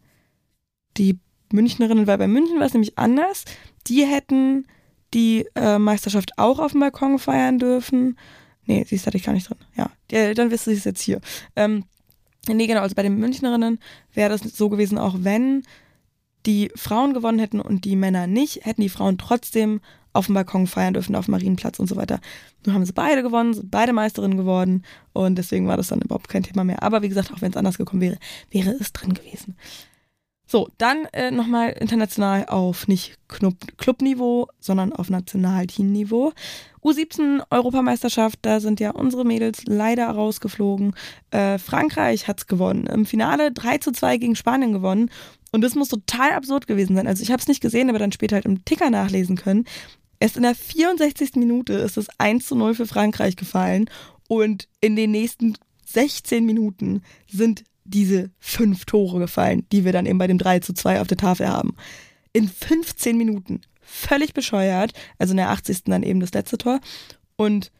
die 0.97 1.19
Münchnerinnen, 1.53 2.07
weil 2.07 2.19
bei 2.19 2.27
München 2.27 2.59
war 2.59 2.67
es 2.67 2.75
nämlich 2.75 2.99
anders. 2.99 3.45
Die 3.89 4.05
hätten 4.05 4.67
die 5.15 5.47
äh, 5.55 5.79
Meisterschaft 5.79 6.39
auch 6.39 6.59
auf 6.59 6.73
dem 6.73 6.81
Balkon 6.81 7.19
feiern 7.19 7.59
dürfen. 7.59 8.17
Nee, 8.65 8.85
sie 8.85 8.95
ist 8.95 9.07
hatte 9.07 9.17
ich 9.17 9.25
gar 9.25 9.33
nicht 9.33 9.49
drin. 9.49 9.59
Ja, 9.77 9.91
die, 10.11 10.35
dann 10.35 10.51
wisst 10.51 10.67
ihr 10.67 10.75
es 10.75 10.85
jetzt 10.85 11.03
hier. 11.03 11.21
Ähm, 11.57 11.85
nee, 12.49 12.67
genau, 12.67 12.81
also 12.81 12.95
bei 12.95 13.03
den 13.03 13.19
Münchnerinnen 13.19 13.79
wäre 14.15 14.31
das 14.31 14.43
so 14.43 14.69
gewesen, 14.69 14.99
auch 14.99 15.17
wenn 15.19 15.63
die 16.47 16.71
Frauen 16.75 17.15
gewonnen 17.15 17.39
hätten 17.39 17.61
und 17.61 17.85
die 17.85 17.97
Männer 17.97 18.27
nicht, 18.27 18.65
hätten 18.65 18.83
die 18.83 18.89
Frauen 18.89 19.19
trotzdem 19.19 19.81
auf 20.13 20.27
dem 20.27 20.35
Balkon 20.35 20.67
feiern 20.67 20.95
dürfen, 20.95 21.15
auf 21.15 21.27
dem 21.27 21.33
Marienplatz 21.33 21.79
und 21.79 21.89
so 21.89 21.97
weiter. 21.97 22.21
Nun 22.67 22.75
haben 22.75 22.85
sie 22.85 22.93
beide 22.93 23.23
gewonnen, 23.23 23.55
sind 23.55 23.71
beide 23.71 23.93
Meisterinnen 23.93 24.37
geworden 24.37 24.85
und 25.13 25.37
deswegen 25.37 25.67
war 25.69 25.77
das 25.77 25.89
dann 25.89 26.03
überhaupt 26.03 26.29
kein 26.29 26.43
Thema 26.43 26.65
mehr. 26.65 26.83
Aber 26.83 27.03
wie 27.03 27.09
gesagt, 27.09 27.33
auch 27.33 27.41
wenn 27.41 27.51
es 27.51 27.57
anders 27.57 27.79
gekommen 27.79 28.03
wäre, 28.03 28.19
wäre 28.51 28.71
es 28.79 28.93
drin 28.93 29.15
gewesen. 29.15 29.57
So, 30.47 30.69
dann 30.77 31.07
äh, 31.13 31.31
nochmal 31.31 31.71
international 31.71 32.47
auf 32.47 32.87
nicht 32.87 33.17
Clubniveau, 33.29 34.49
sondern 34.61 34.93
auf 34.93 35.09
Nationalteamniveau. 35.09 36.33
U17 36.83 37.43
Europameisterschaft, 37.51 38.41
da 38.43 38.61
sind 38.61 38.81
ja 38.81 38.91
unsere 38.91 39.25
Mädels 39.25 39.63
leider 39.67 40.09
rausgeflogen. 40.09 40.95
Äh, 41.31 41.59
Frankreich 41.59 42.29
hat's 42.29 42.47
gewonnen. 42.47 42.87
Im 42.87 43.07
Finale 43.07 43.53
3 43.53 43.79
zu 43.79 43.93
2 43.93 44.19
gegen 44.19 44.37
Spanien 44.37 44.73
gewonnen. 44.73 45.11
Und 45.53 45.63
das 45.63 45.75
muss 45.75 45.89
total 45.89 46.33
absurd 46.33 46.67
gewesen 46.67 46.97
sein. 46.97 47.07
Also 47.07 47.23
ich 47.23 47.31
habe 47.31 47.41
es 47.41 47.49
nicht 47.49 47.61
gesehen, 47.61 47.89
aber 47.89 47.99
dann 47.99 48.13
später 48.13 48.37
halt 48.37 48.47
im 48.47 48.65
Ticker 48.65 48.91
nachlesen 48.91 49.37
können. 49.37 49.65
Erst 50.19 50.37
in 50.37 50.43
der 50.43 50.55
64. 50.55 51.35
Minute 51.37 51.75
ist 51.75 51.97
es 51.97 52.09
1 52.19 52.47
zu 52.47 52.57
0 52.57 52.75
für 52.75 52.87
Frankreich 52.87 53.37
gefallen. 53.37 53.89
Und 54.29 54.69
in 54.81 54.97
den 54.97 55.11
nächsten 55.13 55.57
16 55.87 56.45
Minuten 56.45 57.03
sind 57.31 57.65
diese 57.85 58.31
fünf 58.39 58.85
Tore 58.85 59.19
gefallen, 59.19 59.67
die 59.73 59.85
wir 59.85 59.93
dann 59.93 60.07
eben 60.07 60.19
bei 60.19 60.27
dem 60.27 60.39
3 60.39 60.61
zu 60.61 60.73
2 60.73 61.01
auf 61.01 61.09
der 61.09 61.17
Tafel 61.17 61.49
haben. 61.49 61.75
In 62.33 62.49
15 62.49 63.17
Minuten. 63.17 63.61
Völlig 63.81 64.35
bescheuert. 64.35 64.93
Also 65.19 65.33
in 65.33 65.39
der 65.39 65.51
80. 65.51 65.85
dann 65.85 66.03
eben 66.03 66.21
das 66.21 66.33
letzte 66.33 66.59
Tor. 66.59 66.81
Und 67.37 67.73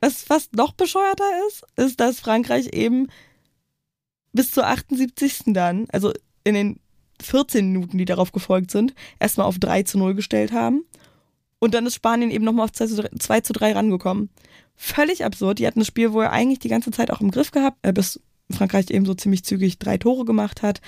was 0.00 0.22
fast 0.22 0.54
noch 0.54 0.72
bescheuerter 0.72 1.24
ist, 1.48 1.64
ist, 1.76 2.00
dass 2.00 2.20
Frankreich 2.20 2.68
eben 2.72 3.08
bis 4.32 4.50
zur 4.50 4.66
78. 4.66 5.42
dann, 5.46 5.86
also 5.90 6.12
in 6.44 6.54
den 6.54 6.80
14 7.20 7.72
Minuten, 7.72 7.98
die 7.98 8.04
darauf 8.04 8.32
gefolgt 8.32 8.70
sind, 8.70 8.94
erstmal 9.18 9.46
auf 9.46 9.58
3 9.58 9.82
zu 9.82 9.98
0 9.98 10.14
gestellt 10.14 10.52
haben. 10.52 10.84
Und 11.58 11.74
dann 11.74 11.86
ist 11.86 11.96
Spanien 11.96 12.30
eben 12.30 12.44
nochmal 12.44 12.66
auf 12.66 12.72
2 12.72 12.86
zu, 12.86 12.96
3, 13.02 13.08
2 13.18 13.40
zu 13.40 13.52
3 13.52 13.72
rangekommen. 13.72 14.30
Völlig 14.76 15.24
absurd. 15.24 15.58
Die 15.58 15.66
hatten 15.66 15.80
das 15.80 15.88
Spiel 15.88 16.12
wohl 16.12 16.26
eigentlich 16.26 16.60
die 16.60 16.68
ganze 16.68 16.92
Zeit 16.92 17.10
auch 17.10 17.20
im 17.20 17.32
Griff 17.32 17.50
gehabt, 17.50 17.78
äh, 17.82 17.92
bis 17.92 18.20
Frankreich 18.56 18.90
eben 18.90 19.06
so 19.06 19.14
ziemlich 19.14 19.44
zügig 19.44 19.78
drei 19.78 19.98
Tore 19.98 20.24
gemacht 20.24 20.62
hat. 20.62 20.80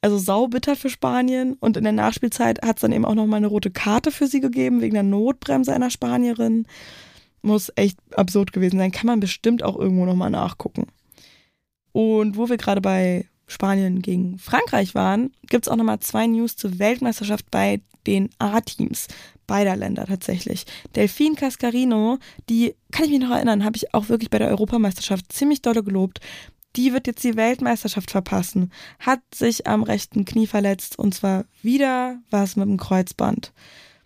Also 0.00 0.18
saubitter 0.18 0.76
für 0.76 0.90
Spanien. 0.90 1.54
Und 1.60 1.76
in 1.76 1.84
der 1.84 1.92
Nachspielzeit 1.92 2.62
hat 2.62 2.76
es 2.76 2.82
dann 2.82 2.92
eben 2.92 3.04
auch 3.04 3.14
nochmal 3.14 3.38
eine 3.38 3.46
rote 3.46 3.70
Karte 3.70 4.10
für 4.10 4.26
sie 4.26 4.40
gegeben, 4.40 4.80
wegen 4.80 4.94
der 4.94 5.02
Notbremse 5.02 5.72
einer 5.72 5.90
Spanierin. 5.90 6.66
Muss 7.42 7.72
echt 7.76 7.98
absurd 8.14 8.52
gewesen 8.52 8.78
sein. 8.78 8.92
Kann 8.92 9.06
man 9.06 9.20
bestimmt 9.20 9.62
auch 9.62 9.78
irgendwo 9.78 10.04
nochmal 10.04 10.30
nachgucken. 10.30 10.86
Und 11.92 12.36
wo 12.36 12.48
wir 12.48 12.56
gerade 12.56 12.80
bei 12.80 13.26
Spanien 13.46 14.02
gegen 14.02 14.38
Frankreich 14.38 14.94
waren, 14.94 15.32
gibt 15.48 15.66
es 15.66 15.72
auch 15.72 15.76
nochmal 15.76 16.00
zwei 16.00 16.26
News 16.26 16.56
zur 16.56 16.78
Weltmeisterschaft 16.78 17.50
bei 17.50 17.80
den 18.06 18.30
A-Teams 18.38 19.08
beider 19.46 19.76
Länder 19.76 20.06
tatsächlich. 20.06 20.64
Delfin 20.96 21.36
Cascarino, 21.36 22.18
die 22.48 22.74
kann 22.90 23.04
ich 23.04 23.10
mich 23.10 23.20
noch 23.20 23.30
erinnern, 23.30 23.64
habe 23.64 23.76
ich 23.76 23.94
auch 23.94 24.08
wirklich 24.08 24.30
bei 24.30 24.38
der 24.38 24.48
Europameisterschaft 24.48 25.32
ziemlich 25.32 25.62
dolle 25.62 25.82
gelobt 25.82 26.20
die 26.76 26.92
wird 26.92 27.06
jetzt 27.06 27.24
die 27.24 27.36
Weltmeisterschaft 27.36 28.10
verpassen, 28.10 28.72
hat 28.98 29.20
sich 29.34 29.66
am 29.66 29.82
rechten 29.82 30.24
Knie 30.24 30.46
verletzt 30.46 30.98
und 30.98 31.14
zwar 31.14 31.44
wieder 31.62 32.18
was 32.30 32.56
mit 32.56 32.66
dem 32.68 32.78
Kreuzband. 32.78 33.52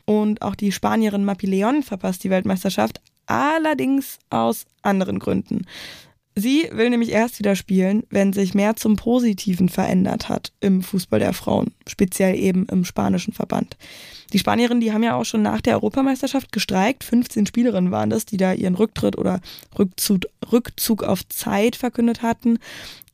Und 0.05 0.43
auch 0.43 0.55
die 0.55 0.73
Spanierin 0.73 1.25
Mapi 1.25 1.47
Leon 1.47 1.83
verpasst 1.83 2.25
die 2.25 2.31
Weltmeisterschaft, 2.31 3.01
allerdings 3.27 4.19
aus 4.31 4.66
anderen 4.83 5.19
Gründen. 5.19 5.66
Sie 6.39 6.68
will 6.70 6.89
nämlich 6.89 7.11
erst 7.11 7.41
wieder 7.41 7.57
spielen, 7.57 8.05
wenn 8.11 8.32
sich 8.32 8.55
mehr 8.55 8.76
zum 8.76 8.95
Positiven 8.95 9.68
verändert 9.68 10.28
hat 10.28 10.53
im 10.61 10.82
Fußball 10.82 11.18
der 11.18 11.32
Frauen, 11.32 11.74
speziell 11.89 12.36
eben 12.36 12.66
im 12.66 12.84
spanischen 12.84 13.32
Verband. 13.32 13.76
Die 14.32 14.39
Spanierinnen, 14.39 14.80
die 14.80 14.93
haben 14.93 15.03
ja 15.03 15.16
auch 15.16 15.24
schon 15.24 15.43
nach 15.43 15.61
der 15.61 15.74
Europameisterschaft 15.74 16.53
gestreikt. 16.53 17.03
15 17.03 17.47
Spielerinnen 17.47 17.91
waren 17.91 18.11
das, 18.11 18.24
die 18.24 18.36
da 18.36 18.53
ihren 18.53 18.76
Rücktritt 18.76 19.18
oder 19.18 19.41
Rückzug, 19.76 20.26
Rückzug 20.53 21.03
auf 21.03 21.26
Zeit 21.28 21.74
verkündet 21.74 22.22
hatten. 22.22 22.61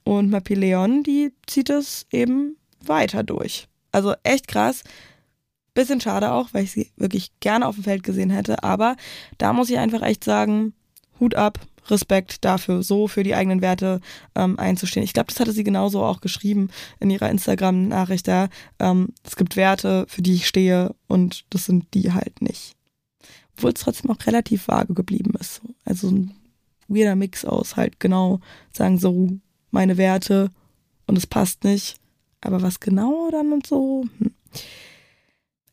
Und 0.02 0.28
Mapi 0.28 0.54
Leon, 0.54 1.02
die 1.02 1.32
zieht 1.46 1.70
es 1.70 2.06
eben 2.10 2.56
weiter 2.80 3.22
durch. 3.22 3.68
Also 3.90 4.14
echt 4.22 4.48
krass. 4.48 4.82
Bisschen 5.72 6.02
schade 6.02 6.32
auch, 6.32 6.50
weil 6.52 6.64
ich 6.64 6.72
sie 6.72 6.90
wirklich 6.96 7.32
gerne 7.40 7.66
auf 7.66 7.76
dem 7.76 7.84
Feld 7.84 8.02
gesehen 8.02 8.28
hätte. 8.28 8.62
Aber 8.62 8.96
da 9.38 9.54
muss 9.54 9.70
ich 9.70 9.78
einfach 9.78 10.02
echt 10.02 10.24
sagen, 10.24 10.74
Hut 11.20 11.36
ab, 11.36 11.58
Respekt 11.88 12.44
dafür, 12.44 12.82
so 12.82 13.08
für 13.08 13.22
die 13.22 13.34
eigenen 13.34 13.60
Werte 13.60 14.00
ähm, 14.34 14.58
einzustehen. 14.58 15.04
Ich 15.04 15.12
glaube, 15.12 15.28
das 15.28 15.40
hatte 15.40 15.52
sie 15.52 15.64
genauso 15.64 16.02
auch 16.02 16.20
geschrieben 16.20 16.68
in 17.00 17.10
ihrer 17.10 17.30
Instagram-Nachricht 17.30 18.26
da. 18.28 18.48
Ähm, 18.78 19.08
es 19.24 19.36
gibt 19.36 19.56
Werte, 19.56 20.06
für 20.08 20.22
die 20.22 20.34
ich 20.34 20.46
stehe 20.46 20.94
und 21.06 21.44
das 21.50 21.66
sind 21.66 21.86
die 21.94 22.12
halt 22.12 22.42
nicht. 22.42 22.74
Obwohl 23.56 23.72
es 23.72 23.80
trotzdem 23.80 24.10
auch 24.10 24.26
relativ 24.26 24.68
vage 24.68 24.94
geblieben 24.94 25.34
ist. 25.38 25.60
Also 25.84 26.08
ein 26.08 26.34
weirder 26.88 27.16
Mix 27.16 27.44
aus 27.44 27.76
halt 27.76 28.00
genau 28.00 28.40
sagen 28.72 28.98
so 28.98 29.30
meine 29.70 29.96
Werte 29.96 30.50
und 31.06 31.16
es 31.18 31.26
passt 31.26 31.64
nicht. 31.64 31.96
Aber 32.40 32.62
was 32.62 32.80
genau 32.80 33.30
dann 33.30 33.52
und 33.52 33.66
so? 33.66 34.04
Hm. 34.18 34.32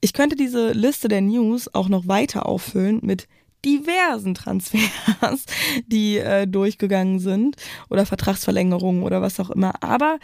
Ich 0.03 0.13
könnte 0.13 0.35
diese 0.35 0.71
Liste 0.71 1.07
der 1.07 1.21
News 1.21 1.73
auch 1.73 1.87
noch 1.87 2.07
weiter 2.07 2.47
auffüllen 2.47 2.99
mit 3.03 3.27
diversen 3.65 4.33
Transfers, 4.33 5.45
die 5.87 6.17
äh, 6.17 6.47
durchgegangen 6.47 7.19
sind 7.19 7.55
oder 7.89 8.05
Vertragsverlängerungen 8.05 9.03
oder 9.03 9.21
was 9.21 9.39
auch 9.39 9.49
immer. 9.49 9.83
Aber 9.83 10.19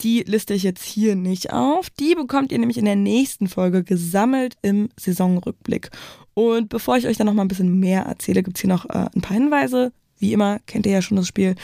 die 0.00 0.24
liste 0.26 0.54
ich 0.54 0.62
jetzt 0.62 0.84
hier 0.84 1.14
nicht 1.14 1.52
auf. 1.52 1.90
Die 1.90 2.14
bekommt 2.14 2.50
ihr 2.50 2.58
nämlich 2.58 2.78
in 2.78 2.84
der 2.84 2.96
nächsten 2.96 3.48
Folge 3.48 3.84
gesammelt 3.84 4.56
im 4.62 4.88
Saisonrückblick. 4.98 5.90
Und 6.34 6.68
bevor 6.68 6.96
ich 6.96 7.06
euch 7.06 7.16
dann 7.16 7.26
noch 7.26 7.34
mal 7.34 7.42
ein 7.42 7.48
bisschen 7.48 7.78
mehr 7.78 8.02
erzähle, 8.02 8.42
gibt 8.42 8.56
es 8.56 8.62
hier 8.62 8.70
noch 8.70 8.86
äh, 8.86 9.08
ein 9.14 9.20
paar 9.20 9.36
Hinweise 9.36 9.92
wie 10.22 10.32
immer 10.32 10.60
kennt 10.66 10.86
ihr 10.86 10.92
ja 10.92 11.02
schon 11.02 11.18
das 11.18 11.26
Spiel. 11.26 11.56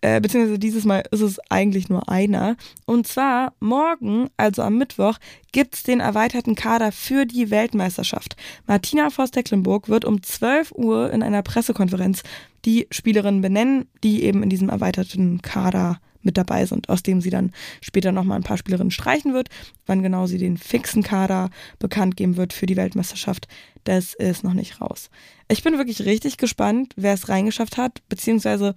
Äh, 0.00 0.20
beziehungsweise 0.20 0.58
dieses 0.58 0.84
Mal 0.84 1.04
ist 1.10 1.20
es 1.20 1.38
eigentlich 1.50 1.88
nur 1.88 2.08
einer. 2.08 2.56
Und 2.86 3.06
zwar 3.06 3.52
morgen, 3.60 4.28
also 4.36 4.62
am 4.62 4.78
Mittwoch, 4.78 5.18
gibt 5.52 5.74
es 5.74 5.82
den 5.82 6.00
erweiterten 6.00 6.54
Kader 6.54 6.90
für 6.92 7.26
die 7.26 7.50
Weltmeisterschaft. 7.50 8.36
Martina 8.66 9.10
Voss-Tecklenburg 9.10 9.88
wird 9.88 10.04
um 10.04 10.22
12 10.22 10.72
Uhr 10.72 11.12
in 11.12 11.22
einer 11.22 11.42
Pressekonferenz 11.42 12.22
die 12.64 12.88
Spielerinnen 12.90 13.42
benennen, 13.42 13.86
die 14.02 14.24
eben 14.24 14.42
in 14.42 14.48
diesem 14.48 14.70
erweiterten 14.70 15.42
Kader 15.42 16.00
mit 16.26 16.36
dabei 16.36 16.66
sind, 16.66 16.90
aus 16.90 17.02
dem 17.02 17.22
sie 17.22 17.30
dann 17.30 17.52
später 17.80 18.12
nochmal 18.12 18.38
ein 18.38 18.44
paar 18.44 18.58
Spielerinnen 18.58 18.90
streichen 18.90 19.32
wird. 19.32 19.48
Wann 19.86 20.02
genau 20.02 20.26
sie 20.26 20.36
den 20.36 20.58
fixen 20.58 21.02
Kader 21.02 21.48
bekannt 21.78 22.16
geben 22.16 22.36
wird 22.36 22.52
für 22.52 22.66
die 22.66 22.76
Weltmeisterschaft, 22.76 23.48
das 23.84 24.12
ist 24.12 24.44
noch 24.44 24.52
nicht 24.52 24.80
raus. 24.82 25.08
Ich 25.48 25.62
bin 25.62 25.78
wirklich 25.78 26.04
richtig 26.04 26.36
gespannt, 26.36 26.92
wer 26.96 27.14
es 27.14 27.30
reingeschafft 27.30 27.78
hat, 27.78 28.02
beziehungsweise 28.08 28.74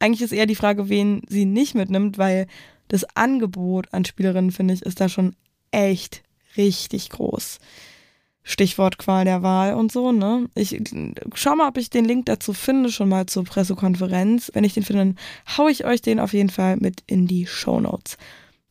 eigentlich 0.00 0.22
ist 0.22 0.32
eher 0.32 0.46
die 0.46 0.56
Frage, 0.56 0.88
wen 0.88 1.22
sie 1.28 1.44
nicht 1.44 1.74
mitnimmt, 1.74 2.18
weil 2.18 2.46
das 2.88 3.04
Angebot 3.14 3.92
an 3.92 4.04
Spielerinnen, 4.04 4.50
finde 4.50 4.74
ich, 4.74 4.82
ist 4.82 5.00
da 5.00 5.08
schon 5.08 5.36
echt 5.70 6.22
richtig 6.56 7.10
groß. 7.10 7.58
Stichwort 8.50 8.96
Qual 8.96 9.26
der 9.26 9.42
Wahl 9.42 9.74
und 9.74 9.92
so, 9.92 10.10
ne? 10.10 10.48
Ich 10.54 10.80
schau 11.34 11.54
mal, 11.54 11.68
ob 11.68 11.76
ich 11.76 11.90
den 11.90 12.06
Link 12.06 12.24
dazu 12.24 12.54
finde, 12.54 12.90
schon 12.90 13.10
mal 13.10 13.26
zur 13.26 13.44
Pressekonferenz. 13.44 14.50
Wenn 14.54 14.64
ich 14.64 14.72
den 14.72 14.84
finde, 14.84 15.04
dann 15.04 15.18
hau 15.58 15.68
ich 15.68 15.84
euch 15.84 16.00
den 16.00 16.18
auf 16.18 16.32
jeden 16.32 16.48
Fall 16.48 16.78
mit 16.78 17.02
in 17.06 17.26
die 17.26 17.46
Show 17.46 17.78
Notes. 17.78 18.16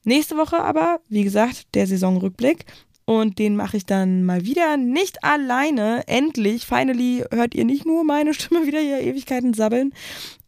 Nächste 0.03 0.36
Woche 0.36 0.63
aber, 0.63 0.99
wie 1.09 1.23
gesagt, 1.23 1.75
der 1.75 1.86
Saisonrückblick. 1.86 2.65
Und 3.09 3.39
den 3.39 3.55
mache 3.55 3.77
ich 3.77 3.85
dann 3.85 4.25
mal 4.25 4.43
wieder 4.43 4.75
nicht 4.75 5.23
alleine. 5.23 6.05
Endlich, 6.07 6.65
finally 6.65 7.23
hört 7.31 7.55
ihr 7.55 7.63
nicht 7.63 7.85
nur 7.85 8.03
meine 8.03 8.33
Stimme 8.33 8.67
wieder 8.67 8.81
hier 8.81 8.99
Ewigkeiten 8.99 9.53
sabbeln. 9.53 9.93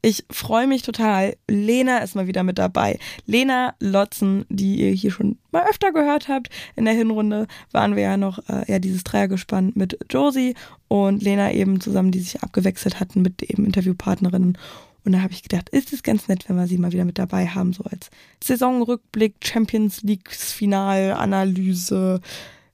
Ich 0.01 0.25
freue 0.29 0.67
mich 0.67 0.81
total. 0.81 1.37
Lena 1.49 1.99
ist 1.99 2.15
mal 2.15 2.27
wieder 2.27 2.43
mit 2.43 2.57
dabei. 2.57 2.99
Lena 3.25 3.75
Lotzen, 3.79 4.45
die 4.49 4.75
ihr 4.81 4.91
hier 4.91 5.11
schon 5.11 5.37
mal 5.51 5.69
öfter 5.69 5.93
gehört 5.93 6.27
habt. 6.27 6.49
In 6.75 6.83
der 6.83 6.93
Hinrunde 6.93 7.47
waren 7.71 7.95
wir 7.95 8.03
ja 8.03 8.17
noch 8.17 8.39
äh, 8.49 8.69
ja, 8.69 8.79
dieses 8.79 9.05
Dreiergespann 9.05 9.71
mit 9.75 9.97
Josie 10.09 10.53
und 10.89 11.23
Lena 11.23 11.53
eben 11.53 11.79
zusammen, 11.79 12.11
die 12.11 12.19
sich 12.19 12.43
abgewechselt 12.43 12.99
hatten 12.99 13.21
mit 13.21 13.41
eben 13.41 13.65
Interviewpartnerinnen. 13.65 14.57
Und 15.03 15.13
da 15.13 15.21
habe 15.21 15.33
ich 15.33 15.43
gedacht, 15.43 15.69
ist 15.69 15.93
es 15.93 16.03
ganz 16.03 16.27
nett, 16.27 16.47
wenn 16.47 16.55
wir 16.55 16.67
sie 16.67 16.77
mal 16.77 16.91
wieder 16.91 17.05
mit 17.05 17.17
dabei 17.17 17.47
haben, 17.47 17.73
so 17.73 17.83
als 17.83 18.09
Saisonrückblick, 18.43 19.35
Champions 19.43 20.01
Leagues 20.03 20.51
Finalanalyse. 20.51 22.19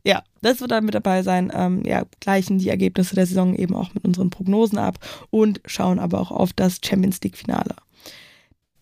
Ja, 0.04 0.24
das 0.42 0.62
wird 0.62 0.72
dann 0.72 0.86
mit 0.86 0.96
dabei 0.96 1.24
sein. 1.24 1.52
Ähm, 1.54 1.84
ja, 1.86 2.04
gleichen 2.20 2.60
die 2.60 2.70
Ergebnisse 2.70 3.16
der 3.16 3.26
Saison 3.26 3.56
eben 3.56 3.76
auch 3.76 3.94
mit 3.94 4.06
unseren 4.06 4.30
Prognosen 4.30 4.78
ab 4.78 5.00
und 5.30 5.62
schauen 5.66 6.00
aber 6.00 6.20
auch 6.20 6.32
auf 6.32 6.54
das 6.54 6.80
Champions 6.84 7.22
League 7.22 7.38
Finale. 7.38 7.76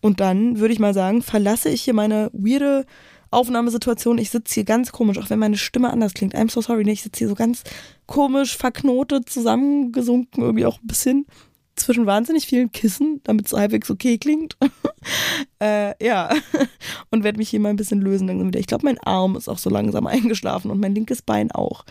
Und 0.00 0.20
dann 0.20 0.58
würde 0.58 0.74
ich 0.74 0.80
mal 0.80 0.92
sagen, 0.92 1.22
verlasse 1.22 1.70
ich 1.70 1.82
hier 1.82 1.94
meine 1.94 2.30
weirde 2.34 2.84
Aufnahmesituation. 3.30 4.18
Ich 4.18 4.30
sitze 4.30 4.54
hier 4.54 4.64
ganz 4.64 4.92
komisch, 4.92 5.18
auch 5.18 5.30
wenn 5.30 5.38
meine 5.38 5.56
Stimme 5.56 5.90
anders 5.90 6.12
klingt. 6.12 6.34
I'm 6.34 6.50
so 6.50 6.60
sorry, 6.60 6.88
ich 6.90 7.02
sitze 7.02 7.20
hier 7.20 7.28
so 7.28 7.34
ganz 7.34 7.64
komisch 8.06 8.56
verknotet, 8.56 9.30
zusammengesunken, 9.30 10.42
irgendwie 10.42 10.66
auch 10.66 10.78
ein 10.80 10.86
bisschen 10.86 11.26
zwischen 11.76 12.06
wahnsinnig 12.06 12.46
vielen 12.46 12.72
Kissen, 12.72 13.20
damit 13.24 13.46
es 13.46 13.52
halbwegs 13.52 13.90
okay 13.90 14.18
klingt. 14.18 14.56
äh, 15.60 15.94
ja, 16.04 16.30
und 17.10 17.24
werde 17.24 17.38
mich 17.38 17.48
hier 17.48 17.60
mal 17.60 17.70
ein 17.70 17.76
bisschen 17.76 18.00
lösen. 18.00 18.28
Langsam 18.28 18.48
wieder. 18.48 18.60
Ich 18.60 18.66
glaube, 18.66 18.86
mein 18.86 18.98
Arm 18.98 19.36
ist 19.36 19.48
auch 19.48 19.58
so 19.58 19.70
langsam 19.70 20.06
eingeschlafen 20.14 20.70
und 20.70 20.80
mein 20.80 20.94
linkes 20.94 21.22
Bein 21.22 21.50
auch. 21.52 21.84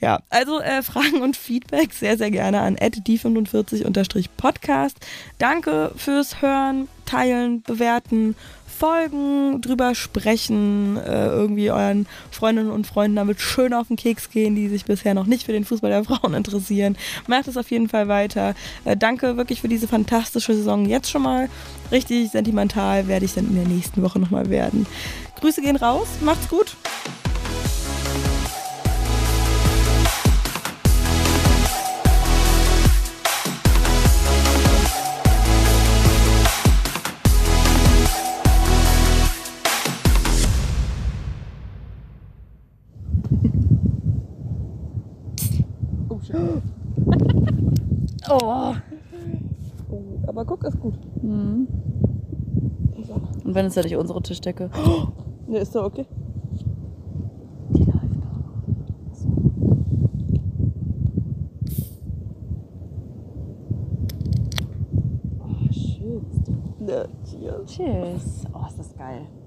Ja, 0.00 0.22
also 0.30 0.60
äh, 0.60 0.82
Fragen 0.82 1.22
und 1.22 1.36
Feedback 1.36 1.92
sehr, 1.92 2.16
sehr 2.16 2.30
gerne 2.30 2.60
an 2.60 2.76
die45-podcast. 2.76 4.94
Danke 5.38 5.90
fürs 5.96 6.40
Hören, 6.40 6.86
Teilen, 7.04 7.62
Bewerten 7.62 8.36
folgen, 8.78 9.60
drüber 9.60 9.94
sprechen, 9.94 10.96
äh, 10.96 11.26
irgendwie 11.26 11.70
euren 11.70 12.06
Freundinnen 12.30 12.70
und 12.70 12.86
Freunden 12.86 13.16
damit 13.16 13.40
schön 13.40 13.74
auf 13.74 13.88
den 13.88 13.96
Keks 13.96 14.30
gehen, 14.30 14.54
die 14.54 14.68
sich 14.68 14.84
bisher 14.84 15.14
noch 15.14 15.26
nicht 15.26 15.44
für 15.44 15.52
den 15.52 15.64
Fußball 15.64 15.90
der 15.90 16.04
Frauen 16.04 16.34
interessieren. 16.34 16.96
Macht 17.26 17.48
es 17.48 17.56
auf 17.56 17.70
jeden 17.70 17.88
Fall 17.88 18.08
weiter. 18.08 18.54
Äh, 18.84 18.96
danke 18.96 19.36
wirklich 19.36 19.60
für 19.60 19.68
diese 19.68 19.88
fantastische 19.88 20.54
Saison 20.54 20.86
jetzt 20.86 21.10
schon 21.10 21.22
mal. 21.22 21.48
Richtig 21.90 22.30
sentimental 22.30 23.08
werde 23.08 23.24
ich 23.24 23.34
dann 23.34 23.48
in 23.48 23.56
der 23.56 23.68
nächsten 23.68 24.02
Woche 24.02 24.18
nochmal 24.18 24.48
werden. 24.50 24.86
Grüße 25.40 25.60
gehen 25.60 25.76
raus, 25.76 26.06
macht's 26.20 26.48
gut. 26.48 26.76
Oh. 48.30 48.74
oh. 49.90 50.02
Aber 50.26 50.44
guck, 50.44 50.64
ist 50.64 50.78
gut. 50.78 50.94
Mhm. 51.22 51.66
Und 53.44 53.54
wenn 53.54 53.66
es 53.66 53.74
ja 53.74 53.82
nicht 53.82 53.96
unsere 53.96 54.22
Tischdecke. 54.22 54.70
Ne, 55.50 55.60
ist 55.60 55.74
doch 55.74 55.84
okay. 55.84 56.04
Die 57.70 57.84
läuft 57.84 57.94
doch. 57.94 58.52
Oh. 65.40 65.46
Ja, 66.86 67.06
cheers. 67.24 67.74
Cheers. 67.74 68.44
Oh, 68.52 68.66
ist 68.66 68.78
das 68.78 68.94
geil. 68.94 69.28